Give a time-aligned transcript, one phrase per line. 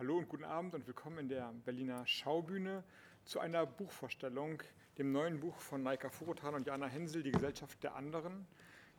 [0.00, 2.84] Hallo und guten Abend und willkommen in der Berliner Schaubühne
[3.26, 4.62] zu einer Buchvorstellung,
[4.96, 8.46] dem neuen Buch von Naika Furutan und Jana Hensel, Die Gesellschaft der anderen.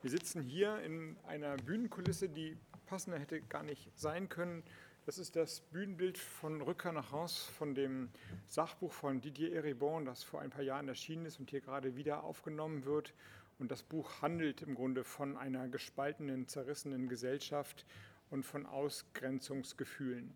[0.04, 4.62] Wir sitzen hier in einer Bühnenkulisse, die passender hätte gar nicht sein können.
[5.08, 8.10] Das ist das Bühnenbild von Rückkehr nach Haus von dem
[8.46, 12.24] Sachbuch von Didier Eribon, das vor ein paar Jahren erschienen ist und hier gerade wieder
[12.24, 13.16] aufgenommen wird.
[13.58, 17.88] Und das Buch handelt im Grunde von einer gespaltenen, zerrissenen Gesellschaft
[18.30, 20.36] und von Ausgrenzungsgefühlen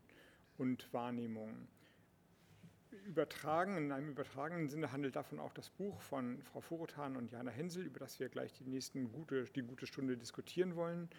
[0.58, 1.68] und Wahrnehmungen.
[3.06, 7.52] Übertragen, in einem übertragenen Sinne handelt davon auch das Buch von Frau Vorotan und Jana
[7.52, 11.10] Hensel, über das wir gleich die nächsten gute, die gute Stunde diskutieren wollen.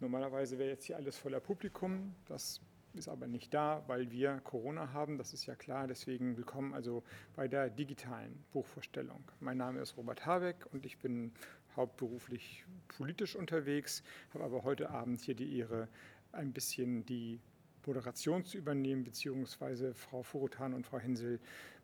[0.00, 2.14] Normalerweise wäre jetzt hier alles voller Publikum.
[2.26, 2.60] Das
[2.94, 5.88] ist aber nicht da, weil wir Corona haben, das ist ja klar.
[5.88, 7.02] Deswegen willkommen also
[7.34, 9.24] bei der digitalen Buchvorstellung.
[9.40, 11.32] Mein Name ist Robert Habeck und ich bin
[11.74, 15.88] hauptberuflich politisch unterwegs, habe aber heute Abend hier die Ehre,
[16.30, 17.40] ein bisschen die
[17.86, 21.40] Moderation zu übernehmen, beziehungsweise Frau Furutan und Frau Hensel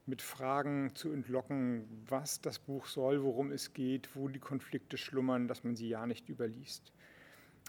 [0.07, 5.49] mit Fragen zu entlocken, was das Buch soll, worum es geht, wo die Konflikte schlummern,
[5.49, 6.93] dass man sie ja nicht überliest.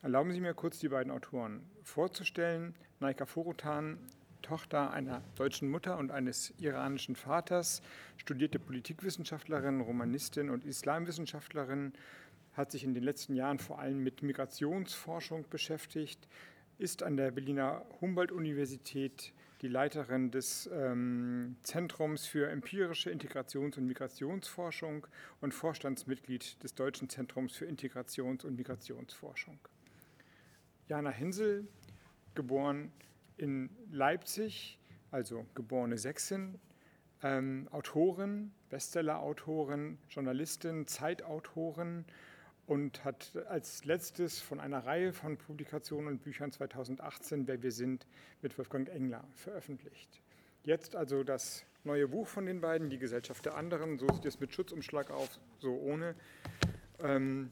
[0.01, 2.73] Erlauben Sie mir kurz die beiden Autoren vorzustellen.
[2.99, 3.99] Naika Furutan,
[4.41, 7.83] Tochter einer deutschen Mutter und eines iranischen Vaters,
[8.17, 11.93] studierte Politikwissenschaftlerin, Romanistin und Islamwissenschaftlerin,
[12.53, 16.27] hat sich in den letzten Jahren vor allem mit Migrationsforschung beschäftigt,
[16.81, 25.05] ist an der Berliner Humboldt-Universität die Leiterin des ähm, Zentrums für empirische Integrations- und Migrationsforschung
[25.41, 29.59] und Vorstandsmitglied des Deutschen Zentrums für Integrations- und Migrationsforschung.
[30.87, 31.67] Jana Hensel,
[32.33, 32.91] geboren
[33.37, 34.79] in Leipzig,
[35.11, 36.59] also geborene Sächsin,
[37.21, 42.05] ähm, Autorin, Bestseller-Autorin, Journalistin, Zeitautorin,
[42.71, 48.07] und hat als letztes von einer Reihe von Publikationen und Büchern 2018 Wer wir sind
[48.41, 50.21] mit Wolfgang Engler veröffentlicht.
[50.63, 54.39] Jetzt also das neue Buch von den beiden, Die Gesellschaft der anderen, so sieht es
[54.39, 56.15] mit Schutzumschlag auf, so ohne.
[56.99, 57.51] Ähm,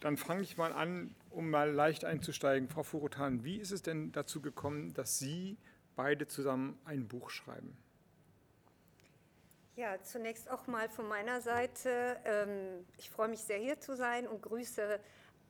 [0.00, 2.70] dann fange ich mal an, um mal leicht einzusteigen.
[2.70, 5.58] Frau Furutan, wie ist es denn dazu gekommen, dass Sie
[5.96, 7.76] beide zusammen ein Buch schreiben?
[9.76, 12.16] Ja, zunächst auch mal von meiner Seite.
[12.24, 14.98] Ähm, ich freue mich sehr, hier zu sein und grüße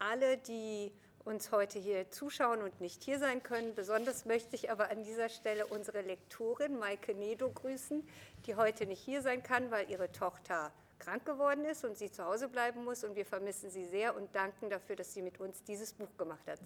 [0.00, 0.90] alle, die
[1.24, 3.76] uns heute hier zuschauen und nicht hier sein können.
[3.76, 8.02] Besonders möchte ich aber an dieser Stelle unsere Lektorin Maike Nedo grüßen,
[8.46, 12.24] die heute nicht hier sein kann, weil ihre Tochter krank geworden ist und sie zu
[12.24, 13.04] Hause bleiben muss.
[13.04, 16.46] Und wir vermissen sie sehr und danken dafür, dass sie mit uns dieses Buch gemacht
[16.46, 16.60] hat.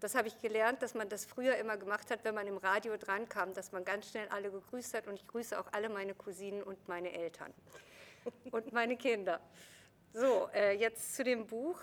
[0.00, 2.96] Das habe ich gelernt, dass man das früher immer gemacht hat, wenn man im Radio
[2.96, 5.06] drankam, dass man ganz schnell alle gegrüßt hat.
[5.06, 7.52] Und ich grüße auch alle meine Cousinen und meine Eltern
[8.50, 9.40] und meine Kinder.
[10.12, 11.80] So, äh, jetzt zu dem Buch.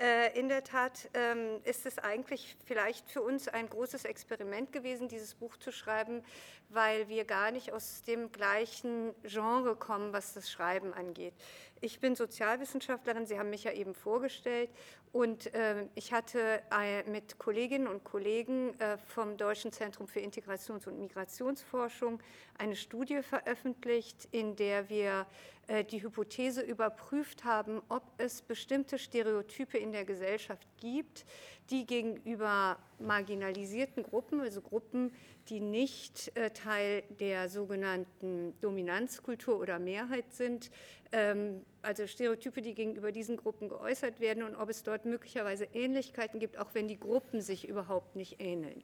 [0.00, 5.08] Äh, in der Tat ähm, ist es eigentlich vielleicht für uns ein großes Experiment gewesen,
[5.08, 6.24] dieses Buch zu schreiben,
[6.70, 11.34] weil wir gar nicht aus dem gleichen Genre kommen, was das Schreiben angeht.
[11.82, 14.70] Ich bin Sozialwissenschaftlerin, Sie haben mich ja eben vorgestellt,
[15.12, 20.86] und äh, ich hatte äh, mit Kolleginnen und Kollegen äh, vom Deutschen Zentrum für Integrations-
[20.86, 22.22] und Migrationsforschung
[22.58, 25.26] eine Studie veröffentlicht, in der wir
[25.92, 31.24] die Hypothese überprüft haben, ob es bestimmte Stereotype in der Gesellschaft gibt,
[31.70, 35.12] die gegenüber marginalisierten Gruppen, also Gruppen,
[35.48, 40.70] die nicht äh, Teil der sogenannten Dominanzkultur oder Mehrheit sind,
[41.12, 46.40] ähm, also Stereotype, die gegenüber diesen Gruppen geäußert werden und ob es dort möglicherweise Ähnlichkeiten
[46.40, 48.82] gibt, auch wenn die Gruppen sich überhaupt nicht ähneln.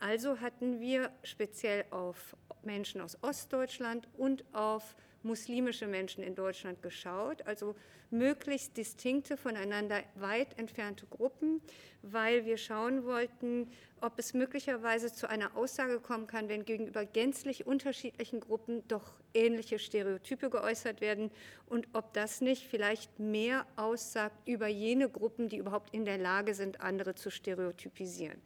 [0.00, 7.42] Also hatten wir speziell auf Menschen aus Ostdeutschland und auf muslimische Menschen in Deutschland geschaut,
[7.46, 7.74] also
[8.10, 11.60] möglichst distinkte, voneinander weit entfernte Gruppen,
[12.02, 17.66] weil wir schauen wollten, ob es möglicherweise zu einer Aussage kommen kann, wenn gegenüber gänzlich
[17.66, 21.30] unterschiedlichen Gruppen doch ähnliche Stereotype geäußert werden
[21.66, 26.54] und ob das nicht vielleicht mehr aussagt über jene Gruppen, die überhaupt in der Lage
[26.54, 28.40] sind, andere zu stereotypisieren.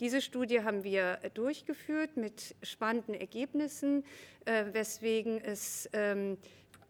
[0.00, 4.02] Diese Studie haben wir durchgeführt mit spannenden Ergebnissen,
[4.46, 6.38] äh, weswegen es ähm,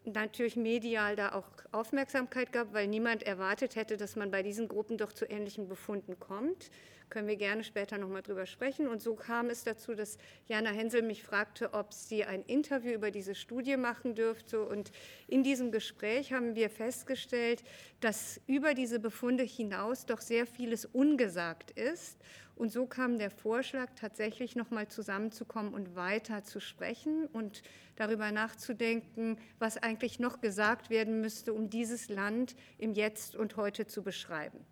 [0.05, 4.97] natürlich medial da auch Aufmerksamkeit gab, weil niemand erwartet hätte, dass man bei diesen Gruppen
[4.97, 6.71] doch zu ähnlichen Befunden kommt.
[7.09, 8.87] Können wir gerne später nochmal drüber sprechen.
[8.87, 10.17] Und so kam es dazu, dass
[10.47, 14.65] Jana Hensel mich fragte, ob sie ein Interview über diese Studie machen dürfte.
[14.65, 14.93] Und
[15.27, 17.65] in diesem Gespräch haben wir festgestellt,
[17.99, 22.17] dass über diese Befunde hinaus doch sehr vieles ungesagt ist.
[22.61, 27.63] Und so kam der Vorschlag, tatsächlich nochmal zusammenzukommen und weiter zu sprechen und
[27.95, 33.87] darüber nachzudenken, was eigentlich noch gesagt werden müsste, um dieses Land im Jetzt und heute
[33.87, 34.63] zu beschreiben.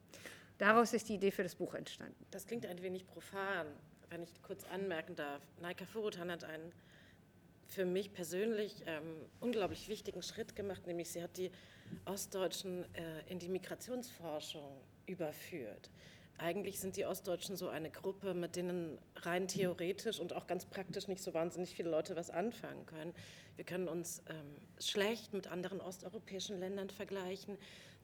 [0.59, 2.27] Daraus ist die Idee für das Buch entstanden.
[2.29, 3.65] Das klingt ein wenig profan.
[4.11, 6.71] wenn ich kurz anmerken darf, Naika Furutan hat einen
[7.65, 11.49] für mich persönlich ähm, unglaublich wichtigen Schritt gemacht, nämlich sie hat die
[12.05, 15.89] Ostdeutschen äh, in die Migrationsforschung überführt.
[16.39, 21.07] Eigentlich sind die Ostdeutschen so eine Gruppe, mit denen rein theoretisch und auch ganz praktisch
[21.07, 23.13] nicht so wahnsinnig viele Leute was anfangen können.
[23.55, 27.57] Wir können uns ähm, schlecht mit anderen osteuropäischen Ländern vergleichen.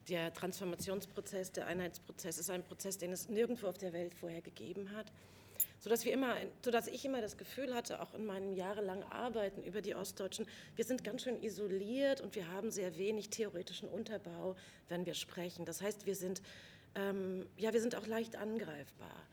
[0.08, 4.94] Der Transformationsprozess, der Einheitsprozess ist ein Prozess, den es nirgendwo auf der Welt vorher gegeben
[4.94, 5.10] hat
[5.78, 6.34] sodass, wir immer,
[6.64, 10.84] sodass ich immer das Gefühl hatte, auch in meinem jahrelangen Arbeiten über die Ostdeutschen, wir
[10.84, 14.56] sind ganz schön isoliert und wir haben sehr wenig theoretischen Unterbau,
[14.88, 15.64] wenn wir sprechen.
[15.64, 16.42] Das heißt, wir sind,
[16.96, 19.26] ähm, ja, wir sind auch leicht angreifbar.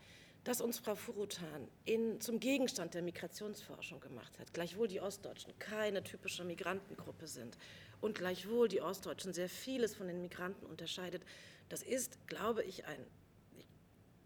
[0.44, 6.04] Dass uns Frau Furutan in, zum Gegenstand der Migrationsforschung gemacht hat, gleichwohl die Ostdeutschen keine
[6.04, 7.56] typische Migrantengruppe sind
[8.02, 11.22] und gleichwohl die Ostdeutschen sehr vieles von den Migranten unterscheidet,
[11.70, 13.06] das ist, glaube ich, ein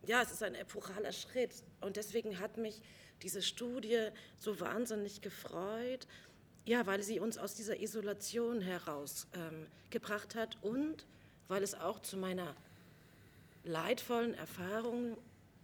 [0.09, 1.63] ja, es ist ein epochaler Schritt.
[1.81, 2.81] Und deswegen hat mich
[3.23, 4.09] diese Studie
[4.39, 6.07] so wahnsinnig gefreut,
[6.65, 11.07] ja, weil sie uns aus dieser Isolation herausgebracht ähm, hat und
[11.49, 12.57] weil es auch zu meiner
[13.69, 15.17] leidvollen Erfahrung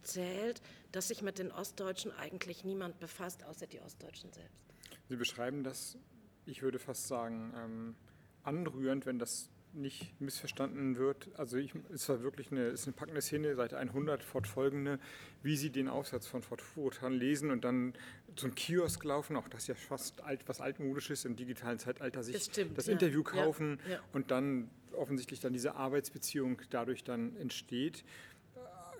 [0.03, 0.61] zählt,
[0.91, 4.65] dass sich mit den Ostdeutschen eigentlich niemand befasst, außer die Ostdeutschen selbst.
[5.09, 5.97] Sie beschreiben das,
[6.45, 7.95] ich würde fast sagen, ähm,
[8.43, 11.29] anrührend, wenn das nicht missverstanden wird.
[11.37, 14.99] Also ich, es war wirklich eine, ist eine packende Szene, Seite 100 fortfolgende,
[15.43, 17.93] wie Sie den Aufsatz von Fort Furutan lesen und dann
[18.35, 22.45] zum Kiosk laufen, auch das ja fast alt, was altmodisches im digitalen Zeitalter, sich das,
[22.45, 22.93] stimmt, das ja.
[22.93, 23.99] Interview kaufen ja, ja.
[24.13, 28.03] und dann offensichtlich dann diese Arbeitsbeziehung dadurch dann entsteht.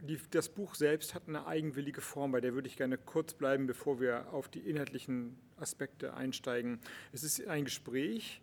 [0.02, 3.66] Die, das Buch selbst hat eine eigenwillige Form, bei der würde ich gerne kurz bleiben,
[3.66, 6.80] bevor wir auf die inhaltlichen Aspekte einsteigen.
[7.12, 8.42] Es ist ein Gespräch,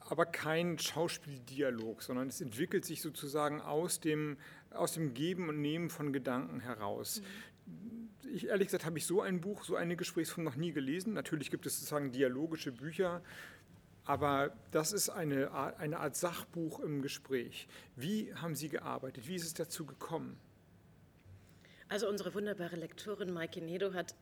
[0.00, 4.36] aber kein Schauspieldialog, sondern es entwickelt sich sozusagen aus dem,
[4.70, 7.22] aus dem Geben und Nehmen von Gedanken heraus.
[7.66, 8.08] Mhm.
[8.34, 11.14] Ich, ehrlich gesagt habe ich so ein Buch, so eine Gesprächsform noch nie gelesen.
[11.14, 13.22] Natürlich gibt es sozusagen dialogische Bücher,
[14.08, 17.68] aber das ist eine Art, eine Art Sachbuch im Gespräch.
[17.94, 19.28] Wie haben Sie gearbeitet?
[19.28, 20.40] Wie ist es dazu gekommen?
[21.90, 24.14] Also unsere wunderbare Lektorin Maike Nedo hat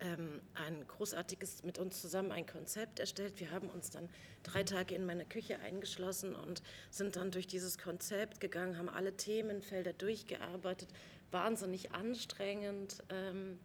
[0.00, 3.40] ähm, ein großartiges mit uns zusammen ein Konzept erstellt.
[3.40, 4.10] Wir haben uns dann
[4.42, 9.16] drei Tage in meine Küche eingeschlossen und sind dann durch dieses Konzept gegangen, haben alle
[9.16, 10.90] Themenfelder durchgearbeitet,
[11.30, 13.02] wahnsinnig anstrengend.
[13.08, 13.58] Ähm,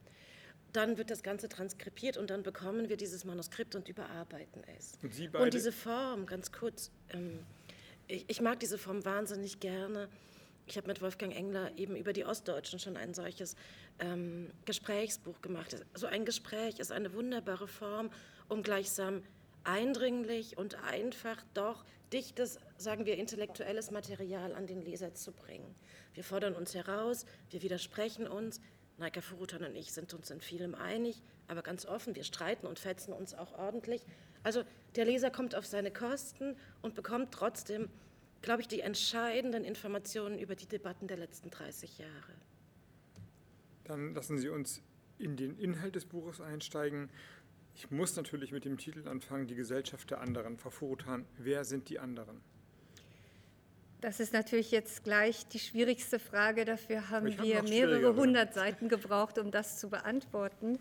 [0.75, 4.93] dann wird das Ganze transkribiert und dann bekommen wir dieses Manuskript und überarbeiten es.
[5.01, 5.43] Und, Sie beide?
[5.43, 7.39] und diese Form, ganz kurz, ähm,
[8.07, 10.09] ich, ich mag diese Form wahnsinnig gerne.
[10.67, 13.55] Ich habe mit Wolfgang Engler eben über die Ostdeutschen schon ein solches
[13.99, 15.75] ähm, Gesprächsbuch gemacht.
[15.93, 18.09] So ein Gespräch ist eine wunderbare Form,
[18.49, 19.23] um gleichsam
[19.63, 25.75] eindringlich und einfach doch dichtes, sagen wir, intellektuelles Material an den Leser zu bringen.
[26.13, 28.61] Wir fordern uns heraus, wir widersprechen uns.
[28.97, 32.79] Naika Furutan und ich sind uns in vielem einig, aber ganz offen, wir streiten und
[32.79, 34.05] fetzen uns auch ordentlich.
[34.43, 34.63] Also
[34.95, 37.89] der Leser kommt auf seine Kosten und bekommt trotzdem
[38.45, 42.33] glaube ich, die entscheidenden Informationen über die Debatten der letzten 30 Jahre.
[43.83, 44.81] Dann lassen Sie uns
[45.17, 47.09] in den Inhalt des Buches einsteigen.
[47.73, 50.57] Ich muss natürlich mit dem Titel anfangen, Die Gesellschaft der anderen.
[50.57, 52.41] Frau Furutan, wer sind die anderen?
[54.01, 56.65] Das ist natürlich jetzt gleich die schwierigste Frage.
[56.65, 60.79] Dafür haben wir mehrere hundert Seiten gebraucht, um das zu beantworten.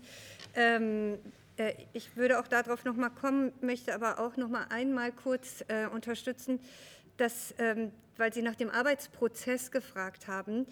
[0.53, 1.17] Ähm,
[1.57, 5.63] äh, ich würde auch darauf noch mal kommen, möchte aber auch noch mal einmal kurz
[5.67, 6.59] äh, unterstützen,
[7.17, 10.67] dass, ähm, weil Sie nach dem Arbeitsprozess gefragt haben,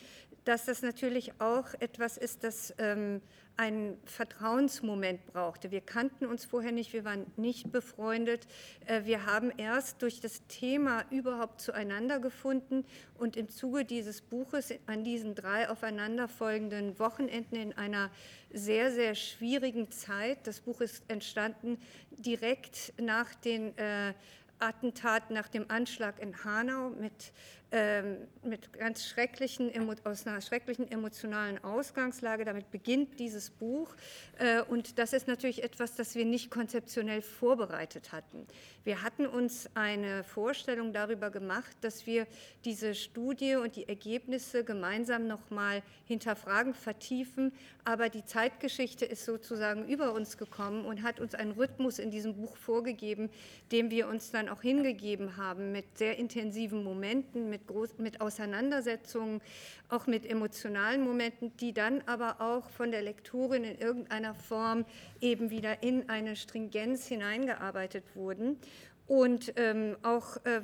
[0.46, 3.22] dass das natürlich auch etwas ist, das ähm,
[3.56, 5.70] einen Vertrauensmoment brauchte.
[5.70, 8.48] Wir kannten uns vorher nicht, wir waren nicht befreundet.
[8.88, 12.84] Äh, wir haben erst durch das Thema überhaupt zueinander gefunden
[13.16, 18.10] und im Zuge dieses Buches an diesen drei aufeinanderfolgenden Wochenenden in einer
[18.52, 21.80] sehr, sehr schwierigen Zeit, das Buch ist entstanden
[22.12, 24.14] direkt nach den äh,
[24.64, 27.34] Attentat nach dem Anschlag in Hanau mit
[27.76, 29.72] ähm, mit ganz schrecklichen,
[30.04, 32.46] aus einer schrecklichen emotionalen Ausgangslage.
[32.46, 33.96] Damit beginnt dieses Buch.
[34.38, 38.46] Äh, und das ist natürlich etwas, das wir nicht konzeptionell vorbereitet hatten.
[38.84, 42.28] Wir hatten uns eine Vorstellung darüber gemacht, dass wir
[42.64, 47.54] diese Studie und die Ergebnisse gemeinsam nochmal hinterfragen, vertiefen.
[47.86, 52.36] Aber die Zeitgeschichte ist sozusagen über uns gekommen und hat uns einen Rhythmus in diesem
[52.36, 53.32] Buch vorgegeben,
[53.72, 58.22] dem wir uns dann auch hingegeben haben, mit sehr intensiven Momenten, mit mit, groß, mit
[58.22, 59.42] Auseinandersetzungen,
[59.90, 64.86] auch mit emotionalen Momenten, die dann aber auch von der Lektorin in irgendeiner Form
[65.22, 68.58] eben wieder in eine Stringenz hineingearbeitet wurden.
[69.06, 70.62] Und ähm, auch äh,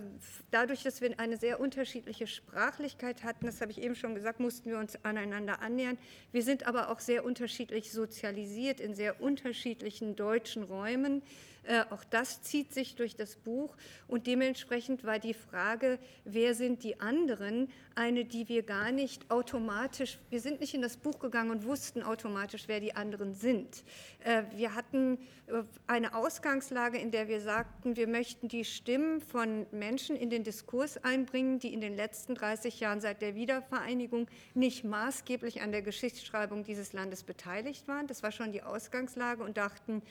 [0.49, 4.69] dadurch, dass wir eine sehr unterschiedliche Sprachlichkeit hatten, das habe ich eben schon gesagt, mussten
[4.69, 5.97] wir uns aneinander annähern.
[6.31, 11.21] Wir sind aber auch sehr unterschiedlich sozialisiert in sehr unterschiedlichen deutschen Räumen.
[11.69, 16.83] Äh, auch das zieht sich durch das Buch und dementsprechend war die Frage, wer sind
[16.83, 21.51] die anderen, eine, die wir gar nicht automatisch, wir sind nicht in das Buch gegangen
[21.51, 23.83] und wussten automatisch, wer die anderen sind.
[24.23, 29.67] Äh, wir hatten äh, eine Ausgangslage, in der wir sagten, wir möchten die Stimmen von
[29.71, 34.85] Menschen in den Diskurs einbringen, die in den letzten 30 Jahren seit der Wiedervereinigung nicht
[34.85, 38.07] maßgeblich an der Geschichtsschreibung dieses Landes beteiligt waren.
[38.07, 40.01] Das war schon die Ausgangslage und dachten,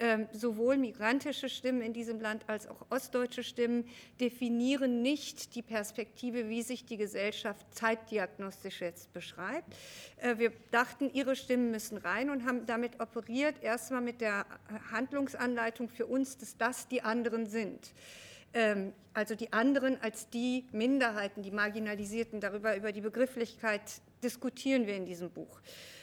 [0.00, 0.76] ähm, sowohl
[1.08, 3.88] migrantische Stimmen in diesem Land als auch ostdeutsche Stimmen
[4.20, 9.74] definieren nicht die Perspektive, wie sich die Gesellschaft zeitdiagnostisch jetzt beschreibt.
[10.18, 14.44] Äh, wir dachten, ihre Stimmen müssen rein und haben damit operiert, erstmal mit der
[14.92, 17.92] Handlungsanleitung für uns, dass das die anderen sind
[18.54, 22.40] ähm, also die anderen als die Minderheiten, die Marginalisierten.
[22.40, 23.82] Darüber, über die Begrifflichkeit
[24.22, 25.60] diskutieren wir in diesem Buch.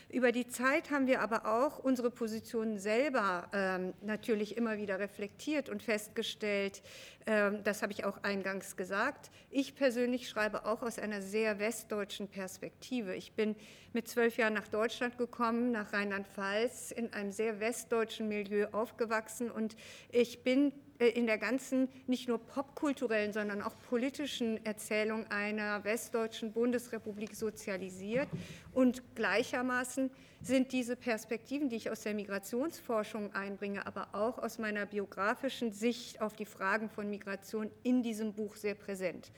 [0.10, 5.68] Über die Zeit haben wir aber auch unsere Positionen selber ähm, natürlich immer wieder reflektiert
[5.68, 6.84] und festgestellt,
[7.26, 12.28] ähm, das habe ich auch eingangs gesagt, ich persönlich schreibe auch aus einer sehr westdeutschen
[12.28, 13.16] Perspektive.
[13.16, 13.56] Ich bin
[13.94, 19.76] mit zwölf Jahren nach Deutschland gekommen, nach Rheinland-Pfalz, in einem sehr westdeutschen Milieu aufgewachsen und
[20.12, 27.36] ich bin in der ganzen, nicht nur popkulturellen, sondern auch politischen Erzählung einer westdeutschen Bundesrepublik
[27.36, 28.30] sozialisiert.
[28.74, 30.10] Und gleichermaßen
[30.42, 36.22] sind diese Perspektiven, die ich aus der Migrationsforschung einbringe, aber auch aus meiner biografischen Sicht
[36.22, 39.32] auf die Fragen von Migration in diesem Buch sehr präsent.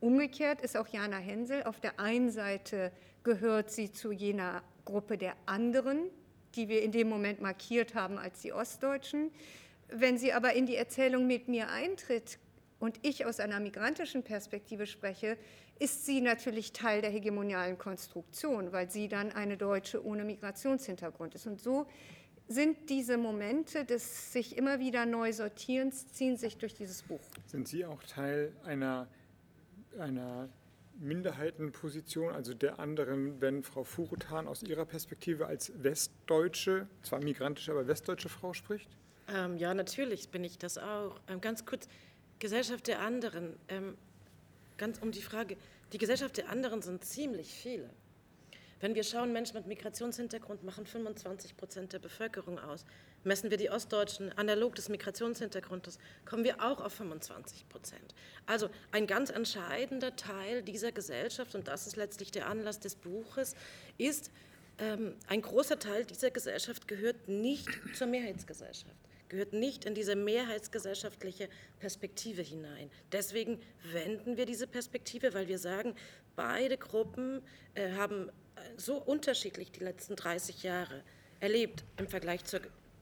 [0.00, 1.64] Umgekehrt ist auch Jana Hensel.
[1.64, 2.90] Auf der einen Seite
[3.22, 6.08] gehört sie zu jener Gruppe der anderen,
[6.56, 9.30] die wir in dem Moment markiert haben als die Ostdeutschen.
[9.92, 12.38] Wenn sie aber in die Erzählung mit mir eintritt
[12.78, 15.36] und ich aus einer migrantischen Perspektive spreche,
[15.78, 21.46] ist sie natürlich Teil der hegemonialen Konstruktion, weil sie dann eine Deutsche ohne Migrationshintergrund ist.
[21.46, 21.86] Und so
[22.48, 27.20] sind diese Momente des sich immer wieder neu Sortierens, ziehen sich durch dieses Buch.
[27.46, 29.08] Sind Sie auch Teil einer,
[29.98, 30.48] einer
[30.98, 37.86] Minderheitenposition, also der anderen, wenn Frau Furutan aus ihrer Perspektive als westdeutsche, zwar migrantische, aber
[37.86, 38.90] westdeutsche Frau spricht?
[39.32, 41.20] Ähm, ja, natürlich bin ich das auch.
[41.28, 41.88] Ähm, ganz kurz,
[42.38, 43.56] Gesellschaft der anderen.
[43.68, 43.96] Ähm,
[44.76, 45.56] ganz um die Frage,
[45.92, 47.88] die Gesellschaft der anderen sind ziemlich viele.
[48.80, 52.86] Wenn wir schauen, Menschen mit Migrationshintergrund machen 25 Prozent der Bevölkerung aus.
[53.24, 58.14] Messen wir die Ostdeutschen analog des Migrationshintergrundes, kommen wir auch auf 25 Prozent.
[58.46, 63.54] Also ein ganz entscheidender Teil dieser Gesellschaft, und das ist letztlich der Anlass des Buches,
[63.98, 64.30] ist,
[64.78, 68.96] ähm, ein großer Teil dieser Gesellschaft gehört nicht zur Mehrheitsgesellschaft
[69.30, 72.90] gehört nicht in diese mehrheitsgesellschaftliche Perspektive hinein.
[73.12, 73.58] Deswegen
[73.92, 75.94] wenden wir diese Perspektive, weil wir sagen,
[76.36, 77.40] beide Gruppen
[77.74, 81.02] äh, haben äh, so unterschiedlich die letzten 30 Jahre
[81.40, 82.60] erlebt im Vergleich zur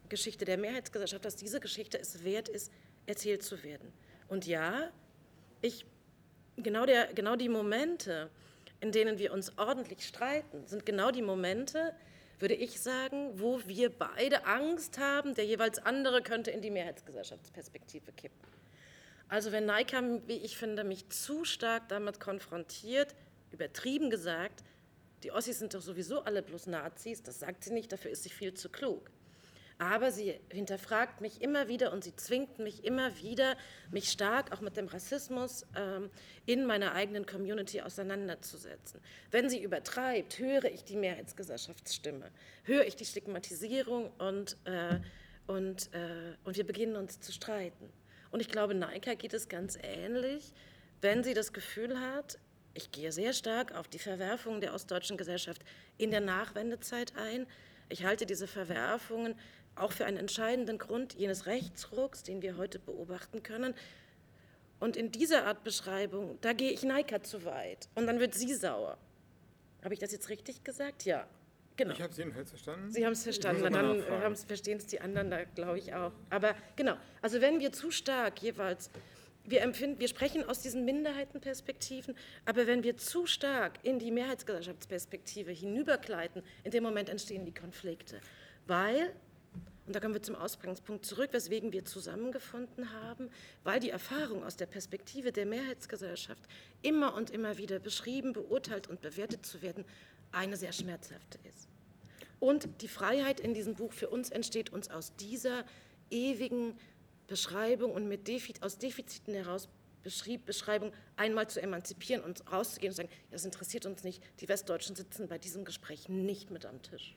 [0.09, 2.71] Geschichte der Mehrheitsgesellschaft, dass diese Geschichte es wert ist,
[3.07, 3.93] erzählt zu werden.
[4.29, 4.91] Und ja,
[5.61, 5.87] ich,
[6.57, 8.31] genau, der, genau die Momente,
[8.81, 11.95] in denen wir uns ordentlich streiten, sind genau die Momente,
[12.39, 18.13] würde ich sagen, wo wir beide Angst haben, der jeweils andere könnte in die Mehrheitsgesellschaftsperspektive
[18.13, 18.49] kippen.
[19.29, 23.15] Also wenn Neika, wie ich finde, mich zu stark damit konfrontiert,
[23.51, 24.65] übertrieben gesagt,
[25.23, 28.31] die Ossis sind doch sowieso alle bloß Nazis, das sagt sie nicht, dafür ist sie
[28.31, 29.11] viel zu klug.
[29.79, 33.57] Aber sie hinterfragt mich immer wieder und sie zwingt mich immer wieder,
[33.93, 36.11] mich stark auch mit dem Rassismus ähm,
[36.47, 39.01] in meiner eigenen Community auseinanderzusetzen.
[39.31, 42.31] Wenn sie übertreibt, höre ich die Mehrheitsgesellschaftsstimme,
[42.65, 44.99] höre ich die Stigmatisierung und, äh,
[45.47, 47.89] und, äh, und wir beginnen uns zu streiten.
[48.33, 50.53] Und ich glaube, Naika geht es ganz ähnlich,
[51.01, 52.39] wenn sie das Gefühl hat,
[52.75, 55.63] ich gehe sehr stark auf die Verwerfungen der ostdeutschen Gesellschaft
[55.97, 57.47] in der Nachwendezeit ein.
[57.89, 59.35] Ich halte diese Verwerfungen
[59.83, 63.75] auch für einen entscheidenden Grund jenes Rechtsrucks, den wir heute beobachten können.
[64.81, 68.55] Und in dieser Art Beschreibung, da gehe ich Neika zu weit und dann wird sie
[68.55, 68.97] sauer.
[69.83, 71.05] Habe ich das jetzt richtig gesagt?
[71.05, 71.27] Ja.
[71.77, 71.95] Genau.
[71.95, 72.91] Ich habe es jedenfalls verstanden.
[72.91, 76.13] Sie haben es verstanden, dann verstehen es die anderen da, glaube ich, auch.
[76.29, 78.91] Aber genau, also wenn wir zu stark jeweils,
[79.45, 85.53] wir empfinden, wir sprechen aus diesen Minderheitenperspektiven, aber wenn wir zu stark in die Mehrheitsgesellschaftsperspektive
[85.53, 88.21] hinübergleiten, in dem Moment entstehen die Konflikte.
[88.67, 89.15] Weil
[89.89, 93.31] und da kommen wir zum Ausgangspunkt zurück, weswegen wir zusammengefunden haben,
[93.65, 96.43] weil die Erfahrung aus der Perspektive der Mehrheitsgesellschaft
[96.83, 99.87] immer und immer wieder beschrieben, beurteilt und bewertet zu werden,
[100.31, 101.69] eine sehr schmerzhafte ist.
[102.39, 105.65] Und die Freiheit in diesem Buch für uns entsteht uns aus dieser
[106.11, 106.79] ewigen
[107.27, 109.71] Beschreibung und mit Defizit, aus Defiziten heraus
[110.03, 114.49] Beschrieb, Beschreibung einmal zu emanzipieren und rauszugehen und zu sagen, das interessiert uns nicht, die
[114.51, 117.15] Westdeutschen sitzen bei diesem Gespräch nicht mit am Tisch.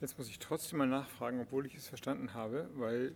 [0.00, 3.14] Jetzt muss ich trotzdem mal nachfragen, obwohl ich es verstanden habe, weil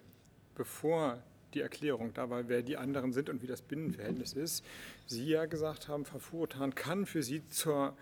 [0.55, 1.23] bevor
[1.55, 4.65] die Erklärung da war, wer die anderen sind und wie das Binnenverhältnis ist,
[5.07, 7.95] Sie ja gesagt haben, Furotan kann für Sie zur,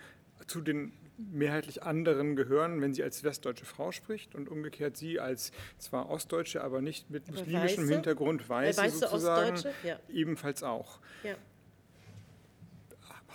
[0.47, 0.93] zu den
[1.33, 6.63] mehrheitlich anderen gehören, wenn sie als westdeutsche Frau spricht und umgekehrt Sie als zwar Ostdeutsche,
[6.63, 7.93] aber nicht mit muslimischem Weiße?
[7.93, 9.63] Hintergrund, Weiße, Weiße sozusagen?
[9.85, 9.99] Ja.
[10.09, 11.01] ebenfalls auch.
[11.23, 11.35] Ja.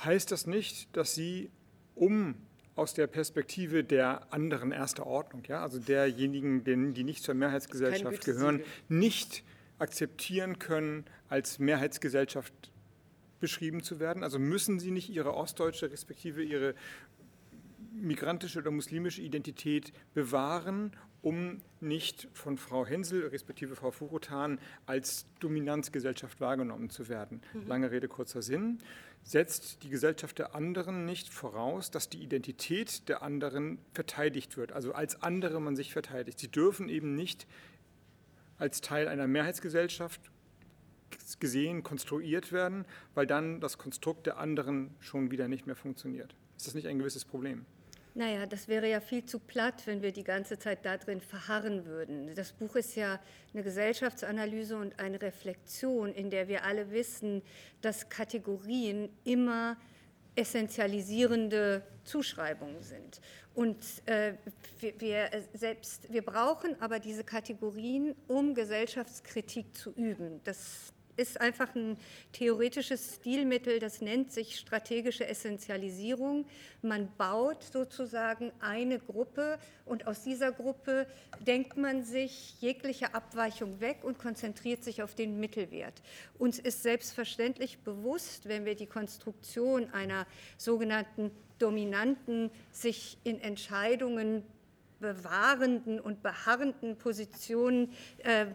[0.03, 1.49] Heißt das nicht, dass Sie,
[1.93, 2.35] um
[2.75, 8.25] aus der Perspektive der anderen erster Ordnung, ja, also derjenigen, denen, die nicht zur Mehrheitsgesellschaft
[8.25, 9.43] gehören, nicht
[9.79, 12.53] akzeptieren können, als Mehrheitsgesellschaft
[13.39, 14.23] beschrieben zu werden?
[14.23, 16.75] Also müssen Sie nicht Ihre ostdeutsche respektive Ihre
[17.93, 20.91] migrantische oder muslimische Identität bewahren,
[21.25, 27.41] um nicht von Frau Hensel respektive Frau Furutan als Dominanzgesellschaft wahrgenommen zu werden.
[27.65, 28.77] Lange Rede, kurzer Sinn.
[29.23, 34.93] Setzt die Gesellschaft der anderen nicht voraus, dass die Identität der anderen verteidigt wird, also
[34.93, 36.37] als andere man sich verteidigt.
[36.37, 37.47] Sie dürfen eben nicht
[38.59, 40.21] als Teil einer Mehrheitsgesellschaft
[41.39, 46.35] gesehen, konstruiert werden, weil dann das Konstrukt der anderen schon wieder nicht mehr funktioniert.
[46.55, 47.65] Ist das nicht ein gewisses Problem?
[48.17, 51.85] Naja, das wäre ja viel zu platt, wenn wir die ganze Zeit da drin verharren
[51.85, 52.33] würden.
[52.33, 53.19] Das Buch ist ja
[53.53, 57.41] eine Gesellschaftsanalyse und eine Reflexion, in der wir alle wissen,
[57.81, 59.75] dass Kategorien immer
[60.33, 63.19] essentialisierende Zuschreibungen sind.
[63.53, 64.35] Und äh,
[64.79, 70.39] wir, wir, selbst, wir brauchen aber diese Kategorien, um Gesellschaftskritik zu üben.
[70.45, 71.97] Das ist einfach ein
[72.31, 76.45] theoretisches Stilmittel, das nennt sich strategische Essentialisierung.
[76.81, 81.07] Man baut sozusagen eine Gruppe und aus dieser Gruppe
[81.45, 86.01] denkt man sich jegliche Abweichung weg und konzentriert sich auf den Mittelwert.
[86.37, 94.43] Uns ist selbstverständlich bewusst, wenn wir die Konstruktion einer sogenannten dominanten, sich in Entscheidungen
[94.99, 98.47] bewahrenden und beharrenden Positionen äh,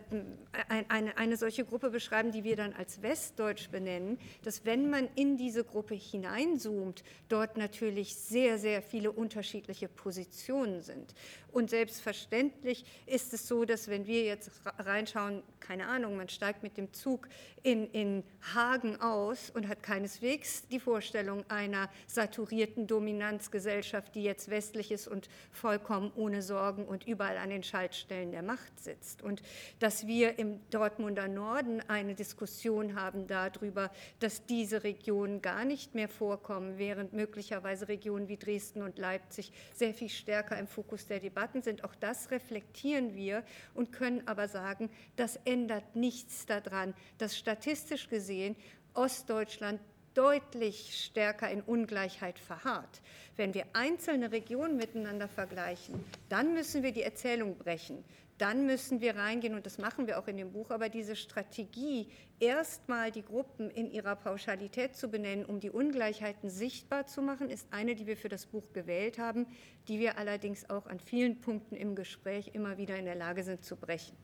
[0.89, 5.37] eine, eine solche Gruppe beschreiben, die wir dann als Westdeutsch benennen, dass wenn man in
[5.37, 11.15] diese Gruppe hineinzoomt, dort natürlich sehr, sehr viele unterschiedliche Positionen sind.
[11.53, 16.77] Und selbstverständlich ist es so, dass wenn wir jetzt reinschauen, keine Ahnung, man steigt mit
[16.77, 17.29] dem Zug
[17.63, 18.25] in, in
[18.55, 25.29] Hagen aus und hat keineswegs die Vorstellung einer saturierten Dominanzgesellschaft, die jetzt westlich ist und
[25.53, 29.23] vollkommen ohne Sorgen und überall an den Schaltstellen der Macht sitzt.
[29.23, 29.43] Und
[29.81, 33.91] dass wir im Dortmunder Norden eine Diskussion haben darüber,
[34.21, 39.93] dass diese Regionen gar nicht mehr vorkommen, während möglicherweise Regionen wie Dresden und Leipzig sehr
[39.93, 41.85] viel stärker im Fokus der Debatten sind.
[41.85, 43.43] Auch das reflektieren wir
[43.75, 48.57] und können aber sagen, das ändert nichts daran, dass statistisch gesehen
[48.95, 49.81] Ostdeutschland
[50.15, 53.01] deutlich stärker in Ungleichheit verharrt.
[53.37, 58.05] Wenn wir einzelne Regionen miteinander vergleichen, dann müssen wir die Erzählung brechen.
[58.41, 62.09] Dann müssen wir reingehen, und das machen wir auch in dem Buch, aber diese Strategie,
[62.39, 67.67] erstmal die Gruppen in ihrer Pauschalität zu benennen, um die Ungleichheiten sichtbar zu machen, ist
[67.71, 69.47] eine, die wir für das Buch gewählt haben,
[69.89, 73.63] die wir allerdings auch an vielen Punkten im Gespräch immer wieder in der Lage sind
[73.63, 74.17] zu brechen.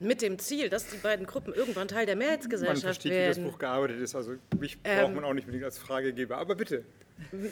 [0.00, 3.36] Mit dem Ziel, dass die beiden Gruppen irgendwann Teil der Man Mehrheitsgesellschaft versteht, wie das
[3.36, 3.50] werden.
[3.50, 4.14] Buch gearbeitet ist.
[4.14, 6.38] Also mich Ähm, braucht man auch nicht unbedingt als Fragegeber.
[6.38, 6.84] Aber bitte.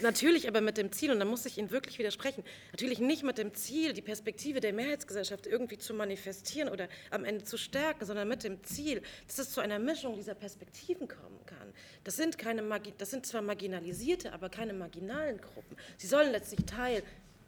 [0.01, 3.37] Natürlich aber mit dem Ziel, und da muss ich Ihnen wirklich widersprechen, natürlich nicht mit
[3.37, 8.29] dem Ziel, die Perspektive der Mehrheitsgesellschaft irgendwie zu manifestieren oder am Ende zu stärken, sondern
[8.29, 11.73] mit dem Ziel, dass es zu einer Mischung dieser Perspektiven kommen kann.
[12.05, 12.63] Das sind, keine,
[12.97, 15.77] das sind zwar marginalisierte, aber keine marginalen Gruppen.
[15.97, 17.03] Sie sollen letztlich Teil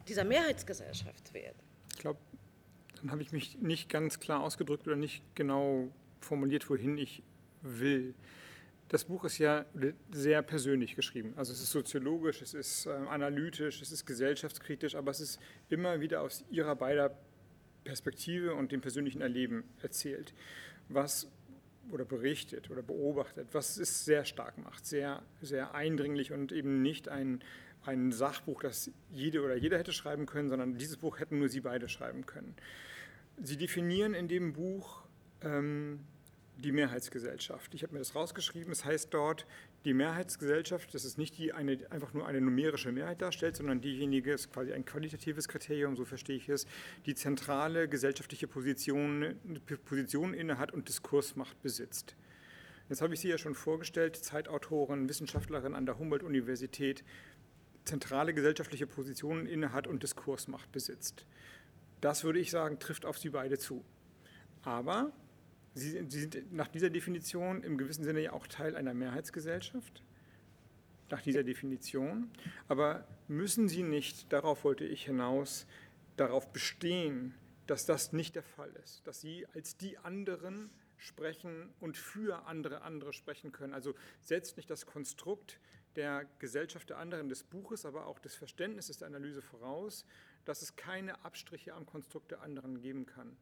[0.07, 1.57] dieser Mehrheitsgesellschaft werden.
[1.93, 2.19] Ich glaube,
[3.01, 7.23] dann habe ich mich nicht ganz klar ausgedrückt oder nicht genau formuliert, wohin ich
[7.61, 8.13] will.
[8.89, 9.65] Das Buch ist ja
[10.11, 11.33] sehr persönlich geschrieben.
[11.35, 15.99] Also es ist soziologisch, es ist äh, analytisch, es ist gesellschaftskritisch, aber es ist immer
[15.99, 17.15] wieder aus ihrer beider
[17.83, 20.33] Perspektive und dem persönlichen Erleben erzählt.
[20.89, 21.31] Was
[21.91, 27.09] oder berichtet oder beobachtet, was es sehr stark macht, sehr, sehr eindringlich und eben nicht
[27.09, 27.41] ein,
[27.83, 31.61] ein Sachbuch, das jede oder jeder hätte schreiben können, sondern dieses Buch hätten nur Sie
[31.61, 32.55] beide schreiben können.
[33.41, 35.03] Sie definieren in dem Buch
[35.41, 36.01] ähm,
[36.59, 37.73] die Mehrheitsgesellschaft.
[37.73, 38.71] Ich habe mir das rausgeschrieben.
[38.71, 39.45] Es heißt dort,
[39.85, 44.33] die Mehrheitsgesellschaft, das ist nicht die eine, einfach nur eine numerische Mehrheit darstellt, sondern diejenige
[44.33, 46.67] ist quasi ein qualitatives Kriterium, so verstehe ich es,
[47.05, 49.35] die zentrale gesellschaftliche Position,
[49.85, 52.15] Position innehat und Diskursmacht besitzt.
[52.89, 57.03] Jetzt habe ich Sie ja schon vorgestellt, Zeitautorin, Wissenschaftlerin an der Humboldt-Universität,
[57.89, 61.25] zentrale gesellschaftliche Positionen innehat und Diskursmacht besitzt.
[62.01, 63.83] Das würde ich sagen, trifft auf Sie beide zu.
[64.61, 65.11] Aber
[65.73, 70.03] Sie, Sie sind nach dieser Definition im gewissen Sinne ja auch Teil einer Mehrheitsgesellschaft,
[71.09, 72.29] nach dieser Definition.
[72.67, 75.65] Aber müssen Sie nicht, darauf wollte ich hinaus,
[76.15, 77.33] darauf bestehen,
[77.65, 82.81] dass das nicht der Fall ist, dass Sie als die anderen sprechen und für andere
[82.81, 83.73] andere sprechen können.
[83.73, 85.59] Also setzt nicht das Konstrukt
[85.99, 90.05] der Gesellschaft der anderen des Buches, aber auch des Verständnisses der Analyse voraus,
[90.45, 93.35] dass es keine Abstriche am Konstrukt der anderen geben kann.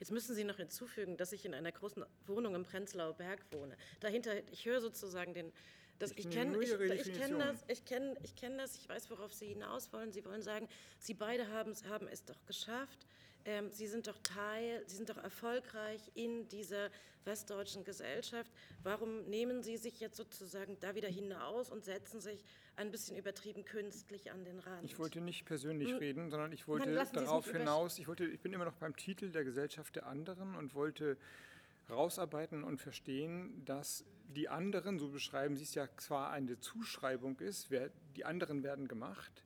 [0.00, 3.76] Jetzt müssen Sie noch hinzufügen, dass ich in einer großen Wohnung im Prenzlauer Berg wohne.
[4.00, 5.52] Dahinter, ich höre sozusagen den,
[6.00, 6.72] das, ich, ich kenne ich,
[7.06, 10.10] ich kenn das, ich kenne ich kenn das, ich weiß, worauf Sie hinaus wollen.
[10.10, 10.68] Sie wollen sagen,
[10.98, 13.06] Sie beide haben, haben es doch geschafft.
[13.46, 16.90] Ähm, Sie sind doch Teil, Sie sind doch erfolgreich in dieser
[17.24, 18.50] westdeutschen Gesellschaft.
[18.82, 23.64] Warum nehmen Sie sich jetzt sozusagen da wieder hinaus und setzen sich ein bisschen übertrieben
[23.64, 24.84] künstlich an den Rand?
[24.84, 25.98] Ich wollte nicht persönlich hm.
[25.98, 29.44] reden, sondern ich wollte darauf hinaus, ich, wollte, ich bin immer noch beim Titel der
[29.44, 31.16] Gesellschaft der anderen und wollte
[31.88, 34.04] rausarbeiten und verstehen, dass
[34.34, 38.88] die anderen, so beschreiben Sie es ja, zwar eine Zuschreibung ist, wer, die anderen werden
[38.88, 39.44] gemacht,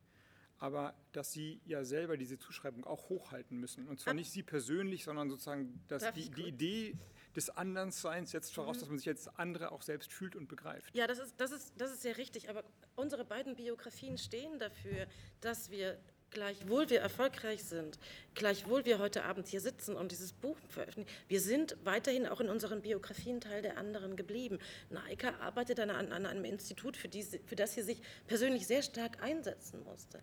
[0.61, 3.89] aber dass Sie ja selber diese Zuschreibung auch hochhalten müssen.
[3.89, 6.95] Und zwar nicht Sie persönlich, sondern sozusagen dass die, die Idee
[7.35, 8.81] des Andersseins setzt voraus, mhm.
[8.81, 10.95] dass man sich als andere auch selbst fühlt und begreift.
[10.95, 12.63] Ja, das ist, das, ist, das ist sehr richtig, aber
[12.95, 15.07] unsere beiden Biografien stehen dafür,
[15.41, 15.99] dass wir
[16.31, 17.99] gleichwohl wir erfolgreich sind,
[18.35, 22.49] gleichwohl wir heute Abend hier sitzen und dieses Buch veröffentlichen, wir sind weiterhin auch in
[22.49, 24.59] unseren Biografien Teil der anderen geblieben.
[24.91, 29.23] Naika arbeitet an, an, einem Institut, für, die, für das sie sich persönlich sehr stark
[29.23, 30.21] einsetzen musste.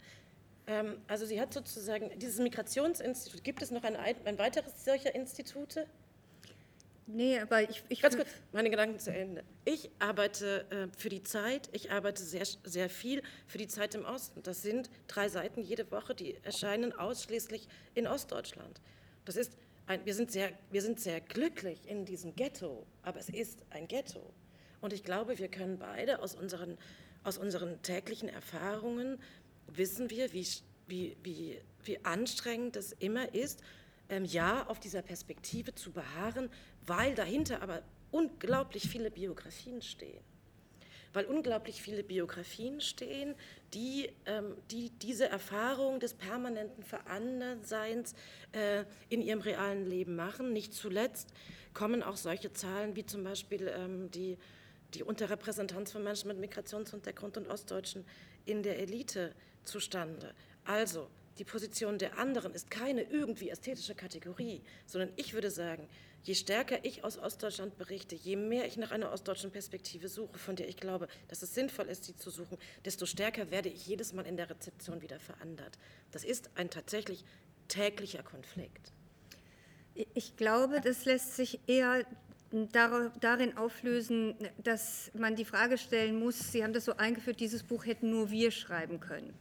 [0.67, 5.87] Ähm, also sie hat sozusagen dieses Migrationsinstitut, gibt es noch ein, ein weiteres solcher Institute?
[7.09, 8.01] Nee, aber ich, ich.
[8.01, 9.41] Ganz kurz, meine Gedanken zu Ende.
[9.63, 14.03] Ich arbeite äh, für die Zeit, ich arbeite sehr, sehr viel für die Zeit im
[14.03, 14.43] Osten.
[14.43, 18.81] Das sind drei Seiten jede Woche, die erscheinen ausschließlich in Ostdeutschland.
[19.23, 19.53] Das ist
[19.87, 23.87] ein, wir, sind sehr, wir sind sehr glücklich in diesem Ghetto, aber es ist ein
[23.87, 24.21] Ghetto.
[24.81, 26.77] Und ich glaube, wir können beide aus unseren,
[27.23, 29.17] aus unseren täglichen Erfahrungen
[29.67, 30.47] wissen wir, wie,
[30.87, 33.61] wie, wie, wie anstrengend es immer ist,
[34.09, 36.49] ähm, ja, auf dieser Perspektive zu beharren,
[36.85, 40.23] weil dahinter aber unglaublich viele Biografien stehen.
[41.13, 43.35] Weil unglaublich viele Biografien stehen,
[43.73, 48.13] die, ähm, die diese Erfahrung des permanenten Veranderseins
[48.51, 50.53] äh, in ihrem realen Leben machen.
[50.53, 51.29] Nicht zuletzt
[51.73, 54.37] kommen auch solche Zahlen wie zum Beispiel ähm, die,
[54.93, 58.05] die Unterrepräsentanz von Menschen mit Migrationshintergrund und Ostdeutschen
[58.45, 59.33] in der Elite
[59.67, 60.33] zustande.
[60.65, 65.87] Also, die Position der anderen ist keine irgendwie ästhetische Kategorie, sondern ich würde sagen,
[66.23, 70.55] je stärker ich aus Ostdeutschland berichte, je mehr ich nach einer ostdeutschen Perspektive suche, von
[70.55, 74.13] der ich glaube, dass es sinnvoll ist, sie zu suchen, desto stärker werde ich jedes
[74.13, 75.77] Mal in der Rezeption wieder verandert.
[76.11, 77.23] Das ist ein tatsächlich
[77.67, 78.91] täglicher Konflikt.
[80.13, 82.05] Ich glaube, das lässt sich eher
[82.51, 87.85] darin auflösen, dass man die Frage stellen muss, Sie haben das so eingeführt, dieses Buch
[87.85, 89.33] hätten nur wir schreiben können.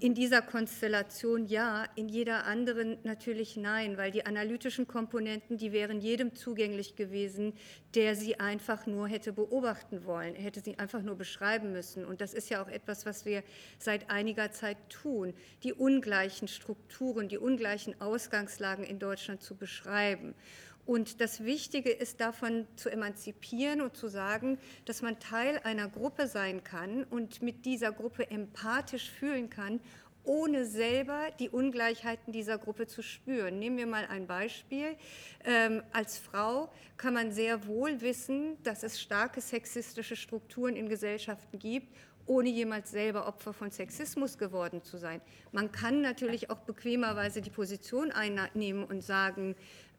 [0.00, 6.00] In dieser Konstellation ja, in jeder anderen natürlich nein, weil die analytischen Komponenten, die wären
[6.00, 7.54] jedem zugänglich gewesen,
[7.94, 12.04] der sie einfach nur hätte beobachten wollen, hätte sie einfach nur beschreiben müssen.
[12.04, 13.42] Und das ist ja auch etwas, was wir
[13.78, 20.34] seit einiger Zeit tun, die ungleichen Strukturen, die ungleichen Ausgangslagen in Deutschland zu beschreiben.
[20.86, 26.26] Und das Wichtige ist davon zu emanzipieren und zu sagen, dass man Teil einer Gruppe
[26.26, 29.80] sein kann und mit dieser Gruppe empathisch fühlen kann,
[30.24, 33.58] ohne selber die Ungleichheiten dieser Gruppe zu spüren.
[33.58, 34.96] Nehmen wir mal ein Beispiel.
[35.44, 41.58] Ähm, als Frau kann man sehr wohl wissen, dass es starke sexistische Strukturen in Gesellschaften
[41.58, 41.88] gibt
[42.26, 45.20] ohne jemals selber Opfer von Sexismus geworden zu sein.
[45.52, 49.56] Man kann natürlich auch bequemerweise die Position einnehmen und sagen,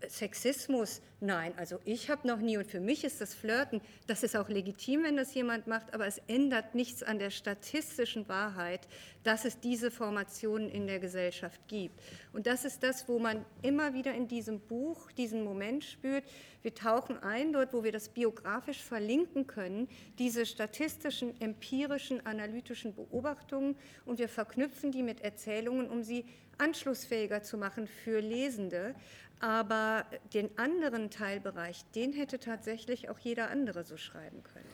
[0.07, 4.35] Sexismus, nein, also ich habe noch nie und für mich ist das Flirten, das ist
[4.35, 8.87] auch legitim, wenn das jemand macht, aber es ändert nichts an der statistischen Wahrheit,
[9.23, 11.99] dass es diese Formationen in der Gesellschaft gibt.
[12.33, 16.23] Und das ist das, wo man immer wieder in diesem Buch diesen Moment spürt.
[16.61, 19.87] Wir tauchen ein dort, wo wir das biografisch verlinken können,
[20.19, 26.25] diese statistischen, empirischen, analytischen Beobachtungen und wir verknüpfen die mit Erzählungen, um sie
[26.57, 28.95] anschlussfähiger zu machen für Lesende.
[29.39, 34.69] Aber den anderen Teilbereich, den hätte tatsächlich auch jeder andere so schreiben können.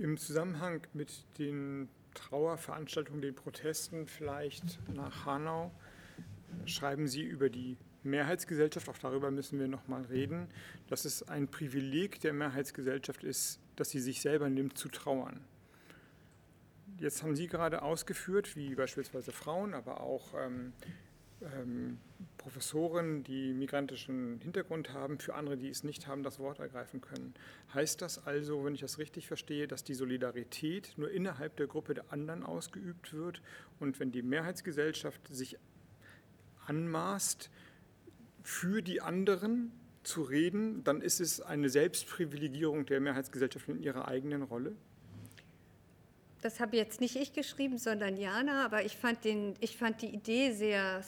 [0.00, 5.70] Im Zusammenhang mit den Trauerveranstaltungen, den Protesten vielleicht nach Hanau,
[6.66, 10.48] schreiben Sie über die Mehrheitsgesellschaft, auch darüber müssen wir noch mal reden,
[10.88, 15.40] dass es ein Privileg der Mehrheitsgesellschaft ist, dass sie sich selber nimmt zu trauern.
[16.98, 20.72] Jetzt haben Sie gerade ausgeführt, wie beispielsweise Frauen, aber auch ähm,
[21.42, 21.98] ähm,
[22.38, 27.34] Professoren, die migrantischen Hintergrund haben, für andere, die es nicht haben, das Wort ergreifen können.
[27.74, 31.94] Heißt das also, wenn ich das richtig verstehe, dass die Solidarität nur innerhalb der Gruppe
[31.94, 33.42] der anderen ausgeübt wird
[33.80, 35.58] und wenn die Mehrheitsgesellschaft sich
[36.66, 37.50] anmaßt,
[38.42, 44.42] für die anderen zu reden, dann ist es eine Selbstprivilegierung der Mehrheitsgesellschaft in ihrer eigenen
[44.42, 44.74] Rolle?
[46.42, 50.08] Das habe jetzt nicht ich geschrieben, sondern Jana, aber ich fand, den, ich fand die
[50.08, 51.02] Idee sehr,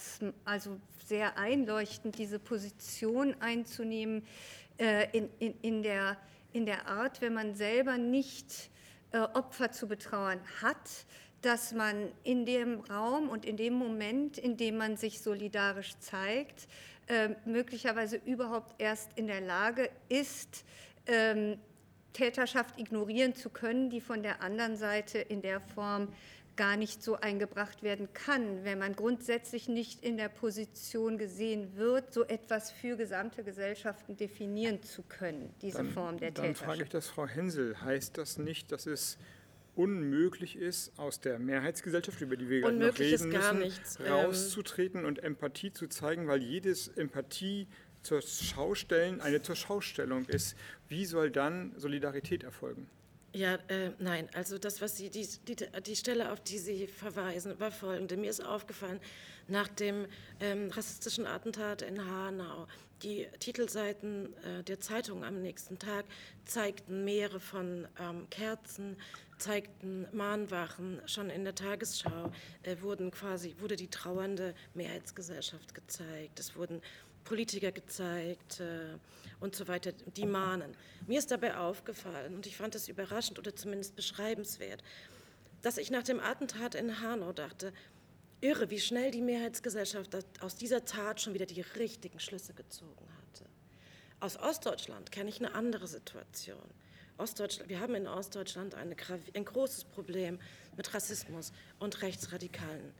[0.44, 4.24] also sehr einleuchtend, diese Position einzunehmen
[4.78, 6.16] äh, in, in, in, der,
[6.52, 8.70] in der Art, wenn man selber nicht
[9.10, 11.04] äh, Opfer zu betrauern hat,
[11.42, 16.68] dass man in dem Raum und in dem Moment, in dem man sich solidarisch zeigt,
[17.08, 20.64] äh, möglicherweise überhaupt erst in der Lage ist,
[21.06, 21.58] ähm,
[22.14, 26.08] Täterschaft ignorieren zu können, die von der anderen Seite in der Form
[26.56, 32.14] gar nicht so eingebracht werden kann, wenn man grundsätzlich nicht in der Position gesehen wird,
[32.14, 36.60] so etwas für gesamte Gesellschaften definieren zu können, diese dann, Form der dann Täterschaft.
[36.60, 39.18] Dann frage ich das Frau Hensel, heißt das nicht, dass es
[39.74, 43.98] unmöglich ist, aus der Mehrheitsgesellschaft, über die wir gerade noch reden müssen, nichts.
[43.98, 47.66] Ähm, rauszutreten und Empathie zu zeigen, weil jedes Empathie
[48.04, 50.56] zur Schaustellen eine zur Schaustellung ist,
[50.88, 52.88] wie soll dann Solidarität erfolgen?
[53.34, 57.58] Ja, äh, nein, also das, was Sie, die, die, die Stelle, auf die Sie verweisen,
[57.58, 58.16] war folgende.
[58.16, 59.00] Mir ist aufgefallen,
[59.48, 60.06] nach dem
[60.38, 62.68] ähm, rassistischen Attentat in Hanau,
[63.02, 66.04] die Titelseiten äh, der Zeitung am nächsten Tag
[66.44, 68.96] zeigten Meere von ähm, Kerzen,
[69.36, 71.02] zeigten Mahnwachen.
[71.06, 72.30] Schon in der Tagesschau
[72.62, 76.38] äh, wurden quasi, wurde die trauernde Mehrheitsgesellschaft gezeigt.
[76.38, 76.80] Es wurden
[77.24, 78.98] Politiker gezeigt äh,
[79.40, 80.76] und so weiter, die mahnen.
[81.06, 84.82] Mir ist dabei aufgefallen, und ich fand es überraschend oder zumindest beschreibenswert,
[85.62, 87.72] dass ich nach dem Attentat in Hanau dachte,
[88.40, 93.46] irre, wie schnell die Mehrheitsgesellschaft aus dieser Tat schon wieder die richtigen Schlüsse gezogen hatte.
[94.20, 96.62] Aus Ostdeutschland kenne ich eine andere Situation.
[97.16, 98.96] Ostdeutschland, wir haben in Ostdeutschland eine,
[99.34, 100.38] ein großes Problem
[100.76, 102.92] mit Rassismus und rechtsradikalen,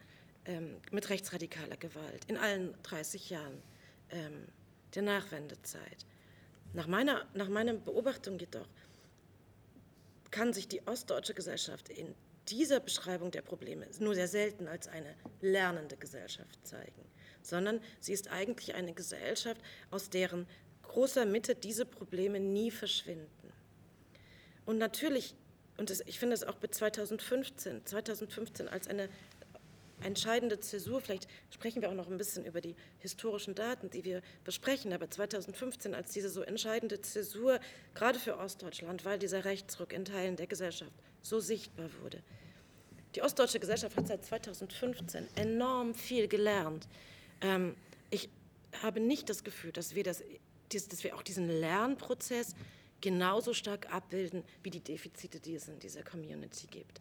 [0.47, 3.63] ähm, mit rechtsradikaler Gewalt in allen 30 Jahren
[4.11, 4.47] ähm,
[4.95, 6.07] der Nachwendezeit.
[6.73, 8.67] Nach meiner, nach meiner Beobachtung jedoch
[10.31, 12.15] kann sich die ostdeutsche Gesellschaft in
[12.49, 17.05] dieser Beschreibung der Probleme nur sehr selten als eine lernende Gesellschaft zeigen,
[17.43, 20.47] sondern sie ist eigentlich eine Gesellschaft, aus deren
[20.83, 23.53] großer Mitte diese Probleme nie verschwinden.
[24.67, 25.35] Und natürlich,
[25.77, 29.09] und das, ich finde es auch bei 2015, 2015 als eine
[30.03, 34.23] entscheidende Zäsur, vielleicht sprechen wir auch noch ein bisschen über die historischen Daten, die wir
[34.45, 37.61] besprechen, aber 2015 als diese so entscheidende Zäsur,
[37.95, 42.23] gerade für Ostdeutschland, weil dieser Rechtsruck in Teilen der Gesellschaft so sichtbar wurde.
[43.15, 46.89] Die ostdeutsche Gesellschaft hat seit 2015 enorm viel gelernt.
[47.41, 47.77] Ähm,
[48.11, 48.29] ich
[48.83, 50.23] habe nicht das Gefühl, dass wir, das,
[50.69, 52.55] dass wir auch diesen Lernprozess
[53.01, 57.01] genauso stark abbilden wie die Defizite, die es in dieser Community gibt.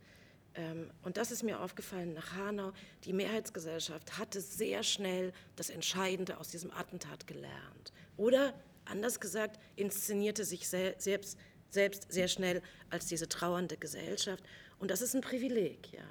[0.56, 2.74] Ähm, und das ist mir aufgefallen nach Hanau.
[3.06, 7.94] Die Mehrheitsgesellschaft hatte sehr schnell das Entscheidende aus diesem Attentat gelernt.
[8.18, 8.54] Oder
[8.86, 11.38] anders gesagt, inszenierte sich selbst,
[11.70, 14.44] selbst sehr schnell als diese trauernde Gesellschaft.
[14.80, 16.04] Und das ist ein Privileg, ja.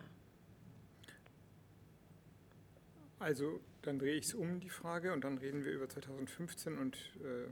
[3.19, 6.97] Also dann drehe ich es um die Frage und dann reden wir über 2015 und
[7.23, 7.49] äh,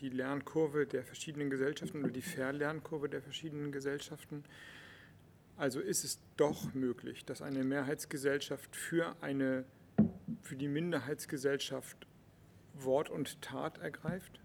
[0.00, 4.44] die Lernkurve der verschiedenen Gesellschaften oder die Verlernkurve der verschiedenen Gesellschaften.
[5.56, 9.64] Also ist es doch möglich, dass eine Mehrheitsgesellschaft für, eine,
[10.42, 12.06] für die Minderheitsgesellschaft
[12.74, 14.40] Wort und Tat ergreift?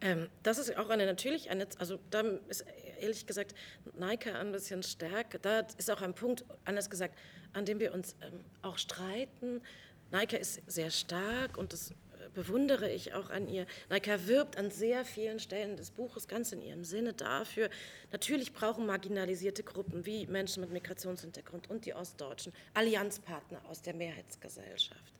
[0.00, 2.66] Ähm, das ist auch eine natürlich eine, also da ist
[3.00, 3.54] ehrlich gesagt
[3.98, 5.38] Nike ein bisschen stärker.
[5.38, 7.18] Da ist auch ein Punkt, anders gesagt,
[7.52, 9.62] an dem wir uns ähm, auch streiten.
[10.10, 11.94] Nike ist sehr stark und das
[12.32, 13.66] bewundere ich auch an ihr.
[13.90, 17.68] Naika wirbt an sehr vielen Stellen des Buches ganz in ihrem Sinne dafür.
[18.12, 25.14] Natürlich brauchen marginalisierte Gruppen wie Menschen mit Migrationshintergrund und die Ostdeutschen Allianzpartner aus der Mehrheitsgesellschaft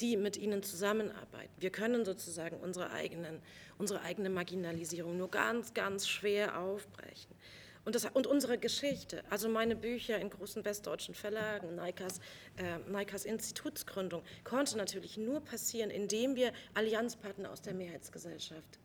[0.00, 1.52] die mit ihnen zusammenarbeiten.
[1.58, 3.40] Wir können sozusagen unsere, eigenen,
[3.78, 7.36] unsere eigene Marginalisierung nur ganz, ganz schwer aufbrechen.
[7.84, 12.20] Und, das, und unsere Geschichte, also meine Bücher in großen westdeutschen Verlagen, Neikas,
[12.56, 18.78] äh, Neikas Institutsgründung, konnte natürlich nur passieren, indem wir Allianzpartner aus der Mehrheitsgesellschaft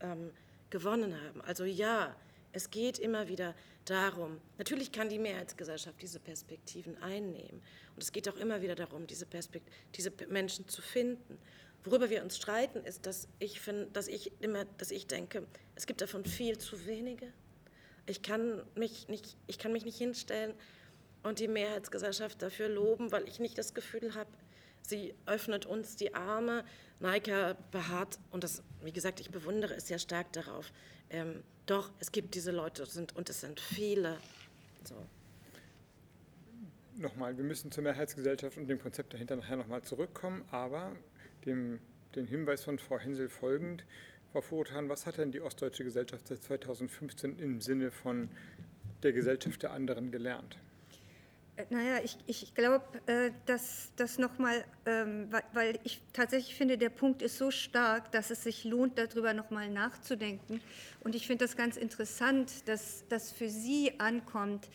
[0.00, 0.30] ähm,
[0.70, 1.40] gewonnen haben.
[1.40, 2.14] Also ja,
[2.52, 7.60] es geht immer wieder darum, natürlich kann die Mehrheitsgesellschaft diese Perspektiven einnehmen.
[7.96, 11.38] Und es geht auch immer wieder darum, diese, Perspekt diese Menschen zu finden.
[11.82, 15.86] Worüber wir uns streiten, ist, dass ich, find, dass ich immer, dass ich denke, es
[15.86, 17.32] gibt davon viel zu wenige
[18.06, 20.54] ich kann mich nicht, ich kann mich nicht hinstellen
[21.22, 24.30] und die Mehrheitsgesellschaft dafür loben, weil ich nicht das Gefühl habe,
[24.86, 26.64] Sie öffnet uns die Arme.
[27.00, 30.72] Naika beharrt, und das, wie gesagt, ich bewundere es sehr stark darauf.
[31.10, 34.18] Ähm, doch, es gibt diese Leute sind, und es sind viele.
[34.84, 34.94] So.
[36.96, 40.92] Nochmal, wir müssen zur Mehrheitsgesellschaft und dem Konzept dahinter nachher nochmal zurückkommen, aber
[41.44, 41.80] dem,
[42.14, 43.84] den Hinweis von Frau Hensel folgend,
[44.34, 48.28] Frau Furutan, was hat denn die Ostdeutsche Gesellschaft seit 2015 im Sinne von
[49.04, 50.58] der Gesellschaft der anderen gelernt?
[51.54, 56.88] Äh, naja, ich, ich glaube, äh, dass das nochmal, ähm, weil ich tatsächlich finde, der
[56.88, 60.60] Punkt ist so stark, dass es sich lohnt, darüber nochmal nachzudenken.
[61.04, 64.68] Und ich finde das ganz interessant, dass das für Sie ankommt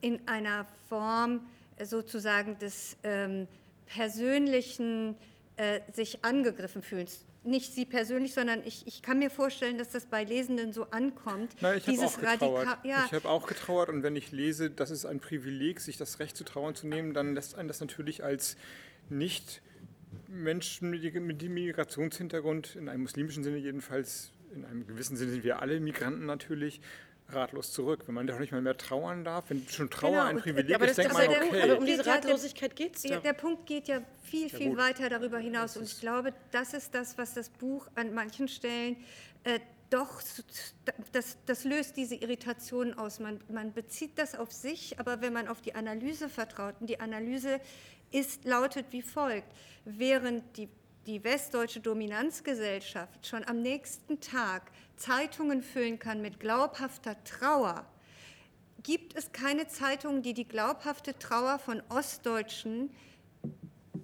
[0.00, 1.46] in einer Form
[1.80, 3.46] sozusagen des ähm,
[3.86, 5.14] persönlichen
[5.58, 10.06] äh, sich angegriffen fühlens nicht Sie persönlich, sondern ich, ich kann mir vorstellen, dass das
[10.06, 11.52] bei Lesenden so ankommt.
[11.60, 12.78] Na, ich habe auch getrauert.
[12.84, 13.04] Ja.
[13.06, 16.36] Ich habe auch getrauert und wenn ich lese, das ist ein Privileg, sich das Recht
[16.36, 18.56] zu trauern zu nehmen, dann lässt einen das natürlich als
[19.08, 19.62] nicht
[20.28, 25.60] Menschen mit dem Migrationshintergrund, in einem muslimischen Sinne jedenfalls, in einem gewissen Sinne sind wir
[25.60, 26.80] alle Migranten natürlich,
[27.28, 28.02] ratlos zurück.
[28.06, 30.24] Wenn man doch nicht mal mehr trauern darf, wenn schon Trauer genau.
[30.24, 31.62] ein Privileg ist, denkt man, okay.
[31.62, 33.22] Aber um diese Ratlosigkeit geht es doch.
[33.22, 35.76] Der Punkt geht ja viel, viel ja, weiter darüber hinaus.
[35.76, 38.96] Und ich glaube, das ist das, was das Buch an manchen Stellen
[39.44, 39.60] äh,
[39.90, 40.20] doch,
[41.12, 43.20] das, das, löst diese Irritation aus.
[43.20, 46.98] Man, man, bezieht das auf sich, aber wenn man auf die Analyse vertraut, und die
[46.98, 47.60] Analyse
[48.10, 49.46] ist, lautet wie folgt,
[49.84, 50.68] während die
[51.06, 57.86] die westdeutsche Dominanzgesellschaft schon am nächsten Tag Zeitungen füllen kann mit glaubhafter Trauer,
[58.82, 62.90] gibt es keine Zeitungen, die die glaubhafte Trauer von Ostdeutschen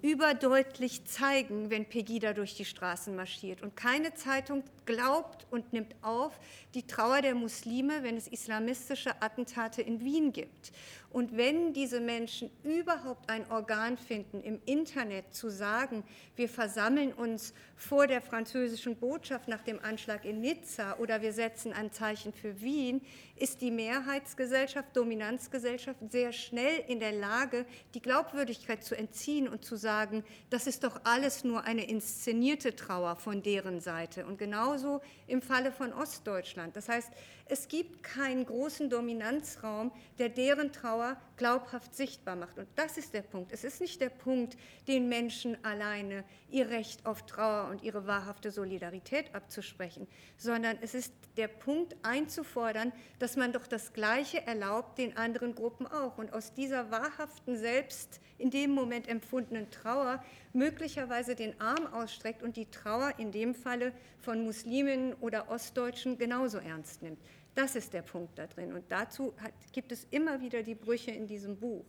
[0.01, 3.61] überdeutlich zeigen, wenn Pegida durch die Straßen marschiert.
[3.61, 6.39] Und keine Zeitung glaubt und nimmt auf
[6.73, 10.71] die Trauer der Muslime, wenn es islamistische Attentate in Wien gibt.
[11.13, 16.03] Und wenn diese Menschen überhaupt ein Organ finden, im Internet zu sagen,
[16.35, 21.71] wir versammeln uns vor der französischen Botschaft nach dem Anschlag in Nizza oder wir setzen
[21.71, 22.99] ein Zeichen für Wien,
[23.35, 29.75] ist die Mehrheitsgesellschaft, Dominanzgesellschaft sehr schnell in der Lage, die Glaubwürdigkeit zu entziehen und zu
[29.75, 34.25] sagen, das ist doch alles nur eine inszenierte Trauer von deren Seite.
[34.25, 34.39] Und
[34.73, 36.75] genauso im Falle von Ostdeutschland.
[36.75, 37.11] Das heißt,
[37.45, 42.57] es gibt keinen großen Dominanzraum, der deren Trauer glaubhaft sichtbar macht.
[42.57, 43.51] Und das ist der Punkt.
[43.51, 44.55] Es ist nicht der Punkt,
[44.87, 51.13] den Menschen alleine ihr Recht auf Trauer und ihre wahrhafte Solidarität abzusprechen, sondern es ist
[51.35, 56.17] der Punkt einzufordern, dass man doch das Gleiche erlaubt den anderen Gruppen auch.
[56.17, 62.55] Und aus dieser wahrhaften, selbst in dem Moment empfundenen Trauer möglicherweise den Arm ausstreckt und
[62.55, 67.19] die Trauer in dem Falle von Musliminnen oder Ostdeutschen genauso ernst nimmt.
[67.55, 68.73] Das ist der Punkt da drin.
[68.73, 71.85] Und dazu hat, gibt es immer wieder die Brüche in diesem Buch.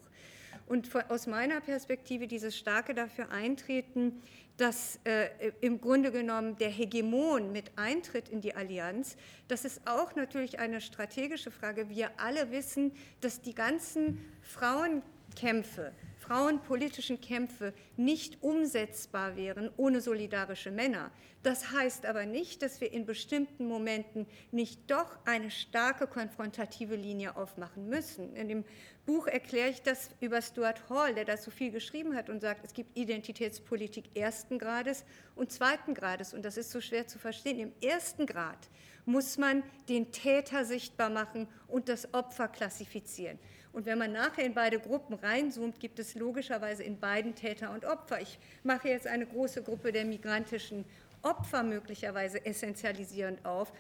[0.66, 4.22] Und aus meiner Perspektive dieses starke dafür eintreten,
[4.57, 5.29] dass äh,
[5.61, 9.16] im Grunde genommen der Hegemon mit Eintritt in die Allianz,
[9.48, 11.90] das ist auch natürlich eine strategische Frage.
[11.90, 15.92] Wir alle wissen, dass die ganzen Frauenkämpfe,
[16.26, 21.10] frauenpolitischen Kämpfe nicht umsetzbar wären ohne solidarische Männer.
[21.42, 27.37] Das heißt aber nicht, dass wir in bestimmten Momenten nicht doch eine starke konfrontative Linie
[27.37, 28.34] aufmachen müssen.
[28.34, 28.64] In dem
[29.04, 32.72] Buch erkläre ich das über Stuart Hall, der dazu viel geschrieben hat und sagt, es
[32.72, 35.04] gibt Identitätspolitik ersten Grades
[35.37, 36.32] und zweiten Grades.
[36.32, 37.58] Und das ist so schwer zu verstehen.
[37.58, 38.70] Im ersten Grad
[39.04, 43.38] muss man den Täter sichtbar machen und das Opfer klassifizieren.
[43.74, 47.84] Und wenn man nachher in beide Gruppen reinzoomt, gibt es logischerweise in beiden Täter und
[47.84, 48.20] Opfer.
[48.20, 50.84] Ich mache jetzt eine große Gruppe der migrantischen
[51.22, 53.72] Opfer möglicherweise essentialisierend auf.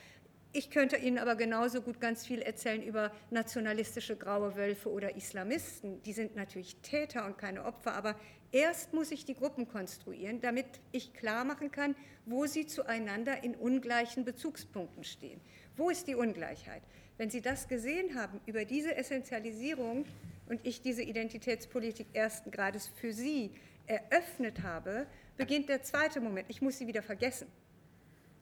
[0.52, 6.02] Ich könnte Ihnen aber genauso gut ganz viel erzählen über nationalistische graue Wölfe oder Islamisten.
[6.02, 8.16] Die sind natürlich Täter und keine Opfer, aber
[8.50, 11.94] erst muss ich die Gruppen konstruieren, damit ich klar machen kann,
[12.26, 15.40] wo sie zueinander in ungleichen Bezugspunkten stehen.
[15.76, 16.82] Wo ist die Ungleichheit?
[17.16, 20.04] Wenn Sie das gesehen haben über diese Essentialisierung
[20.48, 23.50] und ich diese Identitätspolitik ersten Grades für Sie
[23.86, 26.46] eröffnet habe, beginnt der zweite Moment.
[26.48, 27.46] Ich muss sie wieder vergessen.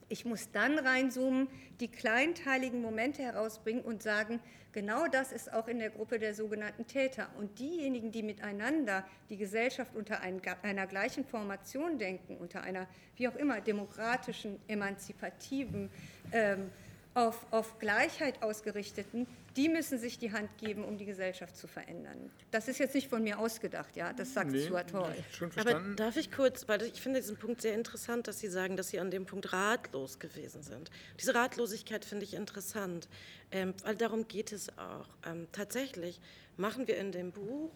[0.09, 1.47] Ich muss dann reinzoomen,
[1.79, 4.39] die kleinteiligen Momente herausbringen und sagen,
[4.71, 7.29] genau das ist auch in der Gruppe der sogenannten Täter.
[7.39, 13.35] Und diejenigen, die miteinander die Gesellschaft unter einer gleichen Formation denken, unter einer, wie auch
[13.35, 15.89] immer, demokratischen, emanzipativen,
[16.31, 16.69] ähm,
[17.13, 22.31] auf, auf Gleichheit ausgerichteten, die müssen sich die Hand geben, um die Gesellschaft zu verändern.
[22.49, 25.15] Das ist jetzt nicht von mir ausgedacht, ja, das sagt nee, Stuart Hall.
[25.31, 25.85] Schon verstanden.
[25.85, 28.89] Aber darf ich kurz, weil ich finde diesen Punkt sehr interessant, dass Sie sagen, dass
[28.89, 30.89] Sie an dem Punkt ratlos gewesen sind.
[31.19, 33.07] Diese Ratlosigkeit finde ich interessant,
[33.51, 35.07] ähm, weil darum geht es auch.
[35.25, 36.19] Ähm, tatsächlich
[36.57, 37.69] machen wir in dem Buch,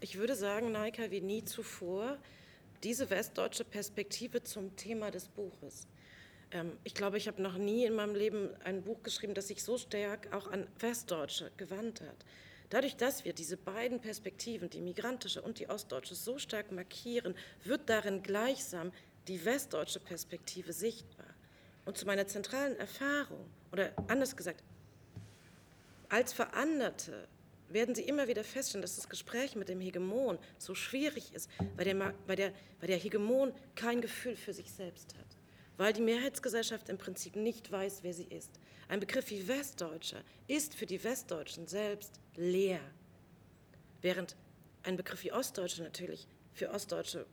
[0.00, 2.18] ich würde sagen, Naika wie nie zuvor,
[2.82, 5.86] diese westdeutsche Perspektive zum Thema des Buches.
[6.52, 9.62] Ähm, ich glaube, ich habe noch nie in meinem Leben ein Buch geschrieben, das sich
[9.62, 12.24] so stark auch an Westdeutsche gewandt hat.
[12.70, 17.34] Dadurch, dass wir diese beiden Perspektiven, die migrantische und die ostdeutsche, so stark markieren,
[17.64, 18.92] wird darin gleichsam
[19.28, 21.26] die westdeutsche Perspektive sichtbar.
[21.84, 24.62] Und zu meiner zentralen Erfahrung, oder anders gesagt,
[26.08, 27.28] als Veranderte
[27.68, 31.84] werden Sie immer wieder feststellen, dass das Gespräch mit dem Hegemon so schwierig ist, weil
[31.84, 35.31] der, weil der, weil der Hegemon kein Gefühl für sich selbst hat,
[35.76, 38.50] weil die Mehrheitsgesellschaft im Prinzip nicht weiß, wer sie ist.
[38.88, 42.80] Ein Begriff wie Westdeutscher ist für die Westdeutschen selbst leer,
[44.00, 44.36] während
[44.82, 47.26] ein Begriff wie Ostdeutscher natürlich für Ostdeutsche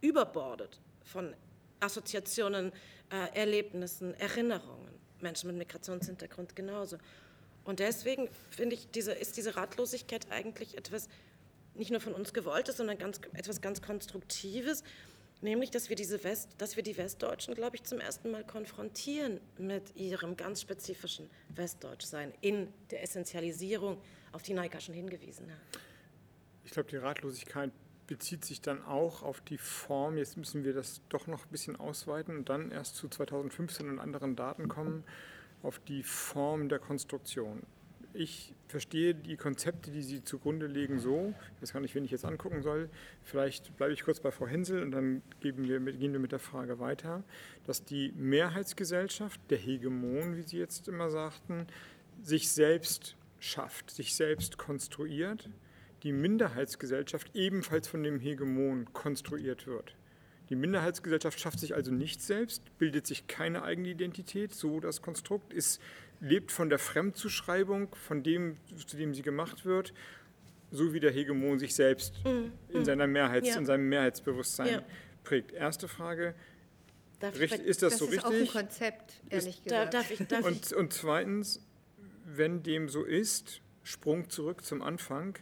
[0.00, 1.34] überbordet von
[1.80, 2.72] Assoziationen,
[3.10, 4.96] äh, Erlebnissen, Erinnerungen.
[5.20, 6.98] Menschen mit Migrationshintergrund genauso.
[7.64, 11.08] Und deswegen finde ich, diese, ist diese Ratlosigkeit eigentlich etwas
[11.74, 14.82] nicht nur von uns gewolltes, sondern ganz, etwas ganz Konstruktives,
[15.40, 19.40] nämlich, dass wir, diese West, dass wir die Westdeutschen, glaube ich, zum ersten Mal konfrontieren
[19.58, 24.00] mit ihrem ganz spezifischen Westdeutschsein in der Essentialisierung,
[24.32, 25.80] auf die Neika schon hingewiesen hat.
[26.64, 27.70] Ich glaube, die Ratlosigkeit
[28.06, 31.76] bezieht sich dann auch auf die Form, jetzt müssen wir das doch noch ein bisschen
[31.76, 35.04] ausweiten und dann erst zu 2015 und anderen Daten kommen
[35.62, 37.62] auf die Form der Konstruktion.
[38.18, 42.24] Ich verstehe die Konzepte, die Sie zugrunde legen, so, das kann ich, wenn ich jetzt
[42.24, 42.88] angucken soll,
[43.22, 46.38] vielleicht bleibe ich kurz bei Frau Hensel und dann wir mit, gehen wir mit der
[46.38, 47.22] Frage weiter,
[47.66, 51.66] dass die Mehrheitsgesellschaft, der Hegemon, wie Sie jetzt immer sagten,
[52.22, 55.50] sich selbst schafft, sich selbst konstruiert,
[56.02, 59.94] die Minderheitsgesellschaft ebenfalls von dem Hegemon konstruiert wird.
[60.48, 65.52] Die Minderheitsgesellschaft schafft sich also nicht selbst, bildet sich keine eigene Identität, so das Konstrukt,
[65.52, 65.80] ist,
[66.20, 68.56] lebt von der Fremdzuschreibung, von dem,
[68.86, 69.92] zu dem sie gemacht wird,
[70.70, 72.52] so wie der Hegemon sich selbst mhm.
[72.68, 73.56] in, seiner Mehrheits-, ja.
[73.56, 74.82] in seinem Mehrheitsbewusstsein ja.
[75.24, 75.52] prägt.
[75.52, 76.34] Erste Frage,
[77.22, 78.22] Richt, ist das, das so richtig?
[78.22, 79.94] Das ist auch ein Konzept, ehrlich ist, gesagt.
[79.94, 81.60] Darf ich, darf und, und zweitens,
[82.24, 85.38] wenn dem so ist, Sprung zurück zum Anfang,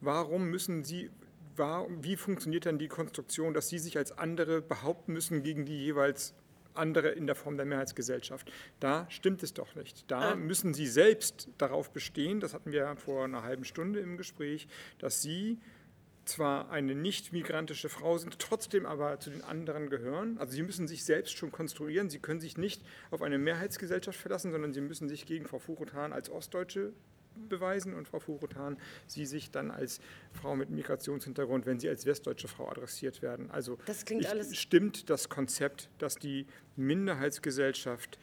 [0.00, 1.10] warum müssen Sie,
[1.56, 5.78] war, wie funktioniert dann die Konstruktion, dass Sie sich als andere behaupten müssen gegen die
[5.78, 6.34] jeweils
[6.74, 8.50] andere in der Form der Mehrheitsgesellschaft.
[8.80, 10.10] Da stimmt es doch nicht.
[10.10, 10.46] Da ähm.
[10.46, 14.68] müssen Sie selbst darauf bestehen, das hatten wir vor einer halben Stunde im Gespräch,
[14.98, 15.58] dass Sie
[16.24, 20.38] zwar eine nicht migrantische Frau sind, trotzdem aber zu den anderen gehören.
[20.38, 22.08] Also Sie müssen sich selbst schon konstruieren.
[22.08, 26.12] Sie können sich nicht auf eine Mehrheitsgesellschaft verlassen, sondern Sie müssen sich gegen Frau Furutan
[26.12, 26.92] als Ostdeutsche
[27.48, 30.00] beweisen und Frau Furutan, Sie sich dann als
[30.32, 33.50] Frau mit Migrationshintergrund, wenn Sie als westdeutsche Frau adressiert werden.
[33.50, 38.18] Also das alles stimmt das Konzept, dass die Minderheitsgesellschaft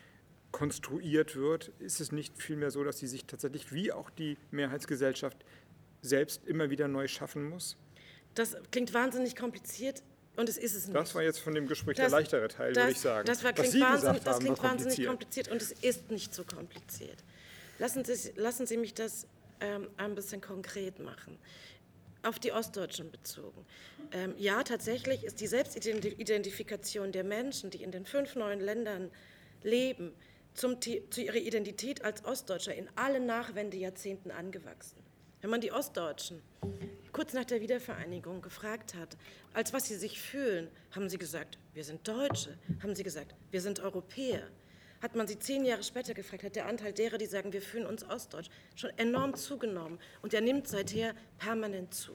[0.51, 5.38] konstruiert wird, ist es nicht vielmehr so, dass sie sich tatsächlich wie auch die Mehrheitsgesellschaft
[6.01, 7.78] selbst immer wieder neu schaffen muss?
[8.36, 10.03] Das klingt wahnsinnig kompliziert.
[10.38, 10.95] Und es ist es nicht.
[10.95, 13.26] Das war jetzt von dem Gespräch das, der leichtere Teil, das, würde ich sagen.
[13.26, 17.18] Das, war, klingt, wahnsinnig, das klingt wahnsinnig kompliziert und es ist nicht so kompliziert.
[17.82, 19.25] Lassen Sie, lassen Sie mich das
[19.59, 21.39] ähm, ein bisschen konkret machen.
[22.21, 23.65] Auf die Ostdeutschen bezogen.
[24.11, 29.09] Ähm, ja, tatsächlich ist die Selbstidentifikation der Menschen, die in den fünf neuen Ländern
[29.63, 30.13] leben,
[30.53, 34.99] zum, zu ihrer Identität als Ostdeutscher in allen Nachwendejahrzehnten angewachsen.
[35.41, 36.43] Wenn man die Ostdeutschen
[37.11, 39.17] kurz nach der Wiedervereinigung gefragt hat,
[39.55, 43.59] als was sie sich fühlen, haben sie gesagt, wir sind Deutsche, haben sie gesagt, wir
[43.59, 44.43] sind Europäer
[45.02, 47.86] hat man sie zehn Jahre später gefragt, hat der Anteil derer, die sagen, wir fühlen
[47.86, 49.99] uns ostdeutsch, schon enorm zugenommen.
[50.22, 52.14] Und er nimmt seither permanent zu.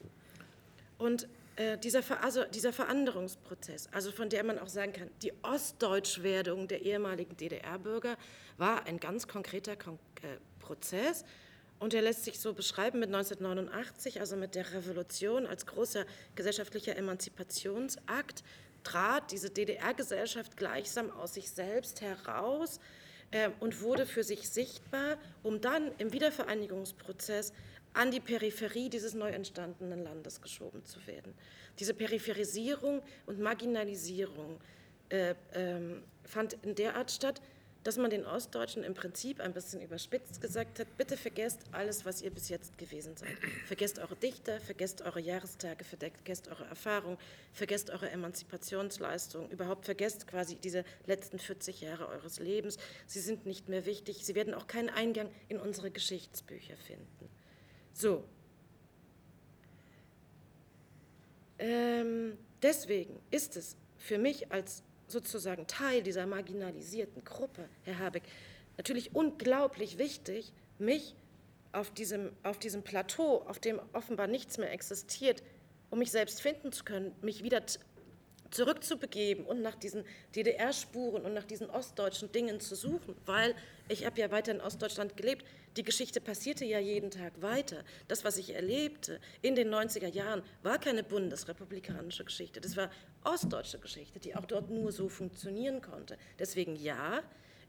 [0.97, 1.27] Und
[1.57, 6.67] äh, dieser, Ver also dieser Veränderungsprozess, also von der man auch sagen kann, die Ostdeutschwerdung
[6.67, 8.15] der ehemaligen DDR-Bürger
[8.57, 11.25] war ein ganz konkreter Kon äh, Prozess.
[11.79, 16.95] Und er lässt sich so beschreiben mit 1989, also mit der Revolution als großer gesellschaftlicher
[16.95, 18.43] Emanzipationsakt,
[18.87, 22.79] trat diese DDR-Gesellschaft gleichsam aus sich selbst heraus
[23.31, 27.51] äh, und wurde für sich sichtbar, um dann im Wiedervereinigungsprozess
[27.93, 31.33] an die Peripherie dieses neu entstandenen Landes geschoben zu werden.
[31.79, 34.57] Diese Peripherisierung und Marginalisierung
[35.09, 35.35] äh, äh,
[36.23, 37.41] fand in der Art statt,
[37.83, 42.21] dass man den Ostdeutschen im Prinzip ein bisschen überspitzt gesagt hat, bitte vergesst alles, was
[42.21, 43.37] ihr bis jetzt gewesen seid.
[43.65, 47.17] Vergesst eure Dichter, vergesst eure Jahrestage, vergesst eure Erfahrung,
[47.53, 52.77] vergesst eure Emanzipationsleistung, überhaupt vergesst quasi diese letzten 40 Jahre eures Lebens.
[53.05, 57.29] Sie sind nicht mehr wichtig, sie werden auch keinen Eingang in unsere Geschichtsbücher finden.
[57.93, 58.23] So.
[61.59, 68.23] Ähm, deswegen ist es für mich als sozusagen Teil dieser marginalisierten Gruppe, Herr Habeck,
[68.77, 71.15] natürlich unglaublich wichtig, mich
[71.71, 75.43] auf diesem, auf diesem Plateau, auf dem offenbar nichts mehr existiert,
[75.89, 77.63] um mich selbst finden zu können, mich wieder
[78.51, 80.03] zurückzubegeben und nach diesen
[80.35, 83.55] DDR-Spuren und nach diesen ostdeutschen Dingen zu suchen, weil
[83.89, 85.45] ich habe ja weiter in Ostdeutschland gelebt.
[85.77, 87.83] Die Geschichte passierte ja jeden Tag weiter.
[88.07, 92.59] Das, was ich erlebte in den 90er Jahren, war keine bundesrepublikanische Geschichte.
[92.59, 92.89] Das war
[93.23, 96.17] ostdeutsche Geschichte, die auch dort nur so funktionieren konnte.
[96.39, 97.21] Deswegen ja,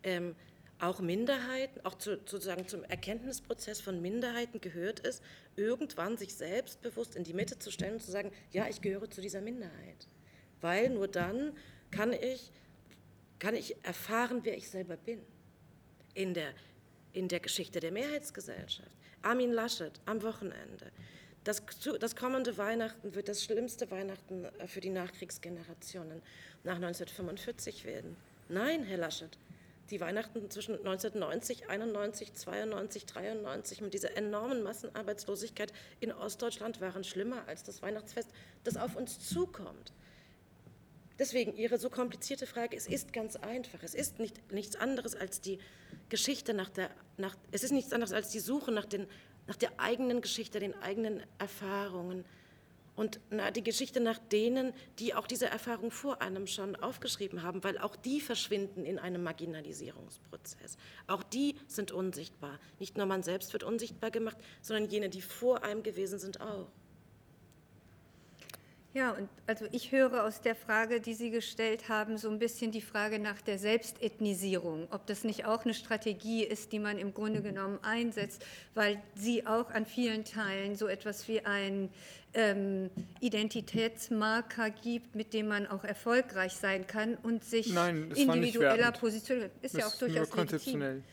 [0.03, 0.35] ähm,
[0.81, 5.21] auch Minderheiten, auch zu, sozusagen zum Erkenntnisprozess von Minderheiten gehört es,
[5.57, 9.21] irgendwann sich selbstbewusst in die Mitte zu stellen und zu sagen, ja, ich gehöre zu
[9.21, 10.09] dieser Minderheit.
[10.61, 11.57] Weil nur dann
[11.91, 12.51] kann ich,
[13.39, 15.21] kann ich erfahren, wer ich selber bin.
[16.15, 16.53] In der,
[17.13, 18.91] in der Geschichte der Mehrheitsgesellschaft.
[19.23, 20.91] Armin Laschet am Wochenende.
[21.45, 21.63] Das,
[22.01, 26.21] das, kommende Weihnachten wird das schlimmste Weihnachten äh, für die Nachkriegsgenerationen
[26.65, 28.17] nach 1945 werden.
[28.49, 29.39] Nein, Herr Laschet,
[29.91, 37.43] die Weihnachten zwischen 1990, 91, 92, 93 mit dieser enormen Massenarbeitslosigkeit in Ostdeutschland waren schlimmer
[37.47, 38.29] als das Weihnachtsfest,
[38.65, 39.93] das auf uns zukommt.
[41.19, 43.83] Deswegen Ihre so komplizierte Frage, es ist ganz einfach.
[43.83, 45.59] Es ist nicht, nichts anderes als die
[46.09, 49.07] Geschichte nach der, nach, es ist nichts anderes als die Suche nach, den,
[49.47, 52.25] nach der eigenen Geschichte, den eigenen Erfahrungen,
[52.99, 57.63] und na, die Geschichte nach denen, die auch diese Erfahrung vor einem schon aufgeschrieben haben,
[57.63, 60.77] weil auch die verschwinden in einem Marginalisierungsprozess.
[61.07, 62.59] Auch die sind unsichtbar.
[62.81, 66.73] Nicht nur man selbst wird unsichtbar gemacht, sondern jene, die vor einem gewesen sind, auch.
[68.99, 72.73] Ja, und also ich höre aus der Frage, die Sie gestellt haben, so ein bisschen
[72.73, 77.15] die Frage nach der Selbstethnisierung, ob das nicht auch eine Strategie ist, die man im
[77.15, 78.45] Grunde genommen einsetzt,
[78.75, 81.91] weil sie auch an vielen Teilen so etwas wie ein
[82.35, 82.91] ähm,
[83.21, 89.53] Identitätsmarker gibt, mit dem man auch erfolgreich sein kann und sich Nein, individueller positioniert.
[89.63, 91.05] Ist das ja auch durchaus konzeptionell.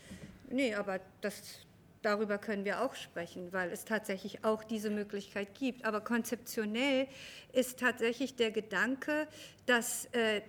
[0.49, 0.55] legitim.
[0.55, 1.64] Nee, aber das
[2.05, 5.85] darüber können wir auch sprechen, weil es tatsächlich auch diese Möglichkeit gibt.
[5.85, 7.07] Aber konzeptionell
[7.51, 9.27] ist tatsächlich der Gedanke,
[9.65, 10.41] dass äh,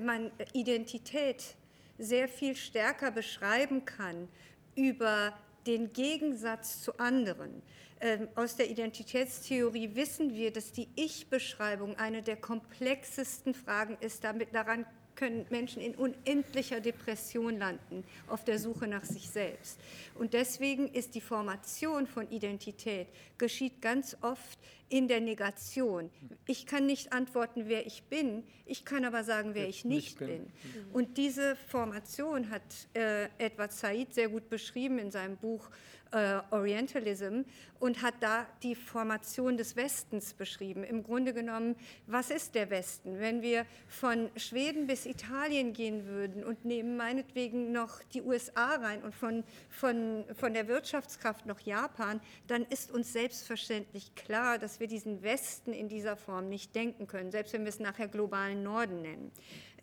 [0.00, 1.56] man Identität
[1.98, 4.28] sehr viel stärker beschreiben kann
[4.74, 5.32] über
[5.66, 7.62] den Gegensatz zu anderen.
[8.00, 14.24] Ähm, aus der Identitätstheorie wissen wir, dass die Ich-Beschreibung eine der komplexesten Fragen ist.
[14.24, 14.84] Damit, daran
[15.16, 19.78] können Menschen in unendlicher Depression landen, auf der Suche nach sich selbst.
[20.14, 23.08] Und deswegen ist die Formation von Identität
[23.38, 24.58] geschieht ganz oft
[24.88, 26.10] in der Negation.
[26.46, 30.46] Ich kann nicht antworten, wer ich bin, ich kann aber sagen, wer ich nicht, bin.
[30.92, 32.62] Und diese Formation hat
[32.94, 35.68] äh, Edward Said sehr gut beschrieben in seinem Buch
[36.14, 37.42] äh, Orientalism
[37.80, 40.84] und hat da die Formation des Westens beschrieben.
[40.84, 41.74] Im Grunde genommen,
[42.06, 43.18] was ist der Westen?
[43.18, 49.02] Wenn wir von Schweden bis Italien gehen würden und nehmen meinetwegen noch die USA rein
[49.02, 54.86] und von, von, von der Wirtschaftskraft noch Japan, dann ist uns selbstverständlich klar, dass wir
[54.86, 59.02] diesen Westen in dieser Form nicht denken können, selbst wenn wir es nachher globalen Norden
[59.02, 59.32] nennen.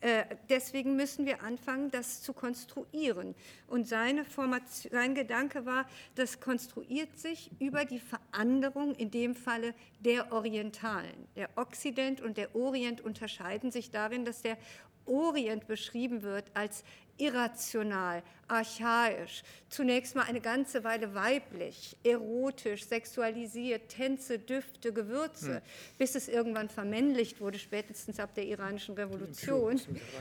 [0.01, 3.35] Äh, deswegen müssen wir anfangen, das zu konstruieren.
[3.67, 9.75] Und seine Formation, sein Gedanke war, das konstruiert sich über die Veranderung, in dem Falle
[9.99, 11.27] der Orientalen.
[11.35, 14.57] Der Okzident und der Orient unterscheiden sich darin, dass der
[15.05, 16.83] Orient beschrieben wird als
[17.21, 25.61] irrational, archaisch, zunächst mal eine ganze Weile weiblich, erotisch, sexualisiert, Tänze, Düfte, Gewürze, hm.
[25.97, 29.79] bis es irgendwann vermännlicht wurde, spätestens ab der iranischen Revolution.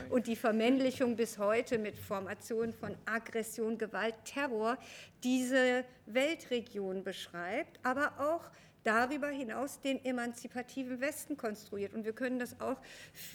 [0.09, 4.77] Und die Vermännlichung bis heute mit Formationen von Aggression, Gewalt, Terror
[5.23, 8.49] diese Weltregion beschreibt, aber auch
[8.83, 11.93] darüber hinaus den emanzipativen Westen konstruiert.
[11.93, 12.77] Und wir können das auch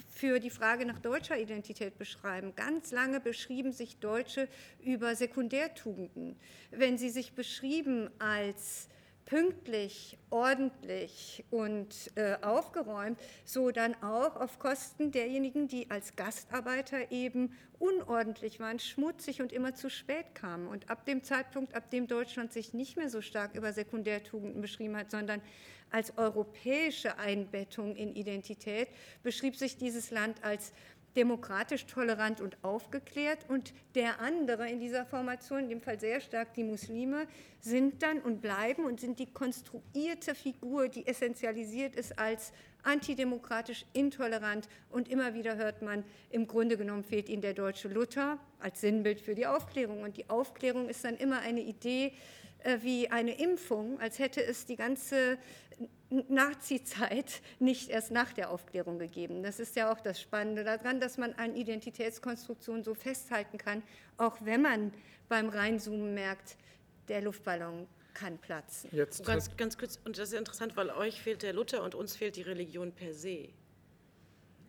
[0.09, 2.55] für die Frage nach deutscher Identität beschreiben.
[2.57, 4.49] Ganz lange beschrieben sich Deutsche
[4.83, 6.37] über Sekundärtugenden.
[6.71, 8.89] Wenn sie sich beschrieben als
[9.27, 17.53] pünktlich, ordentlich und äh, aufgeräumt, so dann auch auf Kosten derjenigen, die als Gastarbeiter eben
[17.79, 20.69] unordentlich waren, schmutzig und immer zu spät kamen.
[20.69, 24.97] Und ab dem Zeitpunkt, ab dem Deutschland sich nicht mehr so stark über Sekundärtugenden beschrieben
[24.97, 25.43] hat, sondern
[25.91, 28.89] als europäische Einbettung in Identität,
[29.23, 30.73] beschrieb sich dieses Land als
[31.17, 33.49] demokratisch, tolerant und aufgeklärt.
[33.49, 37.27] Und der andere in dieser Formation, in dem Fall sehr stark die Muslime,
[37.61, 42.53] sind dann und bleiben und sind die konstruierte Figur, die essentialisiert ist als
[42.83, 44.69] antidemokratisch, intolerant.
[44.91, 49.21] Und immer wieder hört man, im Grunde genommen fehlt ihnen der deutsche Luther als Sinnbild
[49.21, 50.03] für die Aufklärung.
[50.03, 52.13] Und die Aufklärung ist dann immer eine Idee,
[52.83, 55.39] wie eine Impfung, als hätte es die ganze
[56.11, 59.43] Nazi-Zeit nicht erst nach der Aufklärung gegeben.
[59.43, 63.83] Das ist ja auch das Spannende daran, dass man an Identitätskonstruktionen so festhalten kann,
[64.17, 64.93] auch wenn man
[65.29, 66.57] beim Reinzoomen merkt,
[67.09, 68.91] der Luftballon kann platzen.
[68.93, 72.17] Jetzt ganz, ganz kurz, und das ist interessant, weil euch fehlt der Luther und uns
[72.17, 73.49] fehlt die Religion per se.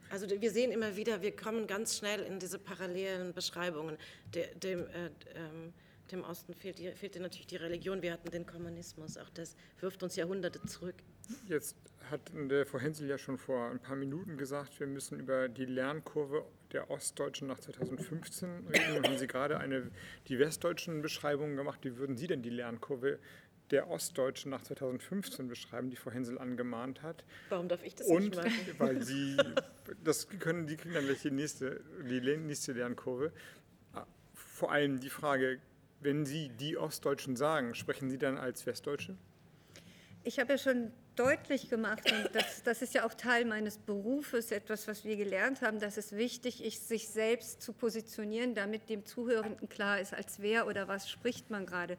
[0.10, 3.98] Also wir sehen immer wieder, wir kommen ganz schnell in diese parallelen Beschreibungen.
[4.34, 5.74] De, dem, äh, ähm,
[6.12, 10.16] dem Osten fehlt, fehlte natürlich die Religion, wir hatten den Kommunismus, auch das wirft uns
[10.16, 10.96] Jahrhunderte zurück.
[11.48, 11.76] Jetzt
[12.10, 15.66] hat der Frau Hensel ja schon vor ein paar Minuten gesagt, wir müssen über die
[15.66, 18.94] Lernkurve der Ostdeutschen nach 2015 reden.
[18.96, 19.92] Nun haben Sie gerade eine,
[20.28, 21.80] die westdeutschen Beschreibungen gemacht.
[21.84, 23.20] Wie würden Sie denn die Lernkurve
[23.72, 27.26] der Ostdeutschen nach 2015 beschreiben, die Frau Hensel angemahnt hat?
[27.50, 28.52] Warum darf ich das Und nicht machen?
[28.78, 29.38] weil Sie,
[30.04, 33.34] das können, die kriegen dann gleich die nächste, die nächste Lernkurve.
[34.34, 35.60] Vor allem die Frage,
[36.00, 39.16] wenn Sie die Ostdeutschen sagen, sprechen Sie dann als Westdeutsche?
[40.24, 44.52] Ich habe ja schon deutlich gemacht, und das, das, ist ja auch Teil meines Berufes,
[44.52, 49.06] etwas, was wir gelernt haben, dass es wichtig ist, sich selbst zu positionieren, damit dem
[49.06, 51.98] Zuhörenden klar ist, als wer oder was spricht man gerade.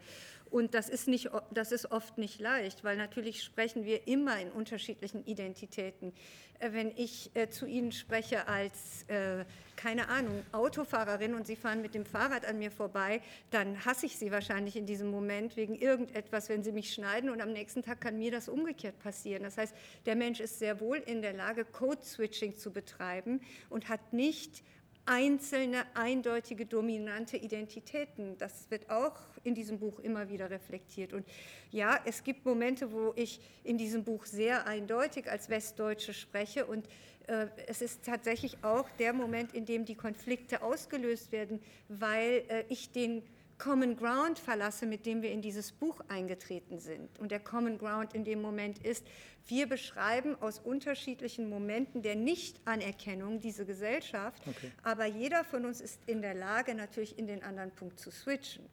[0.51, 4.51] Und das ist, nicht, das ist oft nicht leicht, weil natürlich sprechen wir immer in
[4.51, 6.13] unterschiedlichen Identitäten.
[6.59, 9.45] Äh, wenn ich äh, zu Ihnen spreche als, äh,
[9.77, 13.21] keine Ahnung, Autofahrerin und Sie fahren mit dem Fahrrad an mir vorbei,
[13.51, 17.41] dann hasse ich Sie wahrscheinlich in diesem Moment wegen irgendetwas, wenn Sie mich schneiden und
[17.41, 19.43] am nächsten Tag kann mir das umgekehrt passieren.
[19.43, 19.75] Das heißt,
[20.07, 23.41] der Mensch ist sehr wohl in der Lage, Code-Switching zu betreiben
[23.71, 24.65] und hat nicht
[25.09, 28.37] einzelne, eindeutige, dominante Identitäten.
[28.39, 31.15] Das wird auch in diesem Buch immer wieder reflektiert.
[31.15, 31.27] Und
[31.71, 36.87] ja, es gibt Momente, wo ich in diesem Buch sehr eindeutig als Westdeutsche spreche und
[37.27, 42.65] äh, es ist tatsächlich auch der Moment, in dem die Konflikte ausgelöst werden, weil äh,
[42.69, 43.23] ich den
[43.59, 47.19] Common Ground verlasse, mit dem wir in dieses Buch eingetreten sind.
[47.19, 49.05] Und der Common Ground in dem Moment ist,
[49.47, 54.71] wir beschreiben aus unterschiedlichen Momenten der Nichtanerkennung diese Gesellschaft, okay.
[54.83, 58.65] aber jeder von uns ist in der Lage, natürlich in den anderen Punkt zu switchen.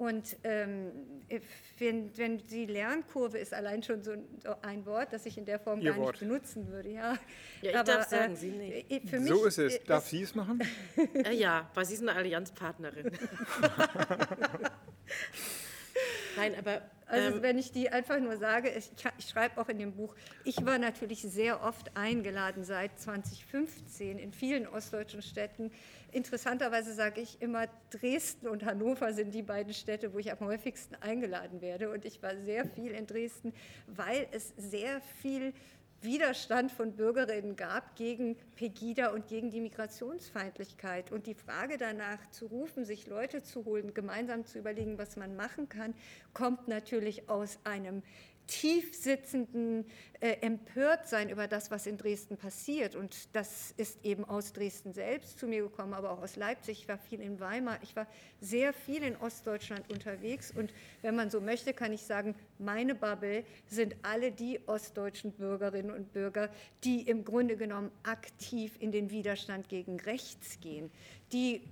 [0.00, 0.92] Und ähm,
[1.76, 4.12] wenn, wenn die Lernkurve ist allein schon so
[4.62, 6.12] ein Wort, das ich in der Form Ihr gar Wort.
[6.12, 6.88] nicht benutzen würde.
[6.88, 7.18] Ja,
[7.60, 8.90] ja ich Aber, darf sagen, äh, Sie nicht.
[8.90, 9.84] Äh, für so ist es.
[9.84, 10.58] Darf Sie es machen?
[10.96, 13.10] Äh, ja, weil Sie sind eine Allianzpartnerin.
[16.38, 16.80] Nein, aber.
[17.10, 20.14] Also, ähm, wenn ich die einfach nur sage, ich, ich schreibe auch in dem Buch,
[20.44, 25.72] ich war natürlich sehr oft eingeladen seit 2015 in vielen ostdeutschen Städten.
[26.12, 30.94] Interessanterweise sage ich immer, Dresden und Hannover sind die beiden Städte, wo ich am häufigsten
[30.96, 31.90] eingeladen werde.
[31.90, 33.52] Und ich war sehr viel in Dresden,
[33.88, 35.52] weil es sehr viel
[36.02, 41.12] Widerstand von Bürgerinnen gab gegen Pegida und gegen die Migrationsfeindlichkeit.
[41.12, 45.36] Und die Frage danach zu rufen, sich Leute zu holen, gemeinsam zu überlegen, was man
[45.36, 45.94] machen kann,
[46.32, 48.02] kommt natürlich aus einem
[48.50, 49.86] tief sitzenden
[50.18, 52.96] äh, Empörtsein über das, was in Dresden passiert.
[52.96, 56.80] Und das ist eben aus Dresden selbst zu mir gekommen, aber auch aus Leipzig.
[56.80, 57.78] Ich war viel in Weimar.
[57.82, 58.08] Ich war
[58.40, 60.50] sehr viel in Ostdeutschland unterwegs.
[60.50, 65.92] Und wenn man so möchte, kann ich sagen, meine Bubble sind alle die ostdeutschen Bürgerinnen
[65.92, 66.50] und Bürger,
[66.82, 70.90] die im Grunde genommen aktiv in den Widerstand gegen rechts gehen,
[71.32, 71.62] die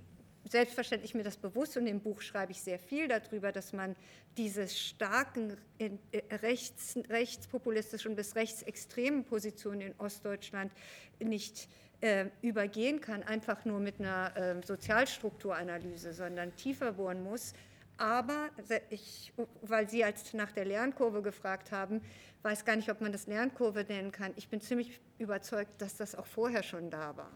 [0.45, 3.95] selbstverständlich mir das bewusst und im Buch schreibe ich sehr viel darüber, dass man
[4.37, 5.91] diese starken äh,
[6.37, 10.71] rechts, rechtspopulistischen bis rechtsextremen Positionen in Ostdeutschland
[11.19, 11.67] nicht
[12.01, 17.53] äh, übergehen kann, einfach nur mit einer äh, Sozialstrukturanalyse, sondern tiefer bohren muss.
[17.97, 18.49] Aber
[18.89, 22.01] ich, weil Sie als nach der Lernkurve gefragt haben,
[22.43, 24.31] weiß gar nicht, ob man das Lernkurve nennen kann.
[24.37, 27.31] Ich bin ziemlich überzeugt, dass das auch vorher schon da war.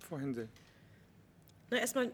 [0.00, 0.48] Frau Hensel.
[1.70, 2.10] Na, erstmal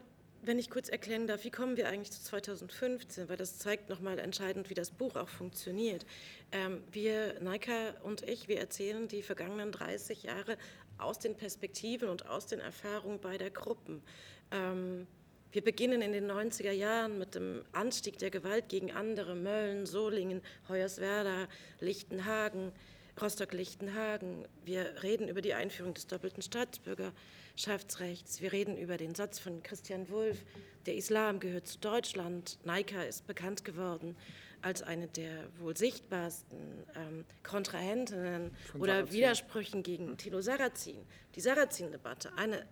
[0.47, 4.19] wenn ich kurz erklären darf, wie kommen wir eigentlich zu 2015, weil das zeigt nochmal
[4.19, 6.05] entscheidend, wie das Buch auch funktioniert.
[6.53, 10.57] Ähm, wir, Naika und ich, wir erzählen die vergangenen 30 Jahre
[10.99, 14.03] aus den Perspektiven und aus den Erfahrungen beider Gruppen.
[14.51, 15.07] Ähm,
[15.53, 20.43] wir beginnen in den 90er Jahren mit dem Anstieg der Gewalt gegen andere, Mölln, Solingen,
[20.69, 21.47] Hoyerswerda,
[21.79, 22.73] Lichtenhagen,
[23.21, 24.47] Rostock-Lichtenhagen.
[24.65, 28.41] Wir reden über die Einführung des doppelten Staatsbürgerschaftsrechts.
[28.41, 30.45] Wir reden über den Satz von Christian Wulff,
[30.87, 32.59] der Islam gehört zu Deutschland.
[32.65, 34.17] Naika ist bekannt geworden
[34.63, 36.59] als eine der wohl sichtbarsten
[36.97, 39.13] ähm, Kontrahentinnen oder Sarrazin.
[39.13, 41.05] Widersprüchen gegen Thilo Sarrazin.
[41.35, 42.67] Die Sarrazin-Debatte, eine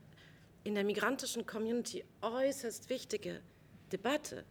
[0.65, 3.41] in der migrantischen Community äußerst wichtige
[3.91, 4.45] Debatte.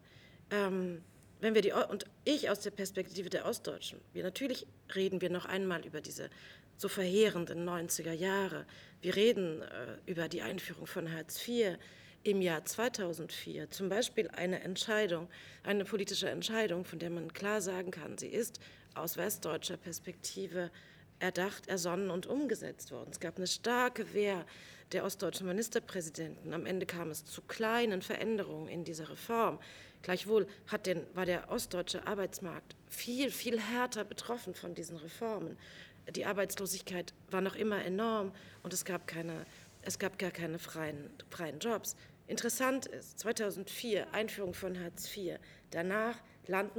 [0.51, 1.03] Ähm,
[1.41, 5.45] wenn wir die, und ich aus der Perspektive der Ostdeutschen, wir natürlich reden wir noch
[5.45, 6.29] einmal über diese
[6.77, 8.65] so verheerenden 90er Jahre.
[9.01, 9.65] Wir reden äh,
[10.05, 11.77] über die Einführung von Hartz IV
[12.23, 13.71] im Jahr 2004.
[13.71, 15.27] Zum Beispiel eine Entscheidung,
[15.63, 18.59] eine politische Entscheidung, von der man klar sagen kann, sie ist
[18.93, 20.69] aus westdeutscher Perspektive
[21.19, 23.09] erdacht, ersonnen und umgesetzt worden.
[23.11, 24.45] Es gab eine starke Wehr
[24.91, 26.53] der ostdeutschen Ministerpräsidenten.
[26.53, 29.59] Am Ende kam es zu kleinen Veränderungen in dieser Reform.
[30.01, 30.47] Gleichwohl
[30.85, 35.57] den, war der ostdeutsche Arbeitsmarkt viel, viel härter betroffen von diesen Reformen.
[36.15, 38.31] Die Arbeitslosigkeit war noch immer enorm
[38.63, 39.45] und es gab keine
[39.83, 41.95] es gab gar keine freien, freien Jobs.
[42.27, 45.37] Interessant ist, 2004 Einführung von Hartz IV,
[45.71, 46.17] danach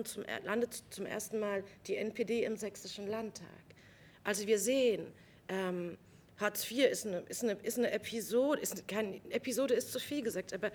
[0.04, 3.46] zum, landet zum ersten Mal die NPD im Sächsischen Landtag.
[4.24, 5.12] Also wir sehen,
[5.48, 5.98] ähm,
[6.38, 10.22] Hartz IV ist eine, ist eine, ist eine Episode, ist kein, Episode ist zu viel
[10.22, 10.70] gesagt, aber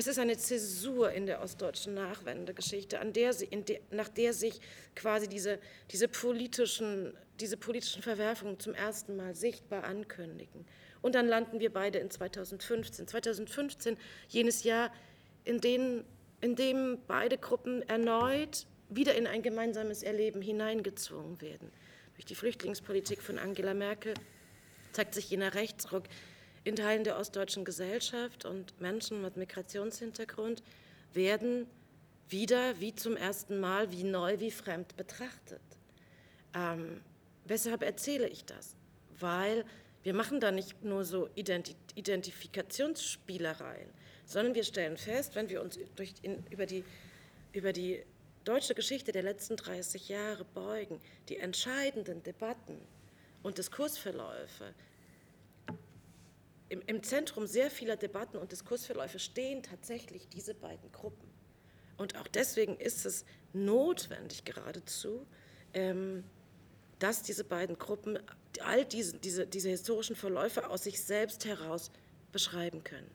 [0.00, 4.58] es ist eine Zäsur in der ostdeutschen Nachwendegeschichte, an der, de, nach der sich
[4.96, 5.58] quasi diese,
[5.90, 10.64] diese, politischen, diese politischen Verwerfungen zum ersten Mal sichtbar ankündigen.
[11.02, 13.08] Und dann landen wir beide in 2015.
[13.08, 13.98] 2015,
[14.28, 14.90] jenes Jahr,
[15.44, 16.02] in, den,
[16.40, 21.70] in dem beide Gruppen erneut wieder in ein gemeinsames Erleben hineingezwungen werden.
[22.14, 24.14] Durch die Flüchtlingspolitik von Angela Merkel
[24.92, 26.04] zeigt sich jener Rechtsruck
[26.64, 30.62] in Teilen der ostdeutschen Gesellschaft und Menschen mit Migrationshintergrund
[31.14, 31.66] werden
[32.28, 35.62] wieder wie zum ersten Mal, wie neu, wie fremd betrachtet.
[36.54, 37.00] Ähm,
[37.44, 38.76] weshalb erzähle ich das?
[39.18, 39.64] Weil
[40.02, 43.90] wir machen da nicht nur so Identi Identifikationsspielereien,
[44.24, 45.76] sondern wir stellen fest, wenn wir uns
[46.22, 46.84] in, über, die,
[47.52, 48.02] über die
[48.44, 52.78] deutsche Geschichte der letzten 30 Jahre beugen, die entscheidenden Debatten
[53.42, 54.72] und Diskursverläufe,
[56.70, 61.28] im, im Zentrum sehr vieler Debatten und Diskursverläufe stehen tatsächlich diese beiden Gruppen.
[61.98, 65.26] Und auch deswegen ist es notwendig geradezu,
[65.74, 66.24] ähm,
[67.00, 68.18] dass diese beiden Gruppen
[68.62, 71.90] all diese, diese, diese historischen Verläufe aus sich selbst heraus
[72.30, 73.10] beschreiben können.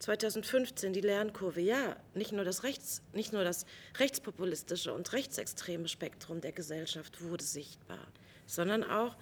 [0.00, 3.66] 2015 die Lernkurve, ja, nicht nur, das Rechts, nicht nur das
[3.98, 8.06] rechtspopulistische und rechtsextreme Spektrum der Gesellschaft wurde sichtbar,
[8.46, 9.16] sondern auch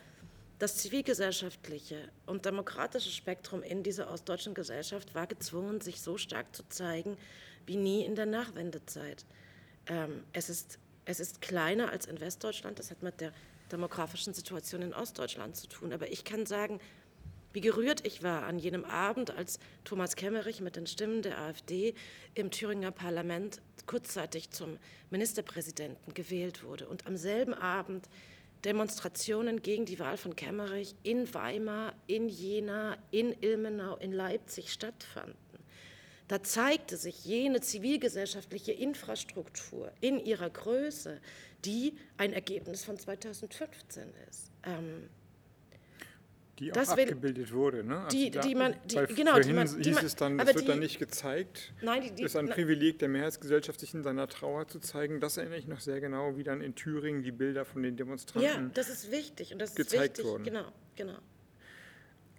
[0.59, 6.67] das zivilgesellschaftliche und demokratische Spektrum in dieser ostdeutschen Gesellschaft war gezwungen, sich so stark zu
[6.69, 7.17] zeigen
[7.67, 9.25] wie nie in der Nachwendezeit.
[9.87, 13.33] Ähm, es, ist, es ist kleiner als in Westdeutschland, das hat mit der
[13.73, 15.93] demografischen Situation in Ostdeutschland zu tun.
[15.93, 16.81] Aber ich kann sagen,
[17.53, 21.95] wie gerührt ich war an jenem Abend, als Thomas Kemmerich mit den Stimmen der AfD
[22.35, 24.79] im Thüringer Parlament kurzzeitig zum
[25.11, 28.09] Ministerpräsidenten gewählt wurde und am selben Abend
[28.65, 35.37] Demonstrationen gegen die Wahl von Kemmerich in Weimar, in Jena, in Ilmenau, in Leipzig stattfanden.
[36.29, 41.21] Da zeigte sich jene zivilgesellschaftliche Infrastruktur in ihrer Größe,
[41.65, 44.51] die ein Ergebnis von 2015 ist.
[44.65, 45.11] Ähm,
[46.59, 48.05] die auch abgebildet will, wurde, ne?
[48.05, 50.69] Also die, da, die man, die, genau, die man, hieß man, es dann, das wird
[50.69, 51.73] dann nicht gezeigt.
[51.83, 55.21] Nein, die, die, das ist ein Privileg der Mehrheitsgesellschaft, sich in seiner Trauer zu zeigen.
[55.21, 58.49] Das erinnere ich noch sehr genau, wie dann in Thüringen die Bilder von den Demonstranten
[58.49, 60.45] Ja, das ist wichtig und das gezeigt ist wichtig, wurden.
[60.45, 61.19] Genau, genau.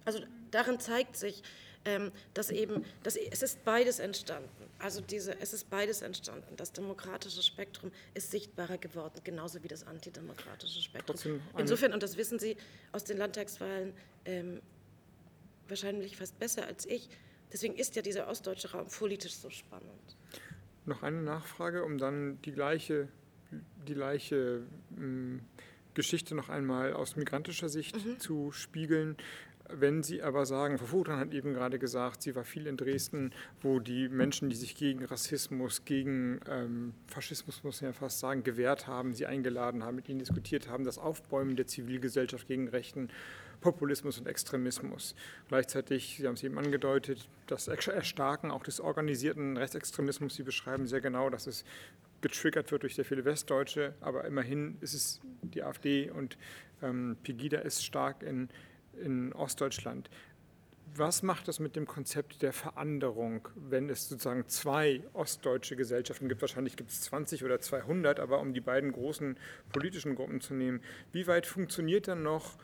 [0.04, 1.42] Also darin zeigt sich,
[1.84, 4.65] ähm, dass eben, dass, es ist beides entstanden.
[4.78, 6.54] Also diese, es ist beides entstanden.
[6.56, 11.40] Das demokratische Spektrum ist sichtbarer geworden, genauso wie das antidemokratische Spektrum.
[11.56, 12.56] Insofern, und das wissen Sie
[12.92, 13.94] aus den Landtagswahlen
[14.26, 14.60] ähm,
[15.68, 17.08] wahrscheinlich fast besser als ich,
[17.52, 20.16] deswegen ist ja dieser ostdeutsche Raum politisch so spannend.
[20.84, 23.08] Noch eine Nachfrage, um dann die gleiche,
[23.88, 24.62] die gleiche
[24.96, 25.40] ähm,
[25.94, 28.20] Geschichte noch einmal aus migrantischer Sicht mhm.
[28.20, 29.16] zu spiegeln.
[29.68, 33.32] Wenn Sie aber sagen, Frau Vogtran hat eben gerade gesagt, sie war viel in Dresden,
[33.62, 38.44] wo die Menschen, die sich gegen Rassismus, gegen ähm, Faschismus, muss man ja fast sagen,
[38.44, 43.08] gewehrt haben, sie eingeladen haben, mit ihnen diskutiert haben, das Aufbäumen der Zivilgesellschaft gegen rechten
[43.60, 45.14] Populismus und Extremismus.
[45.48, 50.36] Gleichzeitig, Sie haben es eben angedeutet, das Erstarken auch des organisierten Rechtsextremismus.
[50.36, 51.64] Sie beschreiben sehr genau, dass es
[52.20, 56.38] getriggert wird durch sehr viele Westdeutsche, aber immerhin ist es die AfD und
[56.82, 58.48] ähm, Pegida ist stark in
[59.02, 60.10] in Ostdeutschland.
[60.94, 66.40] Was macht das mit dem Konzept der Veranderung, wenn es sozusagen zwei ostdeutsche Gesellschaften gibt?
[66.40, 69.36] Wahrscheinlich gibt es 20 oder 200, aber um die beiden großen
[69.72, 70.80] politischen Gruppen zu nehmen,
[71.12, 72.56] wie weit funktioniert dann noch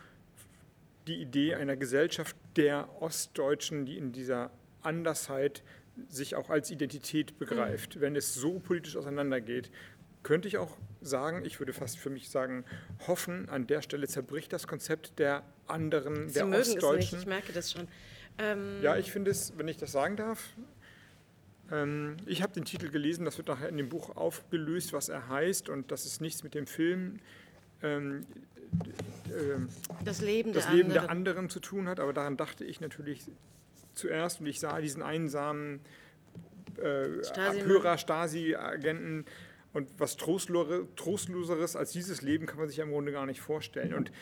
[1.06, 4.50] die Idee einer Gesellschaft der Ostdeutschen, die in dieser
[4.82, 5.62] Andersheit
[6.08, 8.00] sich auch als Identität begreift, mhm.
[8.00, 9.70] wenn es so politisch auseinandergeht?
[10.22, 12.64] könnte ich auch sagen, ich würde fast für mich sagen,
[13.06, 15.42] hoffen, an der Stelle zerbricht das Konzept der
[15.72, 16.98] anderen, Sie der mögen Ostdeutschen.
[16.98, 17.88] Es nicht, ich merke das schon.
[18.38, 20.54] Ähm ja, ich finde es, wenn ich das sagen darf,
[21.70, 25.28] ähm, ich habe den Titel gelesen, das wird nachher in dem Buch aufgelöst, was er
[25.28, 27.18] heißt und das ist nichts mit dem Film.
[27.82, 28.26] Ähm,
[29.28, 29.58] äh,
[30.04, 31.06] das Leben, das der, Leben anderen.
[31.06, 33.22] der anderen zu tun hat, aber daran dachte ich natürlich
[33.94, 35.80] zuerst und ich sah diesen einsamen
[36.78, 37.08] äh,
[37.38, 39.26] Abhörer, Stasi-Agenten
[39.72, 43.94] und was Trostloseres als dieses Leben kann man sich im Grunde gar nicht vorstellen.
[43.94, 44.12] Und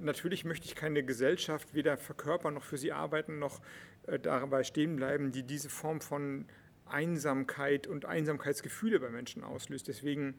[0.00, 3.60] natürlich möchte ich keine Gesellschaft weder verkörpern noch für sie arbeiten, noch
[4.06, 6.46] äh, dabei stehen bleiben, die diese Form von
[6.86, 9.88] Einsamkeit und Einsamkeitsgefühle bei Menschen auslöst.
[9.88, 10.34] Deswegen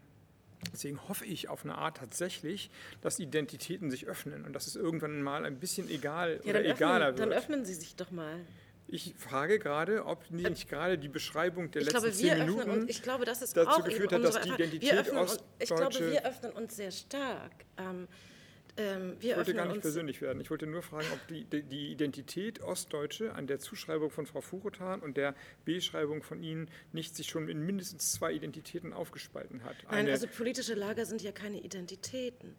[0.72, 2.70] Deswegen hoffe ich auf eine Art tatsächlich,
[3.02, 6.76] dass Identitäten sich öffnen und dass es irgendwann mal ein bisschen egal Ja, oder dann
[6.76, 7.32] egaler öffnen, wird.
[7.32, 8.36] dann öffnen Sie sich doch mal.
[8.94, 12.89] Ich frage gerade, ob nicht gerade die Beschreibung der Ich letzten glaube, zehn Minuten uns,
[12.89, 14.50] ich glaube, das ist dazu geführt hat, dass die.
[14.50, 17.54] Identität uns, Ich glaube, wir öffnen uns sehr stark.
[17.78, 18.10] Ähm,
[18.76, 20.42] ähm, Ich wollte gar nicht persönlich werden.
[20.42, 25.00] Ich wollte nur fragen, ob die, die- Identität Ostdeutsche an der Zuschreibung von Frau Furutan
[25.00, 29.76] und der Beschreibung von Ihnen nicht sich schon in mindestens zwei Identitäten aufgespalten hat.
[29.86, 32.56] Nein, Eine- also politische Lager sind ja keine Identitäten.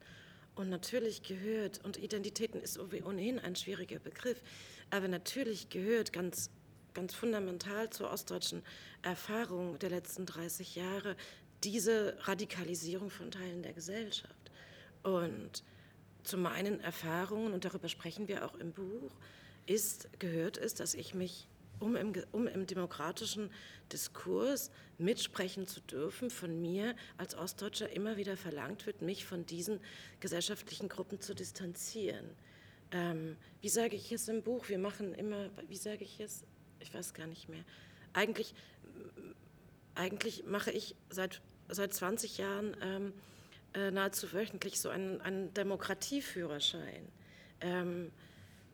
[0.54, 4.42] Und natürlich gehört, und Identitäten ist ohnehin ein schwieriger Begriff,
[4.92, 6.50] aber natürlich gehört ganz,
[6.92, 8.62] ganz fundamental zur ostdeutschen
[9.00, 11.16] Erfahrung der letzten 30 Jahre
[11.64, 14.50] diese Radikalisierung von Teilen der Gesellschaft.
[15.02, 15.64] Und
[16.24, 19.12] zu meinen Erfahrungen, und darüber sprechen wir auch im Buch,
[19.64, 21.48] ist, gehört es, dass ich mich,
[21.80, 23.50] um im, um im demokratischen
[23.94, 29.80] Diskurs mitsprechen zu dürfen, von mir als Ostdeutscher immer wieder verlangt wird, mich von diesen
[30.20, 32.36] gesellschaftlichen Gruppen zu distanzieren.
[32.92, 34.68] Ähm, wie sage ich es im Buch?
[34.68, 36.44] Wir machen immer, wie sage ich es?
[36.80, 37.64] Ich weiß gar nicht mehr.
[38.12, 38.54] Eigentlich,
[39.94, 43.12] eigentlich mache ich seit, seit 20 Jahren ähm,
[43.74, 47.08] äh, nahezu wöchentlich so einen, einen Demokratieführerschein.
[47.60, 48.12] Ähm,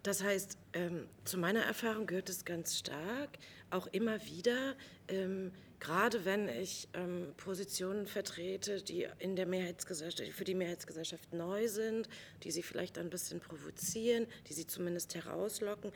[0.03, 3.31] das heißt, ähm, zu meiner Erfahrung gehört es ganz stark,
[3.71, 4.75] auch immer wieder,
[5.09, 11.69] ähm, gerade wenn ich ähm, Positionen vertrete, die in der Mehrheitsgesellschaft, für die Mehrheitsgesellschaft neu
[11.69, 12.09] sind,
[12.43, 15.93] die sie vielleicht ein bisschen provozieren, die sie zumindest herauslocken.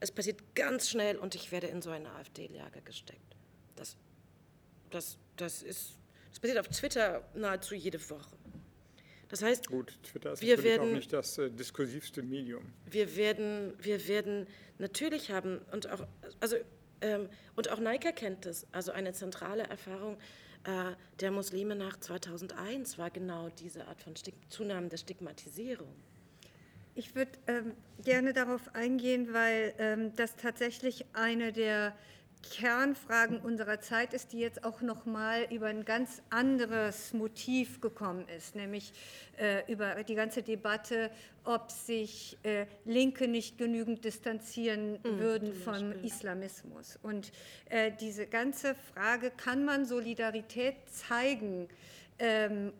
[0.00, 3.36] Es passiert ganz schnell und ich werde in so ein AfD-Lager gesteckt.
[3.76, 3.96] Das,
[4.90, 5.94] das, das, ist,
[6.30, 8.36] das passiert auf Twitter nahezu jede Woche.
[9.28, 12.62] Das heißt, Gut, Twitter ist Wir natürlich auch werden- nicht das äh, diskursivste Medium.
[12.88, 14.46] wir werden, wir werden
[14.78, 16.06] natürlich haben und auch,
[16.40, 16.56] also,
[17.04, 20.16] ähm, und auch Naika kennt das, also eine zentrale Erfahrung
[20.64, 25.94] äh, der Muslime nach 2001 war genau diese Art von Stig Zunahme der Stigmatisierung.
[26.94, 31.94] Ich würde ähm, gerne darauf eingehen, weil ähm, das tatsächlich eine der
[32.50, 38.26] Kernfragen unserer Zeit ist, die jetzt auch noch mal über ein ganz anderes Motiv gekommen
[38.36, 38.92] ist, nämlich
[39.38, 41.10] äh, über die ganze Debatte,
[41.44, 46.98] ob sich äh, Linke nicht genügend distanzieren würden vom Islamismus.
[47.02, 47.32] Und
[47.68, 51.68] äh, diese ganze Frage, kann man Solidarität zeigen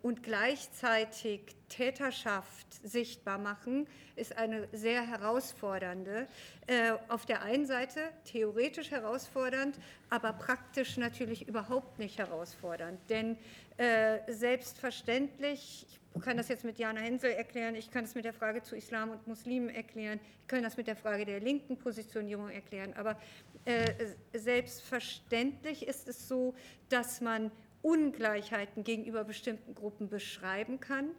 [0.01, 6.27] und gleichzeitig Täterschaft sichtbar machen, ist eine sehr herausfordernde.
[6.67, 9.77] Äh, auf der einen Seite theoretisch herausfordernd,
[10.09, 12.99] aber praktisch natürlich überhaupt nicht herausfordernd.
[13.09, 13.37] Denn
[13.77, 18.33] äh, selbstverständlich, ich kann das jetzt mit Jana Hensel erklären, ich kann es mit der
[18.33, 22.49] Frage zu Islam und Muslimen erklären, ich kann das mit der Frage der linken Positionierung
[22.49, 23.19] erklären, aber
[23.65, 23.91] äh,
[24.33, 26.55] selbstverständlich ist es so,
[26.89, 27.51] dass man
[27.85, 31.11] Ungleichheiten gegenüber bestimmten Gruppen beschreiben kann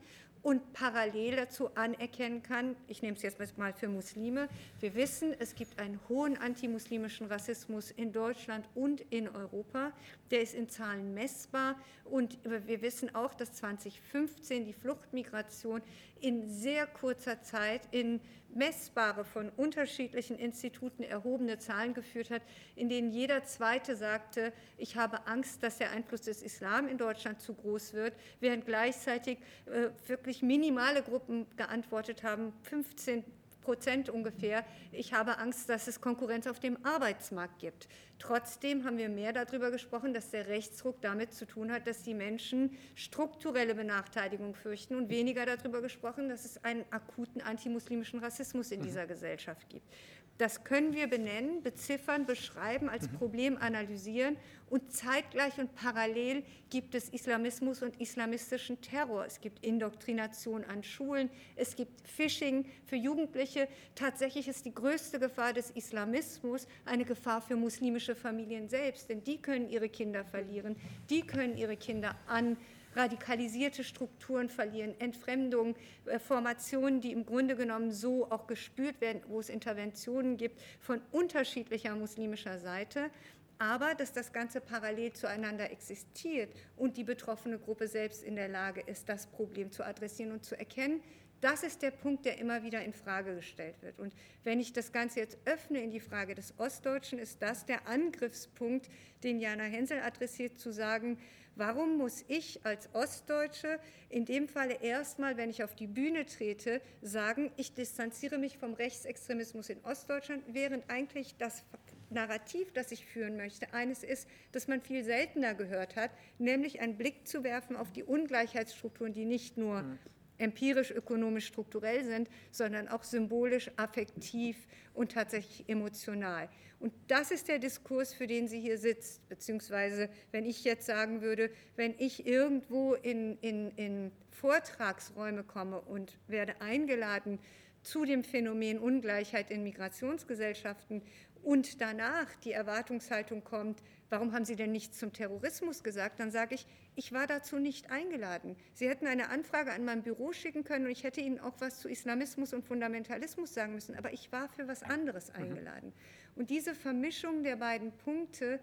[0.42, 4.48] und parallel dazu anerkennen kann, ich nehme es jetzt mal für Muslime,
[4.80, 9.92] wir wissen, es gibt einen hohen antimuslimischen Rassismus in Deutschland und in Europa,
[10.30, 11.76] der ist in Zahlen messbar.
[12.04, 15.82] Und wir wissen auch, dass 2015 die Fluchtmigration
[16.20, 18.20] in sehr kurzer Zeit in
[18.54, 22.42] messbare von unterschiedlichen Instituten erhobene Zahlen geführt hat,
[22.74, 27.40] in denen jeder Zweite sagte, ich habe Angst, dass der Einfluss des Islam in Deutschland
[27.40, 33.24] zu groß wird, während gleichzeitig äh, wirklich minimale Gruppen geantwortet haben, 15
[33.66, 37.88] Prozent ungefähr, ich habe Angst, dass es Konkurrenz auf dem Arbeitsmarkt gibt.
[38.20, 42.14] Trotzdem haben wir mehr darüber gesprochen, dass der Rechtsruck damit zu tun hat, dass die
[42.14, 48.82] Menschen strukturelle Benachteiligung fürchten und weniger darüber gesprochen, dass es einen akuten antimuslimischen Rassismus in
[48.82, 49.92] dieser Gesellschaft gibt.
[50.38, 54.36] Das können wir benennen, beziffern, beschreiben, als Problem analysieren
[54.68, 59.24] und zeitgleich und parallel gibt es Islamismus und islamistischen Terror.
[59.24, 63.68] Es gibt Indoktrination an Schulen, es gibt Phishing für Jugendliche.
[63.94, 69.40] Tatsächlich ist die größte Gefahr des Islamismus eine Gefahr für muslimische Familien selbst, denn die
[69.40, 70.76] können ihre Kinder verlieren,
[71.08, 72.56] die können ihre Kinder an
[72.96, 75.76] radikalisierte Strukturen verlieren, Entfremdung,
[76.06, 81.00] äh, Formationen, die im Grunde genommen so auch gespürt werden, wo es Interventionen gibt von
[81.12, 83.10] unterschiedlicher muslimischer Seite.
[83.58, 88.82] Aber dass das Ganze parallel zueinander existiert und die betroffene Gruppe selbst in der Lage
[88.82, 91.00] ist, das Problem zu adressieren und zu erkennen,
[91.40, 93.98] das ist der Punkt, der immer wieder in Frage gestellt wird.
[93.98, 97.86] Und wenn ich das Ganze jetzt öffne in die Frage des Ostdeutschen, ist das der
[97.86, 98.88] Angriffspunkt,
[99.22, 101.18] den Jana Hensel adressiert, zu sagen,
[101.56, 106.80] warum muss ich als Ostdeutsche in dem Falle erstmal, wenn ich auf die Bühne trete,
[107.02, 111.64] sagen, ich distanziere mich vom Rechtsextremismus in Ostdeutschland, während eigentlich das
[112.10, 116.96] Narrativ, das ich führen möchte, eines ist, das man viel seltener gehört hat, nämlich einen
[116.96, 119.98] Blick zu werfen auf die Ungleichheitsstrukturen, die nicht nur mhm.
[120.38, 124.56] Empirisch, ökonomisch, strukturell sind, sondern auch symbolisch, affektiv
[124.94, 126.48] und tatsächlich emotional.
[126.78, 131.22] Und das ist der Diskurs, für den sie hier sitzt, beziehungsweise wenn ich jetzt sagen
[131.22, 137.38] würde, wenn ich irgendwo in, in, in Vortragsräume komme und werde eingeladen
[137.82, 141.02] zu dem Phänomen Ungleichheit in Migrationsgesellschaften
[141.46, 143.80] und danach die Erwartungshaltung kommt,
[144.10, 146.18] warum haben Sie denn nichts zum Terrorismus gesagt?
[146.18, 146.66] Dann sage ich,
[146.96, 148.56] ich war dazu nicht eingeladen.
[148.74, 151.78] Sie hätten eine Anfrage an mein Büro schicken können und ich hätte Ihnen auch was
[151.78, 155.36] zu Islamismus und Fundamentalismus sagen müssen, aber ich war für was anderes mhm.
[155.36, 155.92] eingeladen.
[156.34, 158.58] Und diese Vermischung der beiden Punkte,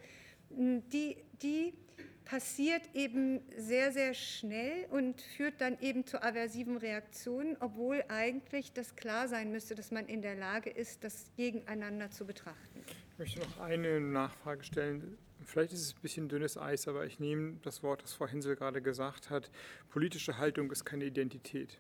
[0.50, 1.74] die, die
[2.26, 8.95] passiert eben sehr, sehr schnell und führt dann eben zu aversiven Reaktionen, obwohl eigentlich das
[8.95, 12.84] klar sein müsste, dass man in der Lage ist, das gegeneinander zu betrachten.
[13.13, 15.17] Ich möchte noch eine Nachfrage stellen.
[15.45, 18.55] Vielleicht ist es ein bisschen dünnes Eis, aber ich nehme das Wort, das Frau Hinsel
[18.55, 19.51] gerade gesagt hat.
[19.89, 21.80] Politische Haltung ist keine Identität.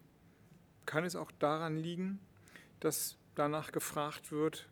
[0.85, 2.19] Kann es auch daran liegen,
[2.81, 4.67] dass danach gefragt wird,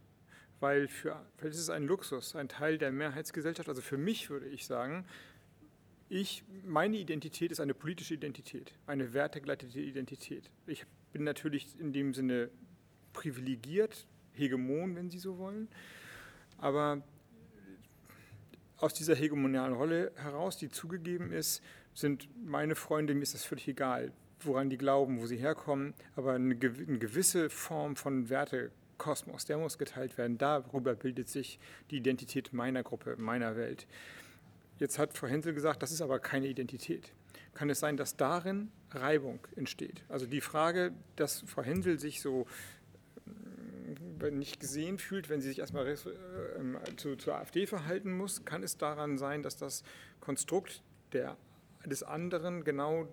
[0.60, 4.48] weil für, vielleicht ist es ein Luxus, ein Teil der Mehrheitsgesellschaft, also für mich würde
[4.48, 5.06] ich sagen,
[6.12, 10.52] ich, meine Identität ist eine politische Identität, eine wertegeleitete Identität.
[10.68, 12.50] Ich bin natürlich in dem Sinne
[13.14, 15.70] privilegiert, Hegemon, wenn Sie so wollen,
[16.58, 17.02] aber
[18.76, 23.70] aus dieser hegemonialen Rolle heraus, die zugegeben ist, sind meine Freunde, mir ist das völlig
[23.70, 29.78] egal, woran die glauben, wo sie herkommen, aber eine, gewisse Form von Wertekosmos, der muss
[29.78, 30.38] geteilt werden.
[30.38, 31.60] Darüber bildet sich
[31.90, 33.88] die Identität meiner Gruppe, meiner Welt.
[34.82, 37.14] Jetzt hat Frau Hensel gesagt, das ist aber keine Identität.
[37.54, 40.04] Kann es sein, dass darin Reibung entsteht?
[40.10, 42.48] Also die Frage, dass Frau Hensel sich so
[44.24, 45.98] äh, nicht gesehen fühlt, wenn sie sich erstmal äh,
[46.98, 49.84] zu, zur AfD verhalten muss, kann es daran sein, dass das
[50.20, 50.82] Konstrukt
[51.14, 51.38] der,
[51.86, 53.08] des anderen genau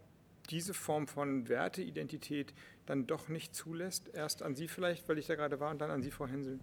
[0.49, 2.55] diese Form von Werteidentität
[2.87, 4.09] dann doch nicht zulässt?
[4.15, 6.61] Erst an Sie vielleicht, weil ich da gerade war, und dann an Sie, Frau Hensel.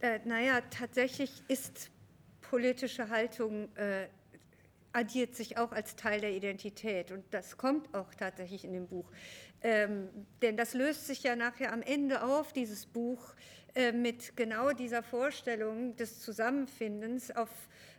[0.00, 1.92] Äh, naja, tatsächlich ist
[2.40, 4.08] politische Haltung äh,
[4.92, 7.12] addiert sich auch als Teil der Identität.
[7.12, 9.10] Und das kommt auch tatsächlich in dem Buch.
[9.62, 10.08] Ähm,
[10.42, 13.34] denn das löst sich ja nachher am Ende auf, dieses Buch,
[13.74, 17.30] äh, mit genau dieser Vorstellung des Zusammenfindens.
[17.32, 17.50] Auf,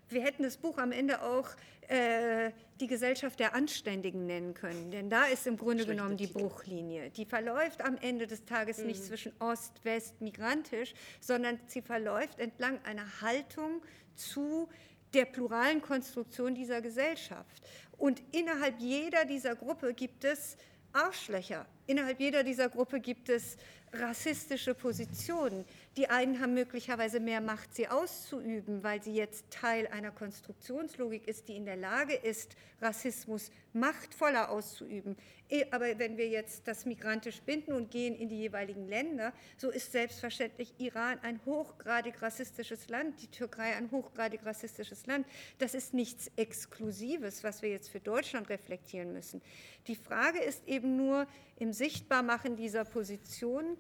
[0.09, 1.47] wir hätten das Buch am Ende auch
[1.89, 4.91] äh, die Gesellschaft der Anständigen nennen können.
[4.91, 7.09] Denn da ist im Grunde Schlechte genommen die Bruchlinie.
[7.11, 8.87] Die verläuft am Ende des Tages mhm.
[8.87, 13.81] nicht zwischen Ost, West, migrantisch, sondern sie verläuft entlang einer Haltung
[14.15, 14.69] zu
[15.13, 17.61] der pluralen Konstruktion dieser Gesellschaft.
[17.97, 20.57] Und innerhalb jeder dieser Gruppe gibt es
[20.93, 21.65] Arschlöcher.
[21.87, 23.57] Innerhalb jeder dieser Gruppe gibt es
[23.93, 25.65] rassistische Positionen.
[25.97, 31.47] Die einen haben möglicherweise mehr Macht, sie auszuüben, weil sie jetzt Teil einer Konstruktionslogik ist,
[31.47, 35.17] die in der Lage ist, Rassismus machtvoller auszuüben.
[35.49, 39.71] Eh, aber wenn wir jetzt das migrantisch binden und gehen in die jeweiligen Länder, so
[39.71, 45.25] ist selbstverständlich Iran ein hochgradig rassistisches Land, die Türkei ein hochgradig rassistisches Land.
[45.57, 49.41] Das ist nichts Exklusives, was wir jetzt für Deutschland reflektieren müssen.
[49.87, 51.25] Die Frage ist eben nur
[51.57, 53.75] im Sichtbarmachen dieser Positionen,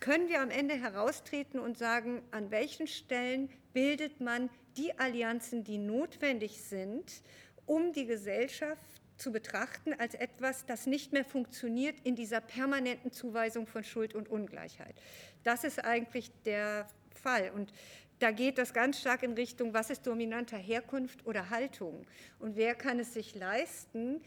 [0.00, 5.78] können wir am Ende heraustreten und sagen, an welchen Stellen bildet man die Allianzen, die
[5.78, 7.22] notwendig sind,
[7.66, 8.82] um die Gesellschaft
[9.16, 14.28] zu betrachten als etwas, das nicht mehr funktioniert in dieser permanenten Zuweisung von Schuld und
[14.28, 14.94] Ungleichheit.
[15.42, 17.50] Das ist eigentlich der Fall.
[17.50, 17.72] Und
[18.20, 22.06] da geht das ganz stark in Richtung, was ist dominanter Herkunft oder Haltung?
[22.38, 24.20] Und wer kann es sich leisten,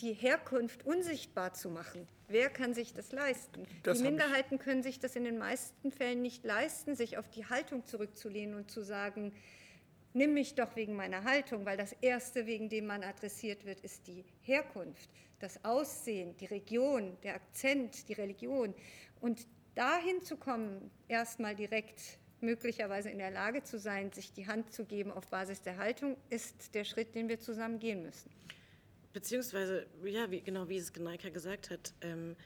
[0.00, 2.06] die Herkunft unsichtbar zu machen?
[2.28, 3.66] Wer kann sich das leisten?
[3.82, 7.46] Das die Minderheiten können sich das in den meisten Fällen nicht leisten, sich auf die
[7.46, 9.32] Haltung zurückzulehnen und zu sagen,
[10.12, 14.06] nimm mich doch wegen meiner Haltung, weil das Erste, wegen dem man adressiert wird, ist
[14.06, 18.74] die Herkunft, das Aussehen, die Region, der Akzent, die Religion.
[19.20, 24.72] Und dahin zu kommen, erstmal direkt möglicherweise in der Lage zu sein, sich die Hand
[24.72, 28.30] zu geben auf Basis der Haltung, ist der Schritt, den wir zusammen gehen müssen.
[29.12, 32.36] Beziehungsweise, ja, wie, genau wie es Geneika gesagt hat, ähm,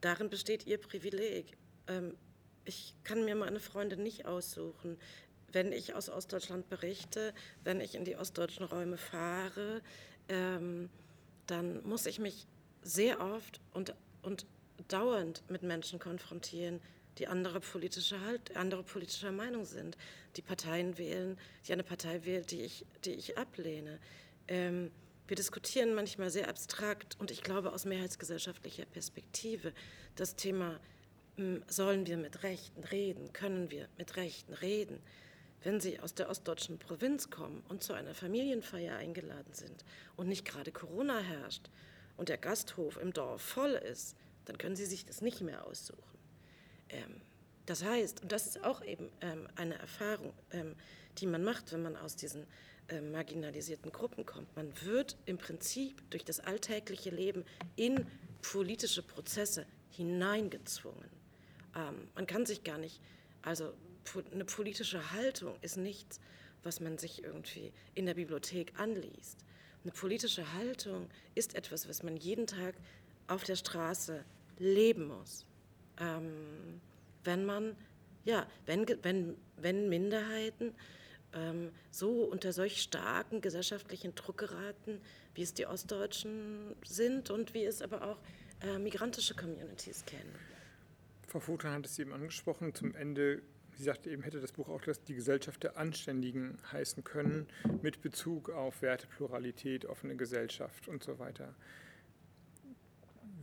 [0.00, 1.56] darin besteht ihr Privileg.
[1.86, 2.16] Ähm,
[2.64, 4.98] ich kann mir meine Freunde nicht aussuchen
[5.52, 7.34] wenn ich aus Ostdeutschland berichte,
[7.64, 9.82] wenn ich in die ostdeutschen Räume fahre,
[10.28, 10.88] ähm,
[11.46, 12.46] dann muss ich mich
[12.82, 14.46] sehr oft und, und
[14.88, 16.80] dauernd mit Menschen konfrontieren,
[17.18, 19.96] die andere politische halt, andere politischer Meinung sind,
[20.36, 23.98] die Parteien wählen, die eine Partei wählt, die ich, die ich ablehne.
[24.48, 24.90] Ähm,
[25.30, 29.72] wir diskutieren manchmal sehr abstrakt und ich glaube aus mehrheitsgesellschaftlicher Perspektive
[30.16, 30.80] das Thema,
[31.36, 35.00] hm, sollen wir mit Rechten reden, können wir mit Rechten reden,
[35.62, 39.84] wenn Sie aus der ostdeutschen Provinz kommen und zu einer Familienfeier eingeladen sind
[40.16, 41.70] und nicht gerade Corona herrscht
[42.16, 44.16] und der Gasthof im Dorf voll ist,
[44.46, 46.18] dann können Sie sich das nicht mehr aussuchen.
[46.88, 47.20] Ähm,
[47.66, 50.74] das heißt, und das ist auch eben ähm, eine Erfahrung, ähm,
[51.18, 52.48] die man macht, wenn man aus diesen
[52.90, 54.54] ähm, marginalisierten Gruppen kommt.
[54.56, 57.44] Man wird im Prinzip durch das alltägliche Leben
[57.76, 58.06] in
[58.42, 61.08] politische Prozesse hineingezwungen.
[61.76, 63.00] Ähm, man kann sich gar nicht,
[63.42, 63.72] also
[64.32, 66.20] eine politische Haltung ist nichts,
[66.62, 69.38] was man sich irgendwie in der Bibliothek anliest.
[69.82, 72.74] Eine politische Haltung ist etwas, was man jeden Tag
[73.28, 74.24] auf der Straße
[74.58, 75.46] leben muss.
[75.98, 76.80] Ähm,
[77.24, 77.76] wenn man,
[78.24, 80.74] ja, wenn, wenn, wenn Minderheiten
[81.34, 85.00] ähm, so unter solch starken gesellschaftlichen Druck geraten,
[85.34, 88.18] wie es die Ostdeutschen sind und wie es aber auch
[88.62, 90.34] äh, migrantische Communities kennen.
[91.26, 93.42] Frau Futter hat es eben angesprochen, zum Ende,
[93.76, 97.46] sie sagte eben, hätte das Buch auch das die Gesellschaft der Anständigen heißen können,
[97.82, 101.54] mit Bezug auf Wertepluralität, offene Gesellschaft und so weiter.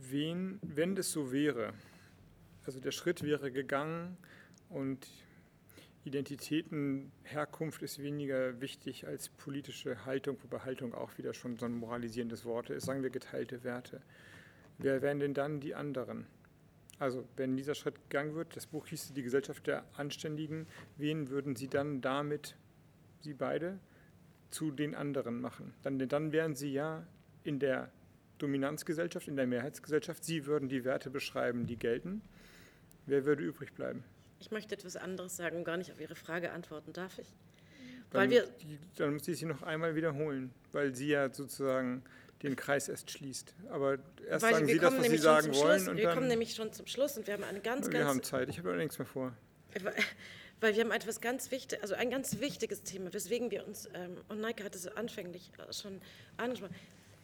[0.00, 1.72] Wen, wenn das so wäre,
[2.66, 4.18] also der Schritt wäre gegangen
[4.68, 5.06] und
[6.08, 11.74] Identitäten, Herkunft ist weniger wichtig als politische Haltung, wobei Haltung auch wieder schon so ein
[11.74, 14.00] moralisierendes Wort ist, sagen wir geteilte Werte.
[14.78, 16.26] Wer wären denn dann die anderen?
[16.98, 21.54] Also, wenn dieser Schritt gegangen wird, das Buch hieß die Gesellschaft der Anständigen, wen würden
[21.54, 22.56] Sie dann damit,
[23.20, 23.78] Sie beide,
[24.50, 25.74] zu den anderen machen?
[25.82, 27.06] Dann, dann wären Sie ja
[27.44, 27.92] in der
[28.38, 30.24] Dominanzgesellschaft, in der Mehrheitsgesellschaft.
[30.24, 32.22] Sie würden die Werte beschreiben, die gelten.
[33.06, 34.04] Wer würde übrig bleiben?
[34.40, 36.92] Ich möchte etwas anderes sagen und gar nicht auf Ihre Frage antworten.
[36.92, 37.26] Darf ich?
[38.10, 42.02] Dann, weil wir, die, dann muss ich sie noch einmal wiederholen, weil Sie ja sozusagen
[42.42, 43.54] den Kreis erst schließt.
[43.70, 45.88] Aber erst weil sagen Sie das, was Sie sagen wollen.
[45.88, 48.04] Und wir kommen nämlich schon zum Schluss und wir haben eine ganz, wir ganz...
[48.04, 49.34] Wir haben Zeit, ich habe nichts mehr vor.
[50.60, 54.16] Weil wir haben etwas ganz wichtiges, also ein ganz wichtiges Thema, weswegen wir uns, ähm,
[54.28, 56.00] und Neike hat es anfänglich schon
[56.36, 56.74] angesprochen,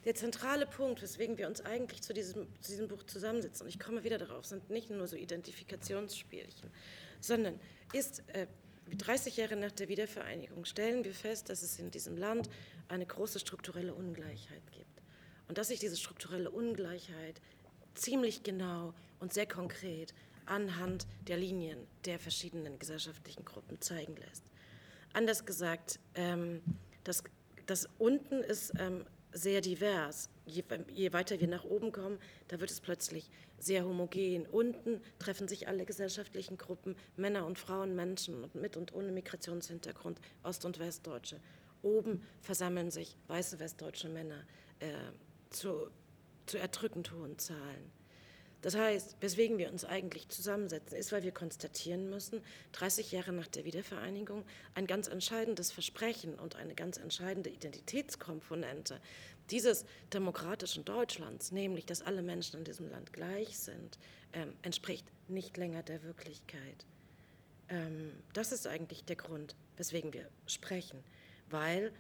[0.05, 3.81] der zentrale Punkt, weswegen wir uns eigentlich zu diesem, zu diesem Buch zusammensetzen, und ich
[3.81, 6.71] komme wieder darauf, sind nicht nur so Identifikationsspielchen,
[7.27, 7.61] sondern
[7.93, 8.47] ist, äh,
[8.91, 12.51] 30 Jahre nach der Wiedervereinigung stellen wir fest, dass es in diesem Land
[12.89, 15.03] eine große strukturelle Ungleichheit gibt.
[15.49, 17.41] Und dass sich diese strukturelle Ungleichheit
[17.95, 20.15] ziemlich genau und sehr konkret
[20.47, 24.45] anhand der Linien der verschiedenen gesellschaftlichen Gruppen zeigen lässt.
[25.13, 26.63] Anders gesagt, ähm,
[27.05, 27.23] das,
[27.67, 30.29] das unten ist ähm, sehr divers.
[30.47, 32.19] Je, je, weiter wir nach oben kommen,
[32.49, 34.47] da wird es plötzlich sehr homogen.
[34.47, 40.65] Unten treffen sich alle gesellschaftlichen Gruppen, Männer und Frauen, Menschen mit und ohne Migrationshintergrund, Ost-
[40.65, 41.41] und Westdeutsche.
[41.83, 44.45] Oben versammeln sich weiße westdeutsche Männer
[44.81, 44.93] äh,
[45.51, 45.89] zu,
[46.47, 47.93] zu erdrückend hohen Zahlen.
[48.65, 52.41] Das heißt, weswegen wir uns eigentlich zusammensetzen, ist, weil wir konstatieren müssen,
[52.73, 54.43] 30 Jahre nach der Wiedervereinigung
[54.75, 59.03] ein ganz entscheidendes Versprechen und eine ganz entscheidende Identitätskomponente
[59.51, 63.99] dieses demokratischen Deutschlands, nämlich dass alle Menschen in diesem Land gleich sind,
[64.33, 66.87] ähm, entspricht nicht länger der Wirklichkeit.
[67.69, 71.03] Ähm, das ist eigentlich der Grund, weswegen wir sprechen,
[71.51, 71.93] weil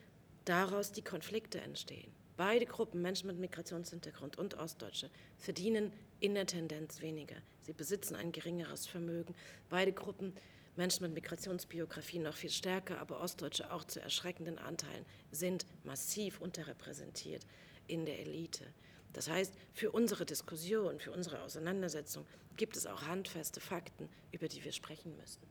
[0.44, 2.10] daraus die Konflikte entstehen.
[2.36, 7.36] Beide Gruppen, Menschen mit Migrationshintergrund und Ostdeutsche, verdienen in der Tendenz weniger.
[7.62, 9.34] Sie besitzen ein geringeres Vermögen.
[9.70, 10.34] Beide Gruppen,
[10.76, 17.46] Menschen mit Migrationsbiografie noch viel stärker, aber Ostdeutsche auch zu erschreckenden Anteilen, sind massiv unterrepräsentiert
[17.86, 18.64] in der Elite.
[19.12, 24.64] Das heißt, für unsere Diskussion, für unsere Auseinandersetzung gibt es auch handfeste Fakten, über die
[24.64, 25.42] wir sprechen müssen.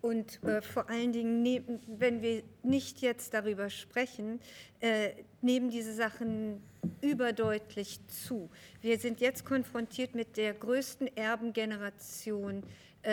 [0.00, 4.40] Und äh, vor allen Dingen, nehmen, wenn wir nicht jetzt darüber sprechen,
[4.80, 5.10] äh,
[5.42, 6.62] nehmen diese Sachen
[7.00, 8.50] überdeutlich zu.
[8.80, 12.62] Wir sind jetzt konfrontiert mit der größten Erbengeneration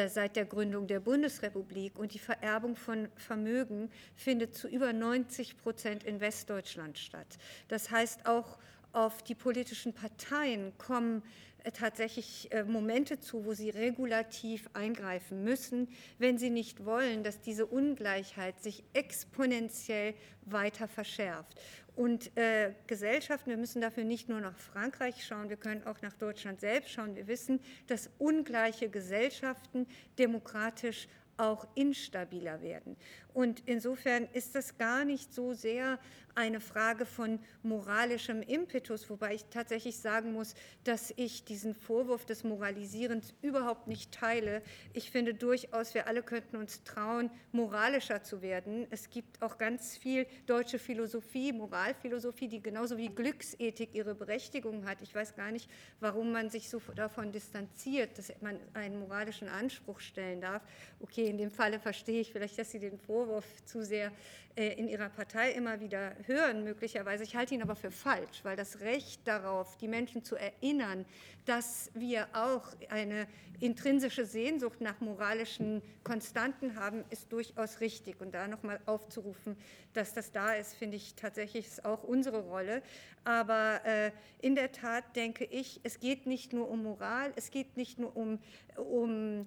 [0.08, 6.04] seit der Gründung der Bundesrepublik und die Vererbung von Vermögen findet zu über 90 Prozent
[6.04, 7.38] in Westdeutschland statt.
[7.68, 8.58] Das heißt, auch
[8.94, 11.24] auf die politischen Parteien kommen
[11.64, 15.88] äh, tatsächlich äh, Momente zu, wo sie regulativ eingreifen müssen,
[16.20, 20.14] wenn sie nicht wollen, dass diese Ungleichheit sich exponentiell
[20.46, 21.60] weiter verschärft.
[21.96, 26.14] Und äh, Gesellschaften, wir müssen dafür nicht nur nach Frankreich schauen, wir können auch nach
[26.14, 27.16] Deutschland selbst schauen.
[27.16, 29.86] Wir wissen, dass ungleiche Gesellschaften
[30.18, 31.08] demokratisch
[31.38, 32.96] auch instabiler werden.
[33.34, 36.00] Und insofern ist das gar nicht so sehr
[36.36, 42.44] eine Frage von moralischem Impetus, wobei ich tatsächlich sagen muss, dass ich diesen Vorwurf des
[42.44, 44.62] Moralisierens überhaupt nicht teile.
[44.94, 48.88] Ich finde durchaus, wir alle könnten uns trauen, moralischer zu werden.
[48.90, 55.02] Es gibt auch ganz viel deutsche Philosophie, Moralphilosophie, die genauso wie Glücksethik ihre Berechtigung hat.
[55.02, 55.70] Ich weiß gar nicht,
[56.00, 60.64] warum man sich so davon distanziert, dass man einen moralischen Anspruch stellen darf.
[61.00, 64.12] Okay, in dem Falle verstehe ich vielleicht, dass Sie den Vorwurf zu sehr
[64.56, 67.24] in ihrer Partei immer wieder hören, möglicherweise.
[67.24, 71.06] Ich halte ihn aber für falsch, weil das Recht darauf, die Menschen zu erinnern,
[71.46, 73.28] dass wir auch eine
[73.60, 78.22] intrinsische Sehnsucht nach moralischen Konstanten haben, ist durchaus richtig.
[78.22, 79.58] Und da nochmal aufzurufen,
[79.94, 82.84] dass das da ist, finde ich tatsächlich ist auch unsere Rolle.
[83.24, 84.12] Aber äh,
[84.42, 88.16] in der Tat denke ich, es geht nicht nur um Moral, es geht nicht nur
[88.16, 88.40] um,
[88.76, 89.46] um äh,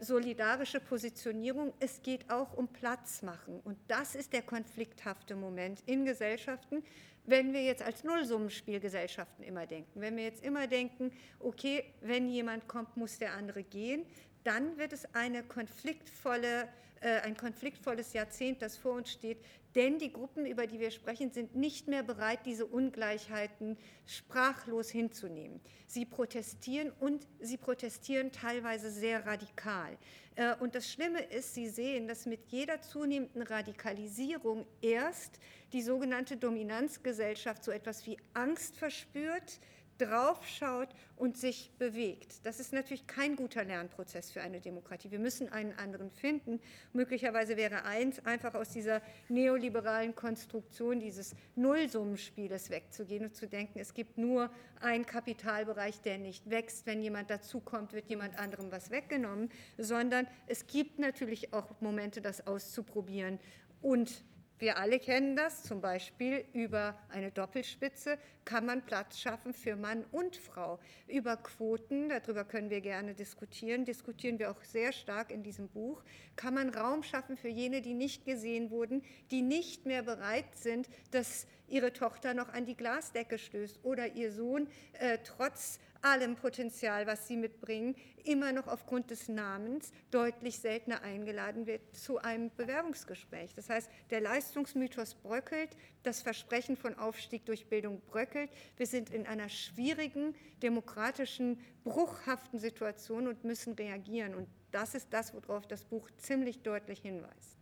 [0.00, 3.60] solidarische Positionierung, es geht auch um Platz machen.
[3.64, 6.82] Und das ist der konflikthafte Moment in Gesellschaften,
[7.26, 10.00] wenn wir jetzt als Nullsummenspielgesellschaften immer denken.
[10.00, 14.06] Wenn wir jetzt immer denken, okay, wenn jemand kommt, muss der andere gehen,
[14.44, 16.66] dann wird es eine konfliktvolle, äh,
[17.00, 19.38] ein konfliktvolles Jahrzehnt, das vor uns steht,
[19.74, 23.76] denn die Gruppen, über die wir sprechen, sind nicht mehr bereit, diese Ungleichheiten
[24.06, 25.60] sprachlos hinzunehmen.
[25.86, 29.96] Sie protestieren und sie protestieren teilweise sehr radikal.
[30.36, 35.38] Äh, und das Schlimme ist, Sie sehen, dass mit jeder zunehmenden Radikalisierung erst
[35.72, 39.60] die sogenannte Dominanzgesellschaft so etwas wie Angst verspürt,
[39.98, 42.46] draufschaut und sich bewegt.
[42.46, 45.10] Das ist natürlich kein guter Lernprozess für eine Demokratie.
[45.10, 46.60] Wir müssen einen anderen finden.
[46.92, 53.94] Möglicherweise wäre eins, einfach aus dieser neoliberalen Konstruktion dieses Nullsummenspieles wegzugehen und zu denken, es
[53.94, 54.50] gibt nur
[54.80, 56.86] einen Kapitalbereich, der nicht wächst.
[56.86, 62.46] Wenn jemand dazukommt, wird jemand anderem was weggenommen, sondern es gibt natürlich auch Momente, das
[62.46, 63.38] auszuprobieren
[63.82, 64.24] und
[64.58, 68.18] wir alle kennen das, zum Beispiel über eine Doppelspitze
[68.48, 70.78] kann man Platz schaffen für Mann und Frau.
[71.06, 76.02] Über Quoten, darüber können wir gerne diskutieren, diskutieren wir auch sehr stark in diesem Buch,
[76.34, 80.88] kann man Raum schaffen für jene, die nicht gesehen wurden, die nicht mehr bereit sind,
[81.10, 87.06] dass ihre Tochter noch an die Glasdecke stößt oder ihr Sohn äh, trotz allem Potenzial,
[87.06, 87.94] was sie mitbringen,
[88.24, 93.54] immer noch aufgrund des Namens deutlich seltener eingeladen wird zu einem Bewerbungsgespräch.
[93.54, 95.70] Das heißt, der Leistungsmythos bröckelt,
[96.02, 98.50] das Versprechen von Aufstieg durch Bildung bröckelt.
[98.76, 104.34] Wir sind in einer schwierigen, demokratischen, bruchhaften Situation und müssen reagieren.
[104.34, 107.56] Und das ist das, worauf das Buch ziemlich deutlich hinweist.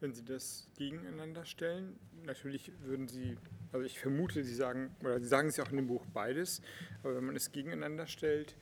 [0.00, 3.36] Wenn Sie das gegeneinander stellen, natürlich würden Sie
[3.72, 6.62] also ich vermute, Sie sagen, oder Sie sagen es ja auch in dem Buch beides,
[7.02, 8.56] aber wenn man es gegeneinander stellt,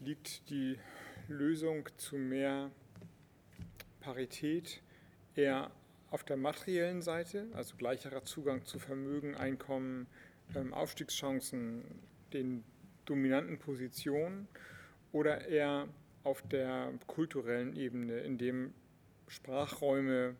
[0.00, 0.78] liegt die
[1.28, 2.70] Lösung zu mehr
[4.00, 4.82] Parität
[5.34, 5.70] eher
[6.10, 10.06] auf der materiellen Seite, also gleicherer Zugang zu Vermögen, Einkommen,
[10.54, 11.84] ähm, Aufstiegschancen,
[12.32, 12.64] den
[13.04, 14.48] dominanten Positionen
[15.12, 15.88] oder eher
[16.24, 18.74] auf der kulturellen Ebene, in dem
[19.28, 20.34] Sprachräume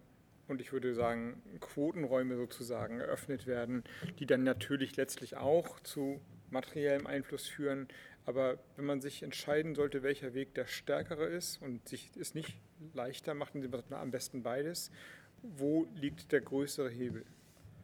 [0.48, 3.84] und ich würde sagen Quotenräume sozusagen eröffnet werden,
[4.18, 6.20] die dann natürlich letztlich auch zu
[6.50, 7.88] materiellem Einfluss führen.
[8.24, 12.56] Aber wenn man sich entscheiden sollte, welcher Weg der stärkere ist und sich es nicht
[12.94, 13.54] leichter macht,
[13.90, 14.90] am besten beides,
[15.42, 17.24] wo liegt der größere Hebel?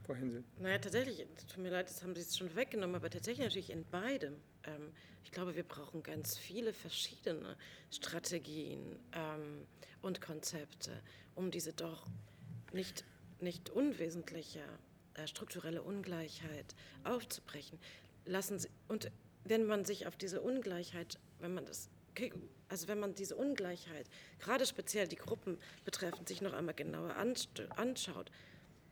[0.04, 0.44] Frau Hensel.
[0.58, 3.86] Naja, tatsächlich, tut mir leid, das haben Sie es schon weggenommen, aber tatsächlich natürlich in
[3.86, 4.34] beidem.
[4.64, 4.92] Ähm,
[5.24, 7.56] ich glaube, wir brauchen ganz viele verschiedene
[7.90, 9.66] Strategien ähm,
[10.02, 11.00] und Konzepte,
[11.34, 12.06] um diese doch
[12.74, 13.04] nicht,
[13.40, 14.60] nicht unwesentliche
[15.14, 16.74] äh, strukturelle Ungleichheit
[17.04, 17.78] aufzubrechen.
[18.26, 19.10] Lassen Sie, und
[19.44, 21.88] wenn man sich auf diese Ungleichheit, wenn man das,
[22.68, 28.30] also wenn man diese Ungleichheit, gerade speziell die Gruppen betreffend, sich noch einmal genauer anschaut,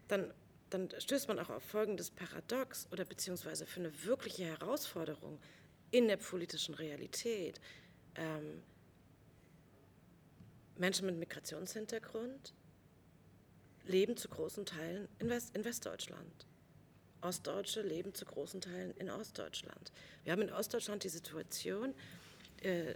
[0.09, 0.33] dann,
[0.71, 5.39] dann stößt man auch auf folgendes Paradox oder beziehungsweise für eine wirkliche Herausforderung
[5.91, 7.61] in der politischen Realität.
[8.15, 8.63] Ähm,
[10.77, 12.55] Menschen mit Migrationshintergrund,
[13.85, 16.47] leben zu großen Teilen in, West, in Westdeutschland.
[17.21, 19.93] Ostdeutsche leben zu großen Teilen in Ostdeutschland.
[20.25, 21.95] Wir haben in Ostdeutschland die Situation,
[22.63, 22.95] äh,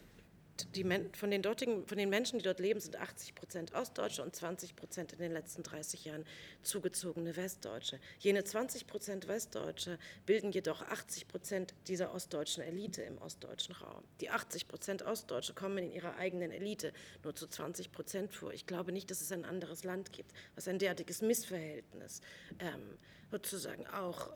[0.74, 4.34] die von, den dortigen, von den Menschen, die dort leben, sind 80 Prozent Ostdeutsche und
[4.34, 6.24] 20 Prozent in den letzten 30 Jahren
[6.62, 7.98] zugezogene Westdeutsche.
[8.18, 14.04] Jene 20 Prozent Westdeutsche bilden jedoch 80 Prozent dieser ostdeutschen Elite im ostdeutschen Raum.
[14.20, 16.92] Die 80 Prozent Ostdeutsche kommen in ihrer eigenen Elite
[17.22, 18.52] nur zu 20 Prozent vor.
[18.52, 22.20] Ich glaube nicht, dass es ein anderes Land gibt, was ein derartiges Missverhältnis
[22.58, 22.98] ähm,
[23.30, 24.30] sozusagen auch.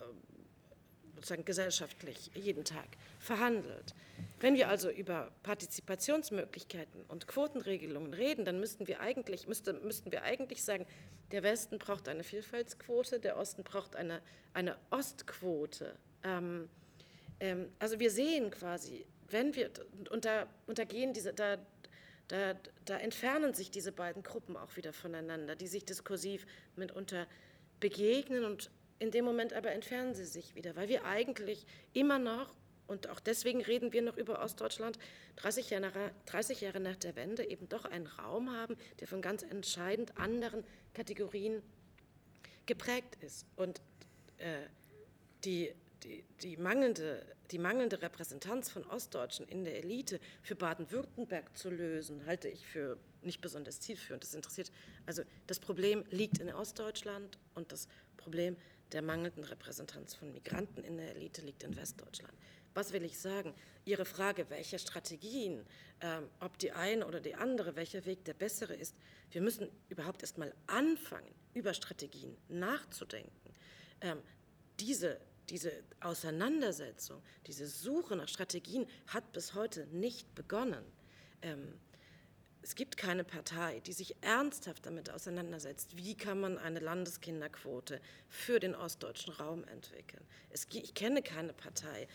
[1.21, 2.89] Sozusagen gesellschaftlich jeden Tag
[3.19, 3.95] verhandelt.
[4.41, 10.23] Wenn wir also über Partizipationsmöglichkeiten und Quotenregelungen reden, dann müssten wir eigentlich, müsste, müssten wir
[10.23, 10.87] eigentlich sagen,
[11.31, 14.23] der Westen braucht eine Vielfaltsquote, der Osten braucht eine,
[14.55, 15.95] eine Ostquote.
[16.25, 16.71] Ähm,
[17.39, 19.71] ähm, also wir sehen quasi, wenn wir,
[20.11, 21.59] und da untergehen diese, da,
[22.29, 22.55] da,
[22.87, 27.27] da entfernen sich diese beiden Gruppen auch wieder voneinander, die sich diskursiv mitunter
[27.79, 32.55] begegnen und in dem Moment aber entfernen sie sich wieder, weil wir eigentlich immer noch,
[32.87, 34.99] und auch deswegen reden wir noch über Ostdeutschland,
[35.37, 39.43] 30 Jahre, 30 Jahre nach der Wende eben doch einen Raum haben, der von ganz
[39.43, 41.63] entscheidend anderen Kategorien
[42.67, 43.47] geprägt ist.
[43.57, 43.81] Und
[44.39, 44.61] äh,
[45.45, 45.73] die,
[46.03, 52.27] die, die, mangelnde, die mangelnde Repräsentanz von Ostdeutschen in der Elite für Baden-Württemberg zu lösen,
[52.27, 54.25] halte ich für nicht besonders zielführend.
[54.25, 54.71] Das interessiert,
[55.07, 58.57] also das Problem liegt in Ostdeutschland und das Problem
[58.93, 62.35] der mangelnden Repräsentanz von Migranten in der Elite liegt in Westdeutschland.
[62.75, 63.55] Was will ich sagen?
[63.85, 65.65] Ihre Frage, welche Strategien,
[66.01, 68.95] ähm, ob die eine oder die andere, welcher Weg der bessere ist,
[69.31, 73.55] wir müssen überhaupt erst mal anfangen, über Strategien nachzudenken.
[74.01, 74.19] Ähm,
[74.79, 80.85] diese, diese Auseinandersetzung, diese Suche nach Strategien hat bis heute nicht begonnen.
[81.43, 81.75] Ähm,
[82.63, 88.61] es gibt keine Partei, die sich ernsthaft damit auseinandersetzt, wie kann man eine Landeskinderquote für
[88.61, 90.23] den ostdeutschen Raum entwickeln.
[90.51, 92.07] Es, ich kenne keine Partei,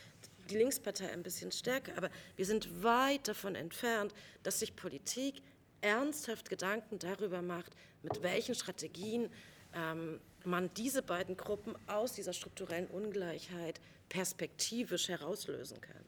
[0.49, 4.13] die Linkspartei ein bisschen stärker, aber wir sind weit davon entfernt,
[4.43, 5.41] dass sich Politik
[5.81, 9.29] ernsthaft Gedanken darüber macht, mit welchen Strategien
[9.73, 16.05] ähm, man diese beiden Gruppen aus dieser strukturellen Ungleichheit perspektivisch herauslösen kann.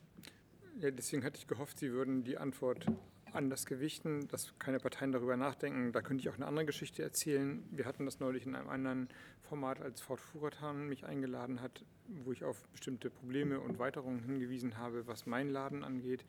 [0.80, 2.86] Ja, deswegen hatte ich gehofft, Sie würden die Antwort
[3.34, 5.92] anders gewichten, dass keine Parteien darüber nachdenken.
[5.92, 7.64] Da könnte ich auch eine andere Geschichte erzählen.
[7.72, 9.10] Wir hatten das neulich in einem anderen
[9.42, 11.84] Format, als Ford Furatan mich eingeladen hat,
[12.24, 16.26] wo ich auf bestimmte Probleme und Weiterungen hingewiesen habe, was mein Laden angeht.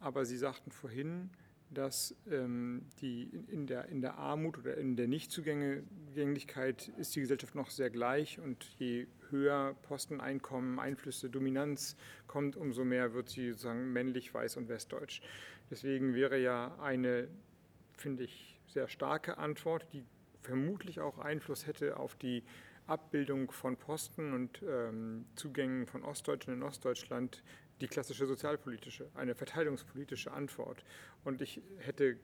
[0.00, 1.30] Aber Sie sagten vorhin,
[1.70, 7.54] dass ähm, die in der, in der Armut oder in der Nichtzugänglichkeit ist die Gesellschaft
[7.54, 13.92] noch sehr gleich und je höher Posteneinkommen, Einflüsse, Dominanz kommt, umso mehr wird sie sozusagen
[13.92, 15.20] männlich, weiß und westdeutsch.
[15.70, 17.28] Deswegen wäre ja eine,
[17.96, 20.04] finde ich, sehr starke Antwort, die
[20.42, 22.44] vermutlich auch Einfluss hätte auf die
[22.86, 27.42] Abbildung von Posten und ähm, Zugängen von Ostdeutschen in Ostdeutschland,
[27.80, 30.84] die klassische sozialpolitische, eine verteilungspolitische Antwort.
[31.24, 32.16] Und ich hätte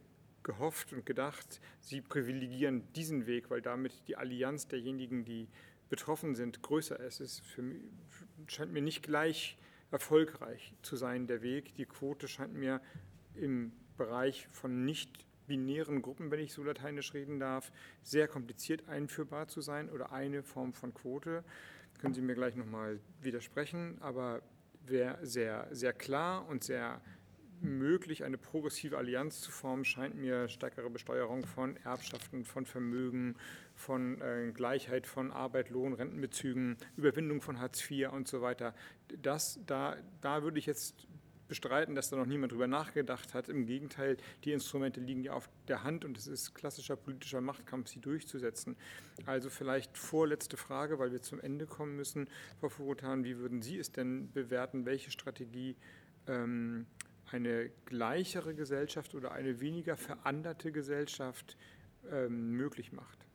[0.42, 5.48] gehofft und gedacht, Sie privilegieren diesen Weg, weil damit die Allianz derjenigen, die
[5.88, 7.20] betroffen sind, größer ist.
[7.20, 7.82] Es für mich,
[8.46, 9.58] scheint mir nicht gleich
[9.90, 11.74] erfolgreich zu sein, der Weg.
[11.74, 12.80] Die Quote scheint mir
[13.36, 17.72] im Bereich von nicht binären Gruppen, wenn ich so lateinisch reden darf,
[18.02, 21.44] sehr kompliziert einführbar zu sein oder eine Form von Quote.
[22.00, 24.42] Können Sie mir gleich nochmal widersprechen, aber
[24.86, 27.00] wäre sehr, sehr klar und sehr
[27.62, 33.36] möglich, eine progressive Allianz zu formen, scheint mir stärkere Besteuerung von Erbschaften, von Vermögen,
[33.74, 38.74] von äh, Gleichheit von Arbeit, Lohn, Rentenbezügen, Überwindung von Hartz IV und so weiter.
[39.20, 41.06] Das, da, da würde ich jetzt
[41.52, 43.50] bestreiten, dass da noch niemand drüber nachgedacht hat.
[43.50, 47.88] Im Gegenteil, die Instrumente liegen ja auf der Hand und es ist klassischer politischer Machtkampf,
[47.88, 48.74] sie durchzusetzen.
[49.26, 52.26] Also vielleicht vorletzte Frage, weil wir zum Ende kommen müssen.
[52.58, 55.76] Frau Furutan, wie würden Sie es denn bewerten, welche Strategie
[56.26, 56.86] ähm,
[57.30, 61.58] eine gleichere Gesellschaft oder eine weniger veranderte Gesellschaft
[62.10, 63.26] ähm, möglich macht?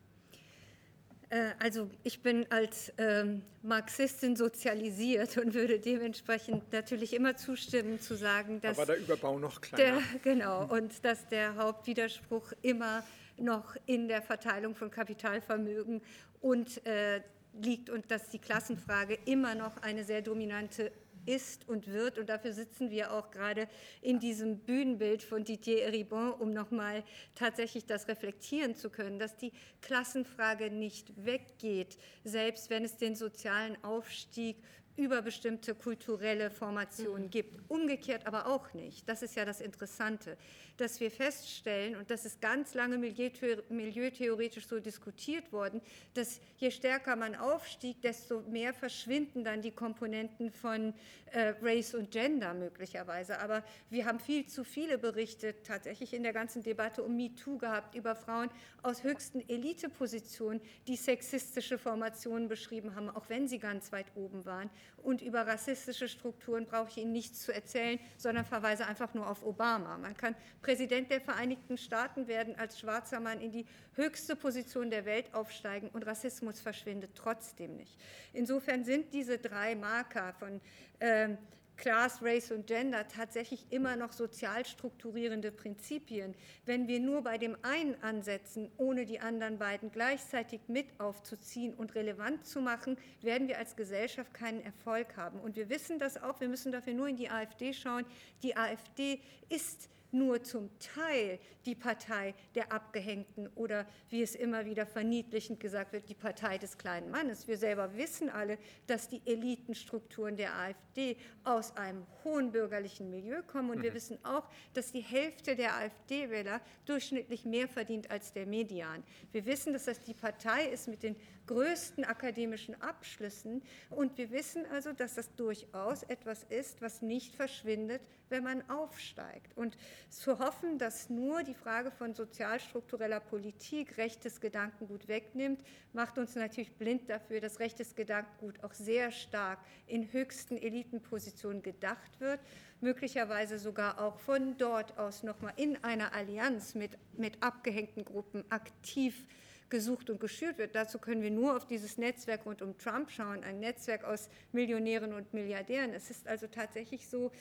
[1.29, 8.15] Äh, also ich bin als ähm, Marxistin sozialisiert und würde dementsprechend natürlich immer zustimmen zu
[8.15, 9.99] sagen, dass da war der Überbau noch kleiner.
[9.99, 13.03] Der, genau und dass der Hauptwiderspruch immer
[13.37, 16.01] noch in der Verteilung von Kapitalvermögen
[16.41, 17.21] und äh,
[17.61, 20.91] liegt und dass die Klassenfrage immer noch eine sehr dominante
[21.27, 22.17] ist und wird.
[22.17, 23.67] Und dafür sitzen wir auch gerade
[24.01, 27.03] in diesem Bühnenbild von Didier Eribon, um nochmal
[27.35, 29.51] tatsächlich das reflektieren zu können, dass die
[29.81, 34.57] Klassenfrage nicht weggeht, selbst wenn es den sozialen Aufstieg
[34.97, 37.29] über bestimmte kulturelle Formationen mhm.
[37.29, 37.69] gibt.
[37.69, 39.07] Umgekehrt aber auch nicht.
[39.07, 40.37] Das ist ja das Interessante,
[40.77, 45.81] dass wir feststellen, und das ist ganz lange milieutheoretisch so diskutiert worden,
[46.13, 50.93] dass je stärker man aufstieg, desto mehr verschwinden dann die Komponenten von
[51.31, 53.39] äh, Race und Gender möglicherweise.
[53.39, 57.95] Aber wir haben viel zu viele Berichte tatsächlich in der ganzen Debatte um MeToo gehabt
[57.95, 58.49] über Frauen
[58.83, 64.69] aus höchsten Elitepositionen, die sexistische Formationen beschrieben haben, auch wenn sie ganz weit oben waren.
[64.97, 69.43] Und über rassistische Strukturen brauche ich Ihnen nichts zu erzählen, sondern verweise einfach nur auf
[69.45, 69.97] Obama.
[69.97, 75.05] Man kann Präsident der Vereinigten Staaten werden, als schwarzer Mann in die höchste Position der
[75.05, 77.97] Welt aufsteigen und Rassismus verschwindet trotzdem nicht.
[78.33, 80.59] Insofern sind diese drei Marker von
[80.99, 81.29] äh,
[81.77, 86.35] Class, Race und Gender tatsächlich immer noch sozial strukturierende Prinzipien.
[86.65, 91.95] Wenn wir nur bei dem einen ansetzen, ohne die anderen beiden gleichzeitig mit aufzuziehen und
[91.95, 95.39] relevant zu machen, werden wir als Gesellschaft keinen Erfolg haben.
[95.39, 98.05] Und wir wissen das auch, wir müssen dafür nur in die AfD schauen.
[98.43, 104.85] Die AfD ist nur zum Teil die Partei der Abgehängten oder, wie es immer wieder
[104.85, 107.47] verniedlichend gesagt wird, die Partei des kleinen Mannes.
[107.47, 108.57] Wir selber wissen alle,
[108.87, 113.69] dass die Elitenstrukturen der AfD aus einem hohen bürgerlichen Milieu kommen.
[113.69, 113.83] Und mhm.
[113.83, 119.03] wir wissen auch, dass die Hälfte der AfD-Wähler durchschnittlich mehr verdient als der Median.
[119.31, 121.15] Wir wissen, dass das die Partei ist mit den
[121.47, 123.63] größten akademischen Abschlüssen.
[123.89, 129.55] Und wir wissen also, dass das durchaus etwas ist, was nicht verschwindet, wenn man aufsteigt.
[129.55, 129.77] Und
[130.09, 135.61] zu hoffen, dass nur die Frage von sozialstruktureller Politik rechtes Gedankengut wegnimmt,
[135.93, 142.19] macht uns natürlich blind dafür, dass rechtes Gedankengut auch sehr stark in höchsten Elitenpositionen gedacht
[142.19, 142.39] wird,
[142.81, 149.25] möglicherweise sogar auch von dort aus nochmal in einer Allianz mit, mit abgehängten Gruppen aktiv
[149.69, 150.75] gesucht und geschürt wird.
[150.75, 155.13] Dazu können wir nur auf dieses Netzwerk rund um Trump schauen, ein Netzwerk aus Millionären
[155.13, 155.93] und Milliardären.
[155.93, 157.31] Es ist also tatsächlich so,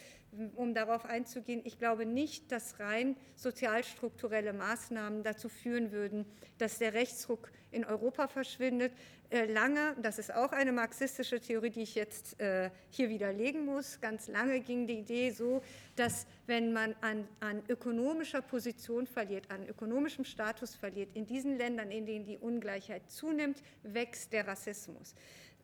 [0.54, 6.26] um darauf einzugehen, ich glaube nicht, dass rein sozialstrukturelle Maßnahmen dazu führen würden,
[6.58, 8.92] dass der Rechtsruck in Europa verschwindet.
[9.30, 14.00] Äh, lange, das ist auch eine marxistische Theorie, die ich jetzt äh, hier widerlegen muss,
[14.00, 15.62] ganz lange ging die Idee so,
[15.96, 21.90] dass wenn man an, an ökonomischer Position verliert, an ökonomischem Status verliert, in diesen Ländern,
[21.90, 25.14] in denen die Ungleichheit zunimmt, wächst der Rassismus.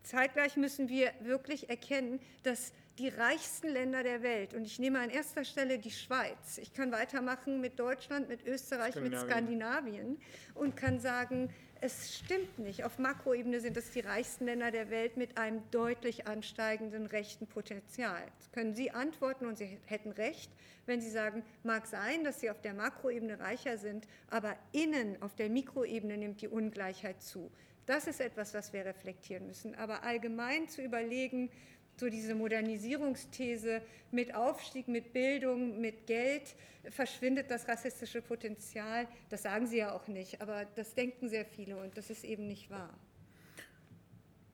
[0.03, 5.09] Zeitgleich müssen wir wirklich erkennen, dass die reichsten Länder der Welt, und ich nehme an
[5.09, 10.19] erster Stelle die Schweiz, ich kann weitermachen mit Deutschland, mit Österreich, mit Skandinavien
[10.53, 11.49] und kann sagen,
[11.81, 12.85] es stimmt nicht.
[12.85, 18.21] Auf Makroebene sind es die reichsten Länder der Welt mit einem deutlich ansteigenden rechten Potenzial.
[18.39, 20.49] Das können Sie antworten und Sie hätten recht,
[20.85, 25.35] wenn Sie sagen, mag sein, dass Sie auf der Makroebene reicher sind, aber innen auf
[25.35, 27.51] der Mikroebene nimmt die Ungleichheit zu.
[27.85, 29.75] Das ist etwas, was wir reflektieren müssen.
[29.75, 31.49] Aber allgemein zu überlegen,
[31.97, 36.55] so diese Modernisierungsthese mit Aufstieg, mit Bildung, mit Geld
[36.89, 39.07] verschwindet das rassistische Potenzial.
[39.29, 42.47] Das sagen Sie ja auch nicht, aber das denken sehr viele und das ist eben
[42.47, 42.93] nicht wahr.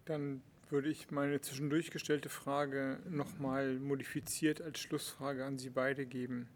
[0.06, 6.48] Dann würde ich meine zwischendurch gestellte Frage nochmal modifiziert als Schlussfrage an Sie beide geben.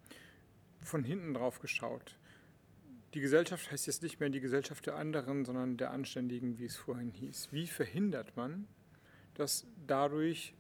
[0.82, 2.18] Von hinten drauf geschaut.
[3.14, 6.76] Die Gesellschaft heißt jetzt nicht mehr die Gesellschaft der anderen, sondern der Anständigen, wie es
[6.76, 7.50] vorhin hieß.
[7.52, 8.68] Wie verhindert man,
[9.36, 10.54] dass dadurch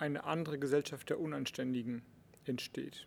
[0.00, 2.02] eine andere Gesellschaft der Unanständigen
[2.44, 3.06] entsteht?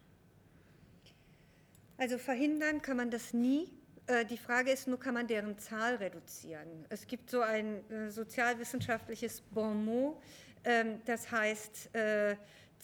[1.97, 3.71] Also verhindern kann man das nie.
[4.07, 6.85] Äh, die Frage ist nur, kann man deren Zahl reduzieren?
[6.89, 10.21] Es gibt so ein äh, sozialwissenschaftliches Bonmot,
[10.65, 11.89] ähm, das heißt,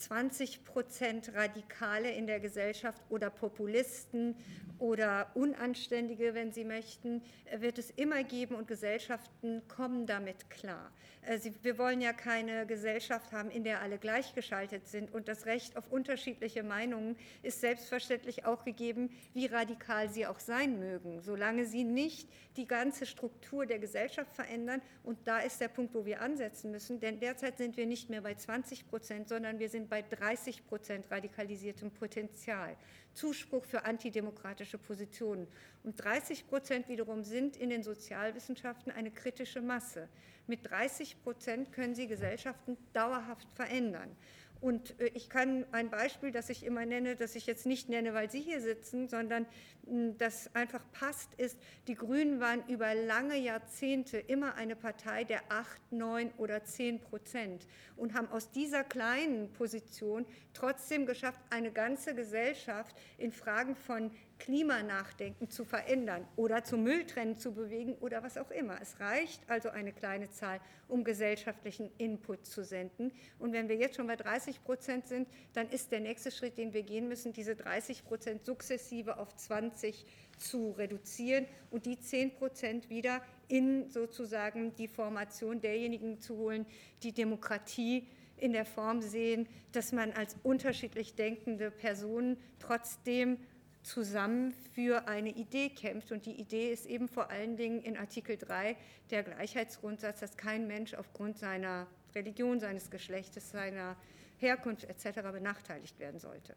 [0.00, 4.34] 20 äh, Prozent Radikale in der Gesellschaft oder Populisten
[4.78, 7.22] oder Unanständige, wenn Sie möchten,
[7.58, 10.90] wird es immer geben und Gesellschaften kommen damit klar.
[11.22, 15.76] Äh, wir wollen ja keine Gesellschaft haben, in der alle gleichgeschaltet sind und das Recht
[15.76, 21.84] auf unterschiedliche Meinungen ist selbstverständlich auch gegeben, wie radikal sie auch sein mögen, solange sie
[21.84, 24.80] nicht die ganze Struktur der Gesellschaft verändern.
[25.02, 28.22] Und da ist der Punkt, wo wir ansetzen müssen, denn derzeit sind wir nicht mehr
[28.22, 32.76] bei 20 Prozent, sondern wir sind bei 30 Prozent radikalisiertem Potenzial.
[33.12, 35.46] Zuspruch für antidemokratische Positionen.
[35.82, 40.08] Und 30 Prozent wiederum sind in den Sozialwissenschaften eine kritische Masse.
[40.46, 44.16] Mit 30 Prozent können sie Gesellschaften dauerhaft verändern.
[44.60, 48.14] Und äh, ich kann ein Beispiel, das ich immer nenne, das ich jetzt nicht nenne,
[48.14, 49.46] weil Sie hier sitzen, sondern
[49.86, 55.40] hm, das einfach passt, ist, die Grünen waren über lange Jahrzehnte immer eine Partei der
[55.50, 57.66] 8, 9 oder 10 Prozent
[57.96, 64.10] und haben aus dieser kleinen Position trotzdem geschafft, eine ganze Gesellschaft in Fragen von
[64.40, 68.80] Klimanachdenken zu verändern oder zum Mülltrennen zu bewegen oder was auch immer.
[68.82, 73.12] Es reicht also eine kleine Zahl, um gesellschaftlichen Input zu senden.
[73.38, 76.72] Und wenn wir jetzt schon bei 30 Prozent sind, dann ist der nächste Schritt, den
[76.72, 80.04] wir gehen müssen, diese 30 Prozent sukzessive auf 20
[80.38, 86.66] zu reduzieren und die 10 Prozent wieder in sozusagen die Formation derjenigen zu holen,
[87.02, 88.08] die Demokratie
[88.40, 93.38] in der Form sehen, dass man als unterschiedlich denkende Personen trotzdem
[93.82, 96.12] zusammen für eine Idee kämpft.
[96.12, 98.76] Und die Idee ist eben vor allen Dingen in Artikel 3
[99.10, 103.96] der Gleichheitsgrundsatz, dass kein Mensch aufgrund seiner Religion, seines Geschlechtes, seiner
[104.38, 105.20] Herkunft etc.
[105.32, 106.56] benachteiligt werden sollte.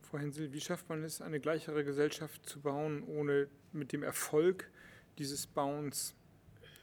[0.00, 4.70] Frau Hensel, wie schafft man es, eine gleichere Gesellschaft zu bauen, ohne mit dem Erfolg
[5.18, 6.14] dieses Bauens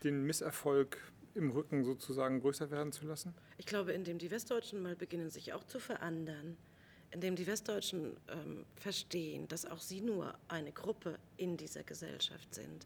[0.04, 0.98] den Misserfolg
[1.36, 3.34] im Rücken sozusagen größer werden zu lassen?
[3.58, 5.80] Ich glaube, indem die Westdeutschen mal beginnen, sich auch zu
[7.10, 12.54] verändern, indem die Westdeutschen ähm, verstehen, dass auch sie nur eine Gruppe in dieser Gesellschaft
[12.54, 12.86] sind,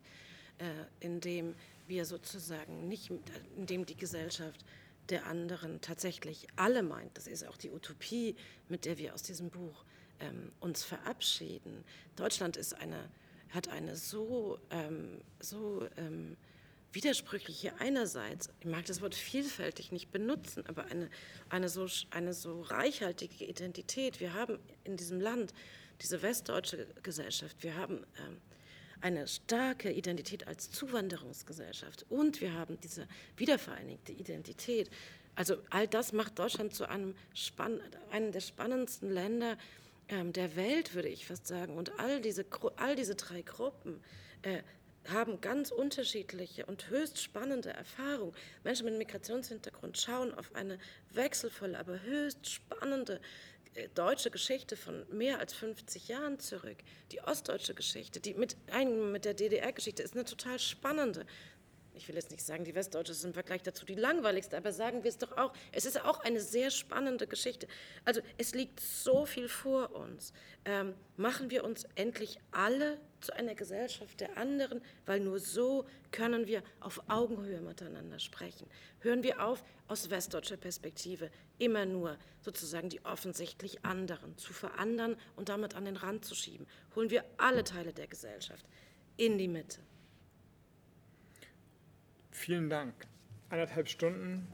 [0.59, 0.65] äh,
[0.99, 1.55] indem
[1.87, 3.11] wir sozusagen nicht,
[3.57, 4.63] indem die Gesellschaft
[5.09, 7.17] der anderen tatsächlich alle meint.
[7.17, 8.35] Das ist auch die Utopie,
[8.69, 9.83] mit der wir aus diesem Buch
[10.19, 11.83] ähm, uns verabschieden.
[12.15, 13.09] Deutschland ist eine,
[13.49, 16.37] hat eine so, ähm, so ähm,
[16.93, 21.09] widersprüchliche einerseits, ich mag das Wort vielfältig nicht benutzen, aber eine,
[21.49, 24.19] eine, so, eine so reichhaltige Identität.
[24.19, 25.53] Wir haben in diesem Land
[26.01, 28.37] diese westdeutsche Gesellschaft, wir haben ähm,
[29.01, 34.89] eine starke Identität als Zuwanderungsgesellschaft und wir haben diese wiedervereinigte Identität.
[35.35, 39.57] Also all das macht Deutschland zu einem, Spann einem der spannendsten Länder
[40.07, 41.75] ähm, der Welt, würde ich fast sagen.
[41.75, 42.45] Und all diese,
[42.77, 44.01] all diese drei Gruppen
[44.43, 44.61] äh,
[45.11, 48.33] haben ganz unterschiedliche und höchst spannende Erfahrungen.
[48.63, 50.79] Menschen mit Migrationshintergrund schauen auf eine
[51.11, 53.19] wechselvolle, aber höchst spannende
[53.75, 56.77] äh, deutsche Geschichte von mehr als 50 Jahren zurück.
[57.11, 58.55] Die ostdeutsche Geschichte, die mit,
[59.11, 61.25] mit der DDR-Geschichte ist eine total spannende
[61.95, 65.03] ich will jetzt nicht sagen, die Westdeutsche ist im Vergleich dazu die langweiligste, aber sagen
[65.03, 67.67] wir es doch auch, es ist auch eine sehr spannende Geschichte.
[68.05, 70.33] Also es liegt so viel vor uns.
[70.65, 76.47] Ähm, machen wir uns endlich alle zu einer Gesellschaft der anderen, weil nur so können
[76.47, 78.67] wir auf Augenhöhe miteinander sprechen.
[78.99, 85.49] Hören wir auf, aus westdeutscher Perspektive immer nur sozusagen die offensichtlich anderen zu verandern und
[85.49, 86.67] damit an den Rand zu schieben.
[86.95, 88.65] Holen wir alle Teile der Gesellschaft
[89.17, 89.79] in die Mitte.
[92.33, 92.93] Vielen Dank.
[93.49, 94.47] Eineinhalb Stunden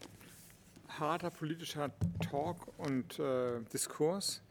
[1.00, 4.42] harter politischer Talk und äh, Diskurs.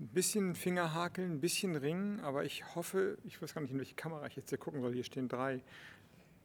[0.00, 3.94] Ein bisschen Fingerhakeln, ein bisschen Ringen, aber ich hoffe, ich weiß gar nicht, in welche
[3.94, 4.92] Kamera ich jetzt hier gucken soll.
[4.92, 5.62] Hier stehen drei.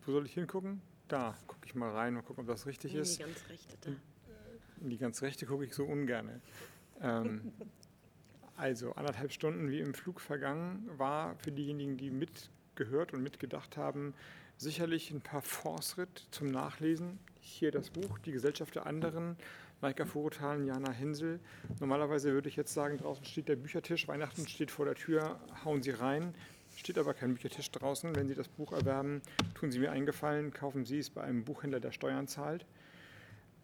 [0.05, 0.81] Wo soll ich hingucken?
[1.07, 3.19] Da gucke ich mal rein und gucke, ob das richtig ist.
[3.19, 3.91] In die ganz rechte da.
[4.81, 6.41] In die ganz rechte gucke ich so ungern.
[7.01, 7.51] Ähm,
[8.55, 14.13] also anderthalb Stunden wie im Flug vergangen war für diejenigen, die mitgehört und mitgedacht haben,
[14.61, 17.17] sicherlich ein paar Fortschritt zum Nachlesen.
[17.39, 19.35] Hier das Buch, Die Gesellschaft der anderen,
[19.81, 21.39] Maika Vorotal, Jana Hensel.
[21.79, 25.81] Normalerweise würde ich jetzt sagen, draußen steht der Büchertisch, Weihnachten steht vor der Tür, hauen
[25.81, 26.35] Sie rein.
[26.75, 28.15] Steht aber kein Büchertisch draußen.
[28.15, 29.23] Wenn Sie das Buch erwerben,
[29.55, 32.67] tun Sie mir einen Gefallen, kaufen Sie es bei einem Buchhändler, der Steuern zahlt.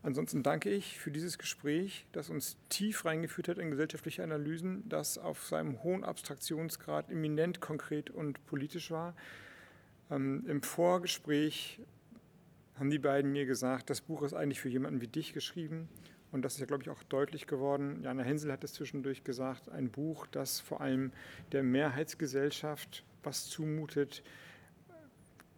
[0.01, 5.19] Ansonsten danke ich für dieses Gespräch, das uns tief reingeführt hat in gesellschaftliche Analysen, das
[5.19, 9.15] auf seinem hohen Abstraktionsgrad eminent konkret und politisch war.
[10.09, 11.81] Ähm, Im Vorgespräch
[12.75, 15.89] haben die beiden mir gesagt, das Buch ist eigentlich für jemanden wie dich geschrieben.
[16.31, 18.01] Und das ist ja, glaube ich, auch deutlich geworden.
[18.03, 21.11] Jana Hensel hat es zwischendurch gesagt, ein Buch, das vor allem
[21.51, 24.23] der Mehrheitsgesellschaft was zumutet.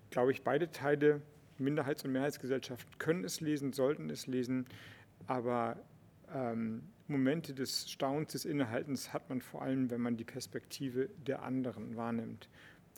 [0.10, 1.22] Glaube ich, beide Teile,
[1.58, 4.66] Minderheits- und Mehrheitsgesellschaft, können es lesen, sollten es lesen.
[5.28, 5.78] Aber
[6.34, 11.42] ähm, Momente des Staunens, des Innehaltens hat man vor allem, wenn man die Perspektive der
[11.42, 12.48] anderen wahrnimmt.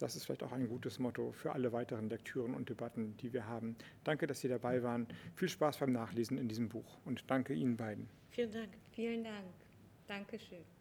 [0.01, 3.45] Das ist vielleicht auch ein gutes Motto für alle weiteren Lektüren und Debatten, die wir
[3.45, 3.75] haben.
[4.03, 5.07] Danke, dass Sie dabei waren.
[5.35, 8.09] Viel Spaß beim Nachlesen in diesem Buch und danke Ihnen beiden.
[8.31, 8.69] Vielen Dank.
[8.93, 9.45] Vielen Dank.
[10.07, 10.80] Dankeschön.